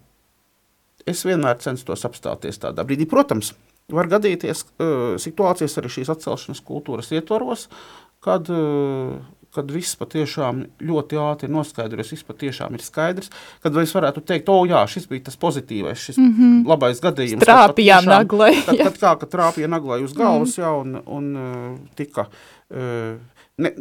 es 1.11 1.25
vienmēr 1.27 1.59
censtos 1.63 2.07
apstāties 2.09 2.61
tādā 2.63 2.85
brīdī. 2.87 3.09
Protams, 3.11 3.53
var 3.95 4.09
gadīties 4.11 4.65
uh, 4.65 5.19
situācijas 5.21 5.77
arī 5.81 5.91
šīs 5.97 6.13
atcelšanas 6.15 6.63
kultūras 6.67 7.11
ietvaros, 7.15 7.67
kad, 8.25 8.49
uh, 8.53 9.17
kad 9.55 9.73
viss 9.75 9.99
patiešām 9.99 10.63
ļoti 10.87 11.19
ātri 11.21 11.49
ir 11.51 11.55
noskaidrots, 11.57 12.13
viss 12.15 12.29
patiešām 12.29 12.77
ir 12.79 12.85
skaidrs, 12.85 13.33
kad 13.65 13.77
es 13.83 13.95
varētu 13.97 14.23
teikt, 14.27 14.53
o 14.53 14.63
jā, 14.71 14.85
šis 14.91 15.09
bija 15.11 15.27
tas 15.31 15.39
pozitīvais, 15.41 16.07
šis 16.07 16.21
mm 16.21 16.31
-hmm. 16.37 16.63
labais 16.71 17.03
gadījums. 17.03 17.45
Trāpījām 17.45 18.09
naglai. 18.09 18.55
Kad, 18.67 18.79
kad, 18.79 19.03
kā, 19.03 19.17
kad 19.25 19.35
trāpīja 19.35 19.71
naglai 19.71 20.03
uz 20.05 20.15
galvas, 20.15 20.57
mm 20.57 20.63
-hmm. 20.63 20.67
jā, 20.67 20.73
un, 20.81 21.03
un 21.07 21.37
uh, 21.37 21.79
tika 21.99 22.29
ne, 23.61 23.73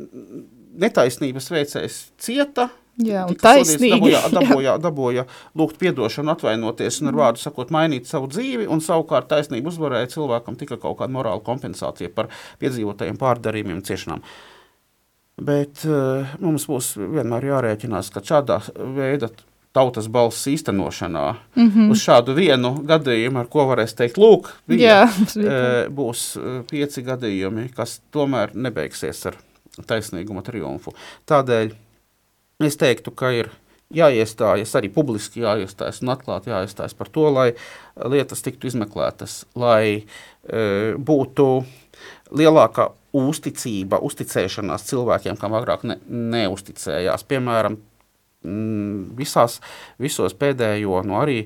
netaisnības 0.79 1.51
veicējs 1.51 1.97
cieta, 2.17 2.69
Jā, 2.99 3.23
un 3.29 3.37
taisnīgi. 3.39 3.95
Dabūja, 3.95 4.21
dabūja, 4.33 4.75
dabūja 4.83 5.25
lūgt 5.57 5.77
piedošanu, 5.79 6.33
atvainoties 6.33 6.99
un 6.99 7.11
ar 7.11 7.15
mm. 7.15 7.21
vārdu 7.21 7.43
sakot 7.43 7.71
mainīt 7.71 8.09
savu 8.09 8.27
dzīvi, 8.31 8.67
un 8.67 8.83
savukārt 8.83 9.29
taisnība 9.31 9.71
uzvarēja 9.71 10.11
cilvēkam 10.17 10.59
tika 10.59 10.75
kaut 10.81 10.97
kāda 10.99 11.15
morāla 11.15 11.43
kompensācija 11.45 12.11
par 12.15 12.27
piedzīvotajiem 12.59 13.19
pārdarījumiem 13.21 13.81
ciešanām. 13.87 14.25
Bet 15.39 15.85
uh, 15.87 16.27
mums 16.43 16.67
būs 16.67 16.97
vienmēr 16.99 17.47
jārēķinās, 17.53 18.11
ka 18.11 18.25
šādā 18.25 18.59
veida 18.97 19.31
tautas 19.71 20.09
balss 20.11 20.49
īstenošanā 20.51 21.25
mm 21.55 21.67
-hmm. 21.69 21.91
uz 21.93 22.03
šādu 22.03 22.35
vienu 22.35 22.73
gadījumu, 22.83 23.39
ar 23.39 23.47
ko 23.47 23.69
varēs 23.69 23.95
teikt, 23.95 24.19
lūk, 24.19 24.51
bija, 24.67 24.81
Jā, 24.81 25.03
uh, 25.07 25.83
būs 25.87 26.33
pieci 26.67 27.05
gadījumi, 27.05 27.69
kas 27.75 28.01
tomēr 28.11 28.51
nebeigsies 28.53 29.29
ar 29.31 29.39
taisnīguma 29.87 30.43
triumfu. 30.43 30.91
Tādēļ 31.29 31.71
Es 32.59 32.75
teiktu, 32.75 33.13
ka 33.15 33.31
ir 33.31 33.47
jāiestājas, 33.95 34.75
arī 34.75 34.89
publiski 34.93 35.45
jāiestājas 35.45 36.01
un 36.03 36.11
atklāti 36.13 36.51
jāiestājas 36.51 36.95
par 36.97 37.09
to, 37.09 37.29
lai 37.31 37.53
lietas 38.11 38.43
tiktu 38.45 38.67
izmeklētas, 38.69 39.43
lai 39.55 39.83
e, 39.95 40.63
būtu 40.95 41.45
lielāka 42.35 42.89
uzticība, 43.15 44.01
uzticēšanās 44.05 44.85
cilvēkiem, 44.91 45.39
kam 45.39 45.55
agrāk 45.57 45.87
ne, 45.87 45.97
neusticējās. 46.09 47.23
Piemēram, 47.31 47.79
visās, 49.19 49.59
visos 49.99 50.35
pēdējo, 50.37 51.01
nu 51.07 51.17
arī 51.19 51.39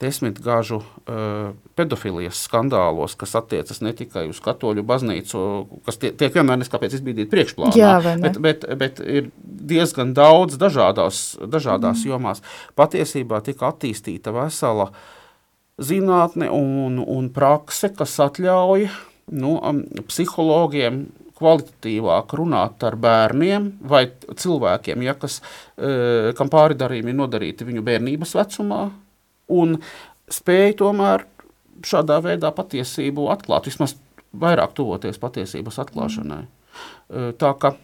desmitgažu 0.00 0.80
uh, 0.80 1.52
pedofilijas 1.76 2.40
skandālos, 2.46 3.14
kas 3.20 3.34
attiecas 3.36 3.82
ne 3.84 3.92
tikai 3.96 4.24
uz 4.30 4.40
katoļu 4.40 4.84
baznīcu, 4.88 5.42
kas 5.86 6.00
tie, 6.00 6.12
tiek 6.16 6.34
vienmēr 6.38 6.62
neskāpēc 6.62 6.96
izbīdīt 6.96 7.30
priekšplānā, 7.32 7.76
Jā, 7.76 7.92
bet, 8.22 8.38
bet, 8.40 8.64
bet 8.80 9.02
ir 9.04 9.28
diezgan 9.44 10.14
daudz 10.16 10.56
dažādās, 10.60 11.36
dažādās 11.44 12.00
mm. 12.00 12.12
jomās. 12.14 12.40
Patiesībā 12.80 13.42
tika 13.44 13.68
attīstīta 13.74 14.32
vesela 14.34 14.88
zinātne 15.80 16.48
un, 16.52 17.00
un 17.04 17.28
prakse, 17.36 17.92
kas 17.96 18.16
atļauj 18.24 18.88
nu, 19.36 19.58
um, 19.58 19.84
psihologiem 20.08 21.04
kvalitatīvāk 21.40 22.34
runāt 22.36 22.82
ar 22.84 22.96
bērniem 23.00 23.70
vai 23.88 24.06
cilvēkiem, 24.16 25.04
ja, 25.04 25.16
kas, 25.20 25.40
uh, 25.76 26.32
kam 26.40 26.48
pāri 26.52 26.80
darījumi 26.80 27.12
ir 27.12 27.20
nodarīti 27.20 27.68
viņu 27.68 27.84
bērnības 27.84 28.36
vecumā, 28.40 28.82
un 29.50 29.78
spēja 30.30 30.78
tomēr 30.84 31.26
šādā 31.86 32.20
veidā 32.24 32.52
patiesību 32.54 33.28
atklāt, 33.32 33.68
vismaz 33.70 33.96
vairāk 34.30 34.74
tuvoties 34.78 35.18
patiesības 35.20 35.80
atklāšanai. 35.84 36.42
Mm. 36.46 37.32
Tā 37.40 37.54
ka 37.58 37.74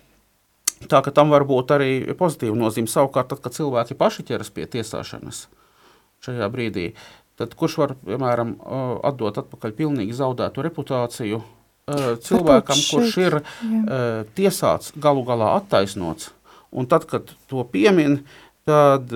Tā 0.85 1.01
ka 1.01 1.13
tam 1.15 1.31
var 1.33 1.47
būt 1.49 1.73
arī 1.73 1.93
pozitīva 2.19 2.57
nozīme. 2.59 2.91
Savukārt, 2.91 3.31
tad, 3.31 3.41
kad 3.45 3.55
cilvēki 3.57 3.97
paši 3.97 4.27
ķeras 4.29 4.53
pie 4.53 4.67
tiesāšanas 4.69 5.47
šajā 6.27 6.49
brīdī, 6.53 6.91
tad 7.41 7.55
kurš 7.57 7.77
var, 7.81 7.95
piemēram, 8.05 8.57
atdot 9.07 9.41
atpakaļ 9.41 9.73
pilnīgi 9.79 10.17
zaudētu 10.17 10.65
reputāciju 10.67 11.41
cilvēkam, 12.27 12.83
kurš 12.91 13.17
ir 13.23 13.39
jā. 13.41 13.99
tiesāts, 14.37 14.93
galu 15.01 15.23
galā 15.29 15.55
attaisnots, 15.61 16.33
un 16.77 16.89
tad, 16.91 17.07
kad 17.09 17.31
to 17.49 17.65
piemin, 17.73 18.21
tad 18.69 19.13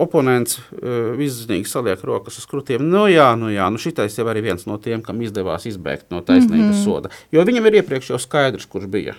oponents 0.00 0.58
uh, 0.58 1.12
viszinīgi 1.18 1.68
saliek 1.68 2.02
rokas 2.06 2.38
uz 2.40 2.46
krutiem. 2.50 2.84
Nu 2.90 3.06
jā, 3.10 3.30
nu 3.38 3.52
jā, 3.52 3.68
nu 3.72 3.80
šitais 3.82 4.18
jau 4.18 4.26
arī 4.30 4.44
viens 4.50 4.66
no 4.68 4.78
tiem, 4.82 5.02
kam 5.04 5.20
izdevās 5.24 5.66
izbēgt 5.70 6.12
no 6.14 6.22
taisnības 6.22 6.64
mm 6.64 6.72
-hmm. 6.72 6.84
soda. 6.84 7.10
Jo 7.32 7.44
viņam 7.44 7.66
ir 7.66 7.80
iepriekš 7.82 8.10
jau 8.14 8.18
skaidrs, 8.22 8.66
kurš 8.66 8.86
bija. 8.86 9.14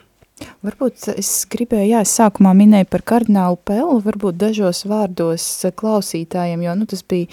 Varbūt 0.63 1.09
es 1.19 1.45
gribēju, 1.51 1.89
jā, 1.93 2.01
es 2.01 2.13
sākumā 2.15 2.53
minēju 2.55 2.87
par 2.91 3.01
kardinālu 3.01 3.57
Pelu, 3.67 3.99
varbūt 4.03 4.37
dažos 4.39 4.85
vārdos 4.87 5.65
klausītājiem, 5.75 6.63
jo 6.63 6.75
nu, 6.75 6.85
tas 6.85 7.03
bija 7.03 7.27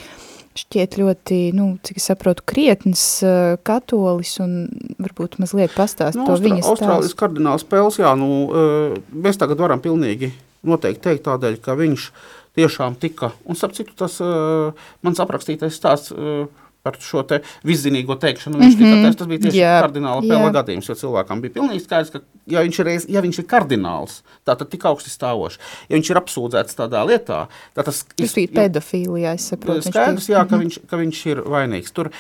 šķiet 0.57 0.97
ļoti, 1.01 1.39
nu, 1.57 1.69
cik 1.85 2.01
es 2.01 2.09
saprotu, 2.11 2.45
krietns 2.49 3.03
uh, 3.27 3.59
katolis 3.67 4.37
un 4.43 4.57
varbūt 5.03 5.37
mazliet 5.43 5.75
pastāst 5.77 6.19
nu, 6.19 6.25
to 6.29 6.39
viņa 6.41 6.63
stāstu. 6.63 6.73
Austrālijas 6.73 7.19
kardināls 7.19 7.67
Pels, 7.69 8.01
jā, 8.01 8.15
nu, 8.19 8.31
uh, 8.49 8.97
mēs 9.13 9.39
tagad 9.41 9.61
varam 9.61 9.83
pilnīgi 9.85 10.33
noteikti 10.67 11.05
teikt 11.11 11.27
tādēļ, 11.29 11.61
ka 11.63 11.77
viņš 11.79 12.09
tiešām 12.57 12.97
tika, 13.01 13.33
un 13.45 13.59
starp 13.59 13.77
citu 13.77 13.97
tas 13.97 14.21
uh, 14.25 14.73
mans 15.05 15.21
aprakstītais 15.23 15.77
stāsts 15.77 16.15
uh, 16.15 16.47
par 16.87 16.99
šo 17.03 17.25
te 17.27 17.41
viszinīgo 17.67 18.15
teikšanu. 18.23 18.61
Viņš 18.61 18.77
mm 18.77 18.85
-hmm. 18.85 19.03
tika, 19.03 19.19
tas 19.19 19.31
bija 19.31 19.43
tieši 19.45 19.59
yeah. 19.59 19.81
kardināla 19.83 20.23
pēla 20.23 20.53
gadījums, 20.55 20.89
jo 20.91 20.97
cilvēkam 21.03 21.43
bija 21.43 21.57
pilnīgi 21.59 21.83
skaidrs, 21.85 22.13
ka 22.15 22.23
ja 22.55 22.63
viņš 22.63 22.81
ir, 22.83 22.91
ja 23.17 23.23
viņš 23.25 23.41
ir 23.43 23.49
kardināls, 23.51 24.21
tātad 24.47 24.71
tik 24.71 24.87
augsti 24.87 25.11
stāvošs, 25.11 25.59
ja 25.89 25.99
viņš 25.99 26.13
ir 26.13 26.23
apsūdzēts 26.23 26.79
tādā 26.79 27.03
lietā, 27.11 27.41
tad 27.75 27.91
tas 27.91 28.05
ir... 28.07 28.23
Tas 28.23 28.39
bija 28.39 28.55
pedofīlijā, 28.61 29.35
es 29.35 29.51
saprotu. 29.53 29.89
Skaidrs, 29.91 30.31
jā, 30.31 30.47
ka 30.47 30.63
viņš, 30.63 30.81
ka 30.91 31.03
viņš 31.03 31.27
ir 31.33 31.43
vainīgs. 31.57 31.93
Tur, 31.97 32.13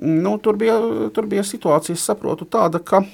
nu, 0.00 0.38
tur, 0.38 0.56
bija, 0.56 0.80
tur 1.12 1.28
bija 1.28 1.44
situācija, 1.44 1.98
es 1.98 2.08
saprotu, 2.08 2.48
tāda, 2.48 2.80
ka 2.80 3.04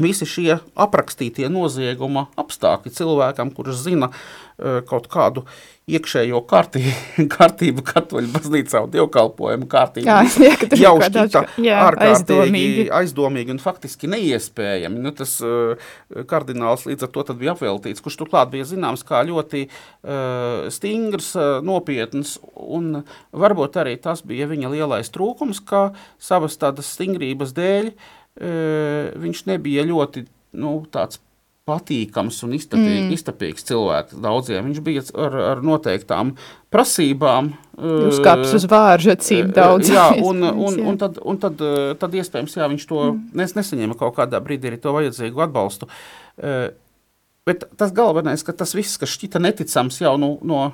visi 0.00 0.28
šie 0.28 0.56
aprakstītie 0.78 1.50
nozieguma 1.52 2.28
apstākļi 2.40 2.94
cilvēkam, 2.96 3.52
kurš 3.52 3.84
zina 3.84 4.08
uh, 4.12 4.80
kaut 4.88 5.08
kādu 5.12 5.44
iekšējo 5.90 6.38
kārtību, 6.46 7.26
kārtību 7.34 7.84
katoļu 7.84 8.30
baznīcā 8.32 8.84
un 8.86 8.92
dievkalpojumu 8.94 9.66
kārtību. 9.70 10.06
Jā, 10.06 10.20
jā, 10.46 10.54
jau 10.78 10.94
šķita 11.02 11.42
ārkārtīgi 11.58 12.86
aizdomīgi. 12.94 13.50
un 13.56 13.60
faktiski 13.62 14.10
neiespējami. 14.12 15.02
Nu, 15.02 15.12
tas 15.16 15.34
uh, 15.44 15.74
kardināls 16.30 16.86
līdz 16.88 17.08
ar 17.08 17.12
to 17.12 17.26
tad 17.28 17.42
bija 17.42 17.56
apveltīts, 17.56 18.04
kurš 18.04 18.20
turklāt 18.22 18.54
bija 18.54 18.68
zināms 18.70 19.04
kā 19.08 19.24
ļoti 19.28 19.66
uh, 19.66 20.70
stingrs, 20.72 21.34
uh, 21.36 21.58
nopietns 21.66 22.38
un 22.54 23.02
varbūt 23.34 23.82
arī 23.82 23.98
tas 24.00 24.24
bija 24.24 24.48
viņa 24.50 24.72
lielais 24.72 25.12
trūkums, 25.12 25.60
ka 25.66 25.90
savas 26.22 26.56
tādas 26.62 26.94
stingrības 26.94 27.56
dēļ 27.58 27.92
uh, 27.92 28.10
viņš 28.36 29.44
nebija 29.50 29.84
ļoti 29.88 30.24
nu, 30.58 30.78
tāds 30.92 31.20
patīkams 31.68 32.40
un 32.42 32.56
iztapīgs, 32.56 33.04
mm. 33.04 33.12
iztapīgs 33.14 33.66
cilvēks 33.68 34.16
daudziem. 34.22 34.66
Viņš 34.66 34.80
bija 34.82 35.04
ar, 35.14 35.36
ar 35.52 35.62
noteiktām 35.62 36.32
prasībām. 36.74 37.52
Uzkāpis 37.78 38.50
uh, 38.50 38.56
uz 38.58 38.66
vāržu 38.70 39.12
acīm 39.14 39.52
daudz. 39.54 39.92
Jā, 39.92 40.08
un, 40.28 40.42
un, 40.42 40.80
un, 40.82 40.98
tad, 40.98 41.20
un 41.22 41.38
tad, 41.42 41.62
tad 42.02 42.16
iespējams, 42.18 42.56
jā, 42.58 42.68
viņš 42.72 42.86
to 42.90 43.02
mm. 43.04 43.20
nes, 43.38 43.54
nesaņēma 43.58 43.98
kaut 44.00 44.16
kādā 44.18 44.42
brīdī 44.42 44.72
arī 44.72 44.80
to 44.82 44.94
vajadzīgu 44.96 45.46
atbalstu. 45.46 45.90
Bet 47.46 47.66
tas 47.78 47.94
galvenais, 47.94 48.42
ka 48.46 48.54
tas 48.54 48.74
viss, 48.74 48.98
kas 48.98 49.14
šķita 49.14 49.42
neticams 49.42 50.02
jau 50.02 50.16
nu, 50.20 50.34
no, 50.46 50.66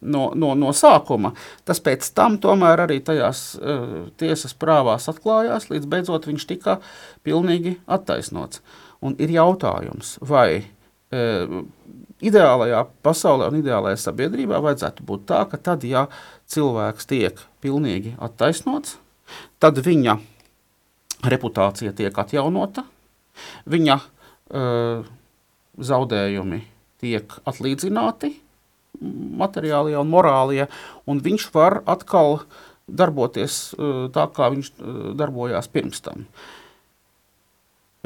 no, 0.00 0.30
no, 0.34 0.54
no 0.58 0.72
sākuma, 0.76 1.32
tas 1.64 1.80
pēc 1.84 2.08
tam 2.16 2.40
tomēr 2.42 2.86
arī 2.86 2.98
tajās 3.04 3.44
uh, 3.60 4.08
tiesas 4.20 4.56
prāvās 4.58 5.08
atklājās, 5.12 5.70
līdz 5.72 5.92
beidzot 5.92 6.28
viņš 6.28 6.48
tika 6.50 6.80
pilnīgi 7.26 7.78
attaisnots. 7.86 8.60
Uh, 8.60 8.82
Un 9.04 9.16
ir 9.20 9.32
jautājums, 9.34 10.16
vai 10.24 10.62
e, 10.62 11.24
ideālajā 12.24 12.82
pasaulē 13.04 13.50
un 13.50 13.58
ideālajā 13.60 13.98
sabiedrībā 14.06 14.60
vajadzētu 14.64 15.04
būt 15.06 15.26
tā, 15.28 15.42
ka 15.50 15.60
tad, 15.60 15.84
ja 15.84 16.06
cilvēks 16.52 17.08
tiek 17.10 17.42
pilnīgi 17.64 18.16
attaisnots, 18.22 18.96
tad 19.60 19.82
viņa 19.84 20.16
reputācija 21.26 21.92
tiek 21.96 22.18
atjaunota, 22.22 22.86
viņa 23.68 23.98
e, 24.00 24.64
zaudējumi 25.76 26.62
tiek 27.02 27.38
atlīdzināti 27.44 28.32
materiālie 29.00 29.96
un 30.00 30.12
morālie, 30.12 30.68
un 31.06 31.22
viņš 31.24 31.50
var 31.54 31.80
atkal 31.86 32.40
darboties 32.86 33.74
e, 33.74 33.90
tā, 34.14 34.28
kā 34.34 34.50
viņš 34.54 34.70
e, 34.70 34.94
darbojās 35.18 35.68
pirms 35.72 36.02
tam. 36.04 36.26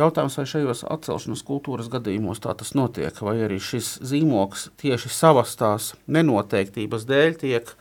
Jautājums, 0.01 0.39
vai 0.39 0.47
šajos 0.49 0.85
atcelšanas 0.89 1.43
kultūras 1.45 1.91
gadījumos 1.93 2.41
tā 2.41 2.55
tas 2.57 2.73
notiek, 2.73 3.17
vai 3.21 3.37
arī 3.45 3.59
šis 3.61 3.99
zīmoks 4.07 4.71
tieši 4.81 5.11
savas 5.13 5.53
tās 5.61 5.91
nenoteiktības 6.09 7.05
dēļ 7.09 7.37
tiek 7.43 7.75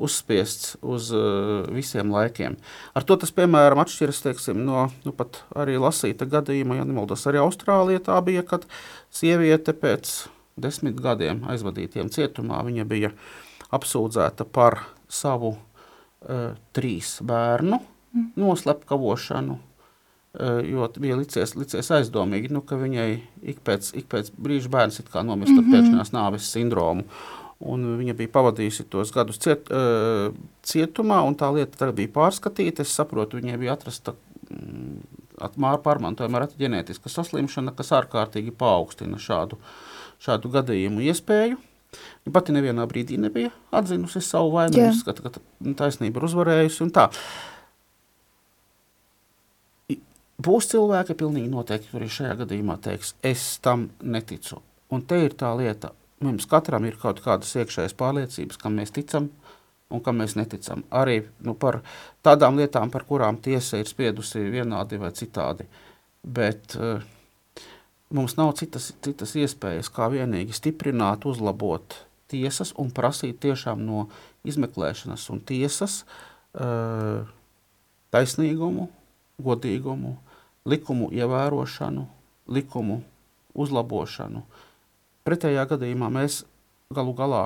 uzspiests 0.00 0.78
uz 0.80 1.10
uh, 1.14 1.68
visiem 1.70 2.10
laikiem. 2.10 2.56
Ar 2.96 3.06
to 3.06 3.18
tas, 3.20 3.30
piemēram, 3.36 3.82
atšķiras 3.84 4.22
teiksim, 4.24 4.64
no 4.64 4.88
nu, 5.04 5.14
arī 5.54 5.76
lasīta 5.78 6.26
gadījuma, 6.26 6.80
ja 6.80 6.88
nemaldos, 6.88 7.26
arī 7.28 7.42
Austrālijā 7.44 8.02
tā 8.08 8.18
bija, 8.24 8.42
kad 8.48 8.64
sieviete 9.14 9.76
pēc 9.76 10.16
desmit 10.62 11.00
gadiem 11.00 11.44
aizvadītiem 11.50 12.12
cietumā, 12.12 12.60
viņa 12.66 12.86
bija 12.88 13.12
apsūdzēta 13.70 14.46
par 14.46 14.82
savu 15.10 15.54
uh, 15.56 16.52
trīs 16.76 17.18
bērnu 17.26 17.80
mm. 17.80 18.30
noslepkavošanu, 18.40 19.58
Eh, 20.38 20.70
jo 20.70 20.86
bija 21.02 21.16
licies, 21.18 21.56
licies 21.58 21.88
aizdomīgi, 21.90 22.52
nu, 22.54 22.60
ka 22.62 22.76
viņai 22.78 23.08
ik 23.50 23.64
pēc, 23.66 23.88
ik 23.98 24.06
pēc 24.12 24.28
brīža 24.38 24.70
bērns 24.70 25.00
nomirst 25.02 25.56
ar 25.56 25.58
mm 25.58 25.64
-hmm. 25.64 25.72
pēkšņās 25.74 26.12
nāves 26.14 26.46
sindromu. 26.46 27.02
Un 27.60 27.98
viņa 27.98 28.14
bija 28.14 28.28
pavadījusi 28.28 28.86
tos 28.88 29.10
gadus 29.12 29.38
ciet, 29.38 29.66
uh, 29.70 30.32
cietumā, 30.62 31.20
un 31.26 31.34
tā 31.34 31.50
lieta 31.54 31.76
tagad 31.76 31.94
bija 31.94 32.08
pārskatīta. 32.08 32.80
Es 32.80 32.94
saprotu, 32.94 33.36
viņai 33.36 33.58
bija 33.58 33.72
atrasta 33.72 34.14
mm, 34.50 35.02
pārmantojama 35.82 36.38
ar 36.38 36.48
ģenētiska 36.58 37.08
saslimšana, 37.08 37.74
kas 37.76 37.90
ārkārtīgi 37.92 38.50
paaugstina 38.52 39.18
šādu, 39.18 39.58
šādu 40.22 40.52
gadījumu 40.54 41.04
iespēju. 41.10 41.58
Viņa 42.24 42.34
pati 42.34 42.54
nevienā 42.54 42.84
brīdī 42.86 43.16
nebija 43.18 43.50
atzinusi 43.74 44.22
savu 44.22 44.52
vainu, 44.54 44.78
uzskata, 44.90 45.24
ka 45.26 45.72
taisnība 45.80 46.20
ir 46.20 46.26
uzvarējusi 46.28 46.84
un 46.86 46.92
tā. 46.94 47.08
Būs 50.40 50.70
cilvēki, 50.70 51.18
pilnīgi 51.20 51.50
noteikti, 51.52 51.90
kuri 51.92 52.08
šajā 52.08 52.36
gadījumā 52.44 52.78
teiks, 52.80 53.14
es 53.26 53.58
tam 53.64 53.90
neticu. 54.00 54.62
Un 54.94 55.02
te 55.06 55.18
ir 55.26 55.34
tā 55.38 55.50
lieta, 55.58 55.92
mums 56.24 56.46
katram 56.48 56.86
ir 56.88 56.96
kaut 57.00 57.20
kādas 57.24 57.52
iekšējas 57.60 57.96
pārliecības, 57.98 58.60
kam 58.60 58.78
mēs 58.80 58.94
ticam 58.96 59.28
un 59.90 60.02
kam 60.04 60.20
mēs 60.22 60.36
neticam. 60.38 60.84
Arī 60.94 61.20
nu, 61.44 61.56
par 61.58 61.80
tādām 62.24 62.56
lietām, 62.60 62.92
par 62.94 63.04
kurām 63.08 63.40
tiesa 63.42 63.80
ir 63.80 63.90
spriedusi 63.90 64.46
vienādi 64.52 65.00
vai 65.02 65.10
citādi. 65.16 65.66
Bet 66.24 66.76
uh, 66.78 67.02
mums 68.14 68.36
nav 68.38 68.54
citas, 68.58 68.90
citas 69.04 69.34
iespējas, 69.38 69.90
kā 69.92 70.10
vienīgi 70.12 70.54
stiprināt, 70.56 71.26
uzlabot 71.28 71.96
tiesas 72.30 72.72
un 72.78 72.90
prasīt 72.94 73.40
tiešām 73.42 73.82
no 73.82 74.06
izmeklēšanas 74.46 75.26
un 75.34 75.42
tiesas 75.46 76.02
uh, 76.02 77.26
taisnīgumu, 78.14 78.88
godīgumu, 79.42 80.16
likumu 80.68 81.10
ievērošanu, 81.14 82.06
likumu 82.50 83.00
uzlabošanu. 83.54 84.44
Pretējā 85.26 85.66
gadījumā 85.70 86.10
mēs 86.12 86.42
galu 86.94 87.14
galā 87.16 87.44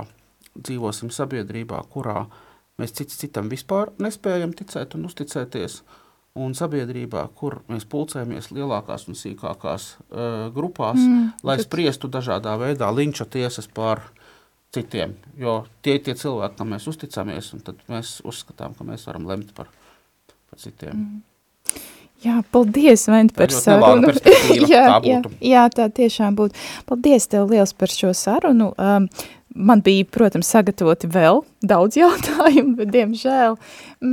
dzīvosim 0.54 1.10
sabiedrībā, 1.12 1.80
kurā 1.92 2.24
mēs 2.80 2.94
cits 2.96 3.18
citam 3.20 3.50
vispār 3.52 3.92
nespējam 4.02 4.54
ticēt 4.56 4.96
un 4.98 5.08
uzticēties, 5.08 5.82
un 6.34 6.54
sabiedrībā, 6.58 7.22
kur 7.38 7.60
mēs 7.70 7.86
pulcējamies 7.90 8.50
lielākās 8.54 9.06
un 9.10 9.18
sīkākās 9.18 9.86
uh, 9.94 10.48
grupās, 10.54 10.98
mm, 10.98 11.44
lai 11.46 11.58
bet... 11.60 11.68
spriestu 11.68 12.10
dažādā 12.10 12.56
veidā 12.58 12.90
linča 12.90 13.26
tiesas 13.30 13.70
par 13.70 14.02
citiem. 14.74 15.14
Jo 15.38 15.60
tie 15.82 15.98
ir 15.98 16.02
tie 16.06 16.16
cilvēki, 16.18 16.58
kam 16.58 16.74
mēs 16.74 16.88
uzticamies, 16.90 17.52
un 17.54 17.62
tad 17.66 17.82
mēs 17.90 18.16
uzskatām, 18.26 18.74
ka 18.74 18.86
mēs 18.88 19.06
varam 19.06 19.28
lemt 19.30 19.54
par, 19.54 19.70
par 20.50 20.62
citiem. 20.62 21.04
Mm. 21.04 21.84
Jā, 22.22 22.38
paldies, 22.54 23.04
Vent, 23.10 23.34
par 23.36 23.52
sarunu. 23.52 24.12
jā, 24.72 24.84
jā, 25.04 25.20
jā, 25.44 25.64
tā 25.74 25.88
tiešām 25.92 26.36
būtu. 26.38 26.56
Paldies 26.88 27.26
tev 27.28 27.50
liels 27.50 27.74
par 27.76 27.92
šo 27.92 28.14
sarunu. 28.16 28.70
Um, 28.80 29.08
man 29.54 29.82
bija, 29.84 30.06
protams, 30.08 30.48
sagatavoti 30.54 31.10
vēl 31.10 31.42
daudz 31.66 31.98
jautājumu, 32.02 32.76
bet, 32.80 32.94
diemžēl, 32.94 33.58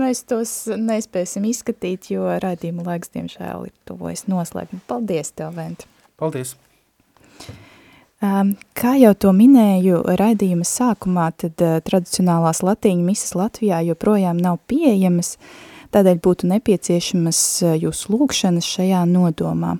mēs 0.02 0.26
tos 0.30 0.56
nespēsim 0.76 1.48
izskatīt, 1.50 2.12
jo 2.16 2.28
raidījuma 2.44 2.90
laiks, 2.90 3.14
diemžēl, 3.16 3.70
ir 3.70 3.76
tuvojas 3.88 4.28
noslēgumu. 4.32 4.84
Paldies 4.92 5.32
tev, 5.38 5.56
Vent. 5.60 5.88
Paldies! 6.20 6.58
Um, 8.22 8.52
kā 8.78 8.94
jau 9.02 9.16
to 9.18 9.32
minēju 9.34 10.04
raidījuma 10.20 10.66
sākumā, 10.68 11.32
tad 11.42 11.64
uh, 11.66 11.80
tradicionālās 11.82 12.60
latīņu 12.62 13.08
misas 13.08 13.34
Latvijā 13.34 13.80
joprojām 13.88 14.38
nav 14.38 14.60
pieejamas, 14.70 15.40
tādēļ 15.94 16.20
būtu 16.24 16.50
nepieciešamas 16.52 17.40
uh, 17.66 17.76
jūsu 17.80 18.16
lūkšanas 18.16 18.68
šajā 18.68 19.04
nodomā. 19.10 19.78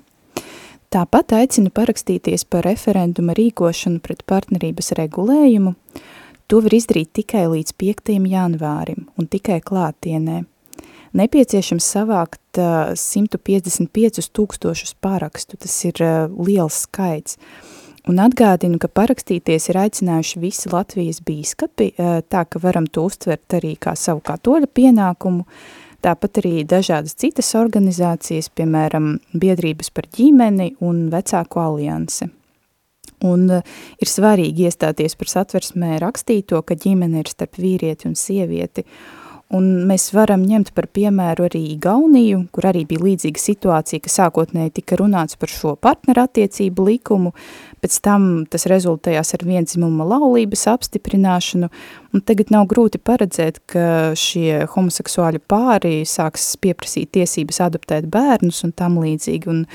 Tāpat 0.92 1.38
aicinu 1.38 1.72
parakstīties 1.72 2.44
par 2.52 2.66
referenduma 2.68 3.36
rīkošanu 3.38 4.02
pret 4.04 4.26
partnerības 4.28 4.92
regulējumu. 5.00 5.76
To 6.52 6.60
var 6.66 6.74
izdarīt 6.76 7.14
tikai 7.16 7.46
līdz 7.48 7.76
5. 7.80 8.12
janvārim 8.28 9.06
un 9.16 9.30
tikai 9.32 9.62
klātienē. 9.64 10.42
Nepieciešams 11.16 11.88
savākt 11.96 12.60
uh, 12.60 12.92
155 12.96 14.32
tūkstošus 14.36 14.98
parakstu, 15.04 15.60
tas 15.60 15.78
ir 15.88 16.04
uh, 16.04 16.28
liels 16.44 16.84
skaits. 16.88 17.40
Un 18.10 18.18
atgādinu, 18.18 18.80
ka 18.82 18.90
parakstīties 18.90 19.70
ir 19.70 19.78
aicinājuši 19.78 20.40
visi 20.42 20.72
Latvijas 20.72 21.20
bīskapi, 21.22 21.92
tā 22.34 22.42
ka 22.50 22.62
varam 22.64 22.88
to 22.90 23.04
uztvert 23.06 23.54
arī 23.54 23.76
kā 23.78 23.94
savu 23.94 24.24
katoļa 24.26 24.70
pienākumu, 24.74 25.46
tāpat 26.04 26.42
arī 26.42 26.54
dažādas 26.68 27.16
citas 27.20 27.54
organizācijas, 27.58 28.52
piemēram, 28.58 29.16
biedrības 29.34 29.92
par 29.94 30.10
ģimeni 30.18 30.74
un 30.82 31.08
vecāku 31.14 31.62
alianse. 31.62 32.30
Un 33.26 33.46
ir 33.52 34.10
svarīgi 34.10 34.66
iestāties 34.66 35.16
par 35.18 35.30
satversmē 35.30 36.00
rakstīto, 36.02 36.62
ka 36.66 36.78
ģimene 36.78 37.22
ir 37.22 37.30
starp 37.30 37.60
vīrieti 37.62 38.10
un 38.10 38.16
sievieti, 38.18 38.86
Un 39.52 39.66
mēs 39.84 40.14
varam 40.16 40.46
ņemt 40.48 40.70
par 40.72 40.86
piemēru 40.96 41.44
arī 41.50 41.60
Igauniju, 41.74 42.46
kur 42.56 42.70
arī 42.70 42.86
bija 42.88 43.04
līdzīga 43.04 43.42
situācija, 43.42 44.00
ka 44.04 44.12
sākotnēji 44.12 44.72
tika 44.78 44.96
runāts 45.02 45.36
par 45.40 45.52
šo 45.52 45.74
partneru 45.76 46.24
attiecību 46.24 46.86
likumu, 46.88 47.34
pēc 47.84 47.98
tam 48.06 48.30
tas 48.48 48.64
rezultējās 48.72 49.36
ar 49.36 49.44
vienzimuma 49.50 50.08
laulības 50.08 50.64
apstiprināšanu, 50.72 51.68
un 52.16 52.24
tagad 52.24 52.54
nav 52.56 52.70
grūti 52.72 53.02
paredzēt, 53.04 53.60
ka 53.68 54.14
šie 54.16 54.70
homoseksuāļu 54.72 55.44
pāri 55.52 55.98
sāks 56.08 56.54
pieprasīt 56.62 57.12
tiesības 57.20 57.60
adoptēt 57.68 58.08
bērnus 58.12 58.64
un 58.64 58.72
tam 58.72 59.02
līdzīgi, 59.04 59.52
un 59.52 59.66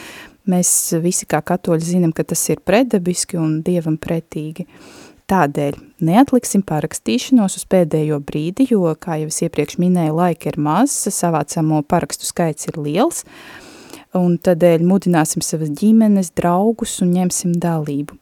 mēs 0.48 0.70
visi 1.04 1.28
kā 1.28 1.42
katoļi 1.44 1.90
zinām, 1.90 2.16
ka 2.16 2.24
tas 2.24 2.48
ir 2.48 2.64
predabiski 2.64 3.36
un 3.40 3.60
dievam 3.66 4.00
pretīgi. 4.00 4.64
Tādēļ 5.26 5.74
neatliksim 6.06 6.62
parakstīšanos 6.62 7.56
uz 7.58 7.64
pēdējo 7.66 8.20
brīdi, 8.22 8.68
jo, 8.70 8.84
kā 8.94 9.16
jau 9.18 9.30
es 9.32 9.40
iepriekš 9.42 9.80
minēju, 9.82 10.14
laika 10.14 10.52
ir 10.52 10.58
maz, 10.62 10.94
savācamo 11.10 11.80
parakstu 11.82 12.28
skaits 12.28 12.68
ir 12.70 12.78
liels, 12.78 13.24
un 14.14 14.36
tādēļ 14.38 14.84
mudināsim 14.86 15.42
savas 15.42 15.72
ģimenes, 15.74 16.30
draugus 16.38 17.00
un 17.02 17.10
ņemsim 17.16 17.56
dalību. 17.58 18.14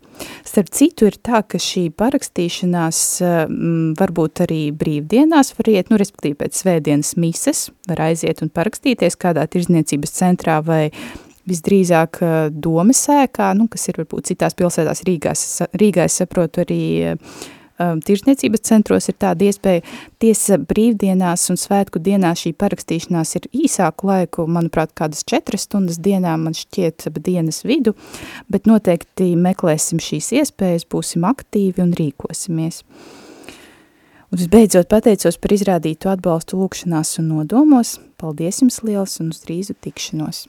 Starp 0.46 0.70
citu 0.72 1.10
ir 1.10 1.18
tā, 1.20 1.42
ka 1.44 1.58
šī 1.60 1.88
parakstīšanās 1.98 2.98
m, 3.20 3.92
varbūt 3.98 4.44
arī 4.46 4.62
brīvdienās 4.72 5.52
var 5.58 5.70
iet, 5.74 5.92
nu, 5.92 5.98
respektīvi 6.00 6.38
pēc 6.40 6.60
svētdienas 6.62 7.16
mises, 7.20 7.66
var 7.90 8.06
aiziet 8.06 8.40
un 8.40 8.52
parakstīties 8.54 9.18
kādā 9.20 9.44
tirzniecības 9.50 10.16
centrā 10.22 10.60
vai 10.64 10.86
visdrīzāk 11.48 12.20
domas 12.52 13.04
sēkā, 13.06 13.50
nu, 13.58 13.68
kas 13.72 13.88
ir 13.90 14.00
varbūt 14.02 14.32
citās 14.32 14.56
pilsētās 14.58 15.04
Rīgās, 15.06 15.44
Rīgā 15.76 16.08
es 16.08 16.20
saprotu 16.22 16.64
arī 16.64 16.82
um, 17.78 18.00
tirsniecības 18.04 18.64
centros 18.64 19.08
ir 19.10 19.16
tāda 19.20 19.48
iespēja. 19.48 19.82
Tiesa 20.22 20.58
brīvdienās 20.60 21.48
un 21.52 21.58
svētku 21.60 22.00
dienās 22.02 22.44
šī 22.44 22.54
parakstīšanās 22.60 23.34
ir 23.40 23.48
īsāku 23.64 24.08
laiku, 24.10 24.46
manuprāt, 24.50 24.94
kādas 24.96 25.24
četras 25.28 25.66
stundas 25.68 26.00
dienā, 26.02 26.36
man 26.40 26.56
šķiet 26.56 27.08
dienas 27.24 27.62
vidu, 27.66 27.94
bet 28.48 28.70
noteikti 28.70 29.34
meklēsim 29.40 30.02
šīs 30.02 30.32
iespējas, 30.40 30.88
būsim 30.90 31.26
aktīvi 31.28 31.84
un 31.84 31.94
rīkosimies. 31.98 32.82
Un 34.32 34.40
visbeidzot 34.40 34.88
pateicos 34.90 35.38
par 35.38 35.54
izrādītu 35.54 36.10
atbalstu 36.10 36.58
lūkšanās 36.58 37.20
un 37.22 37.30
nodomos. 37.36 38.00
Paldies 38.18 38.64
jums 38.64 38.80
liels 38.82 39.20
un 39.22 39.30
uz 39.34 39.44
drīzu 39.44 39.78
tikšanos! 39.84 40.48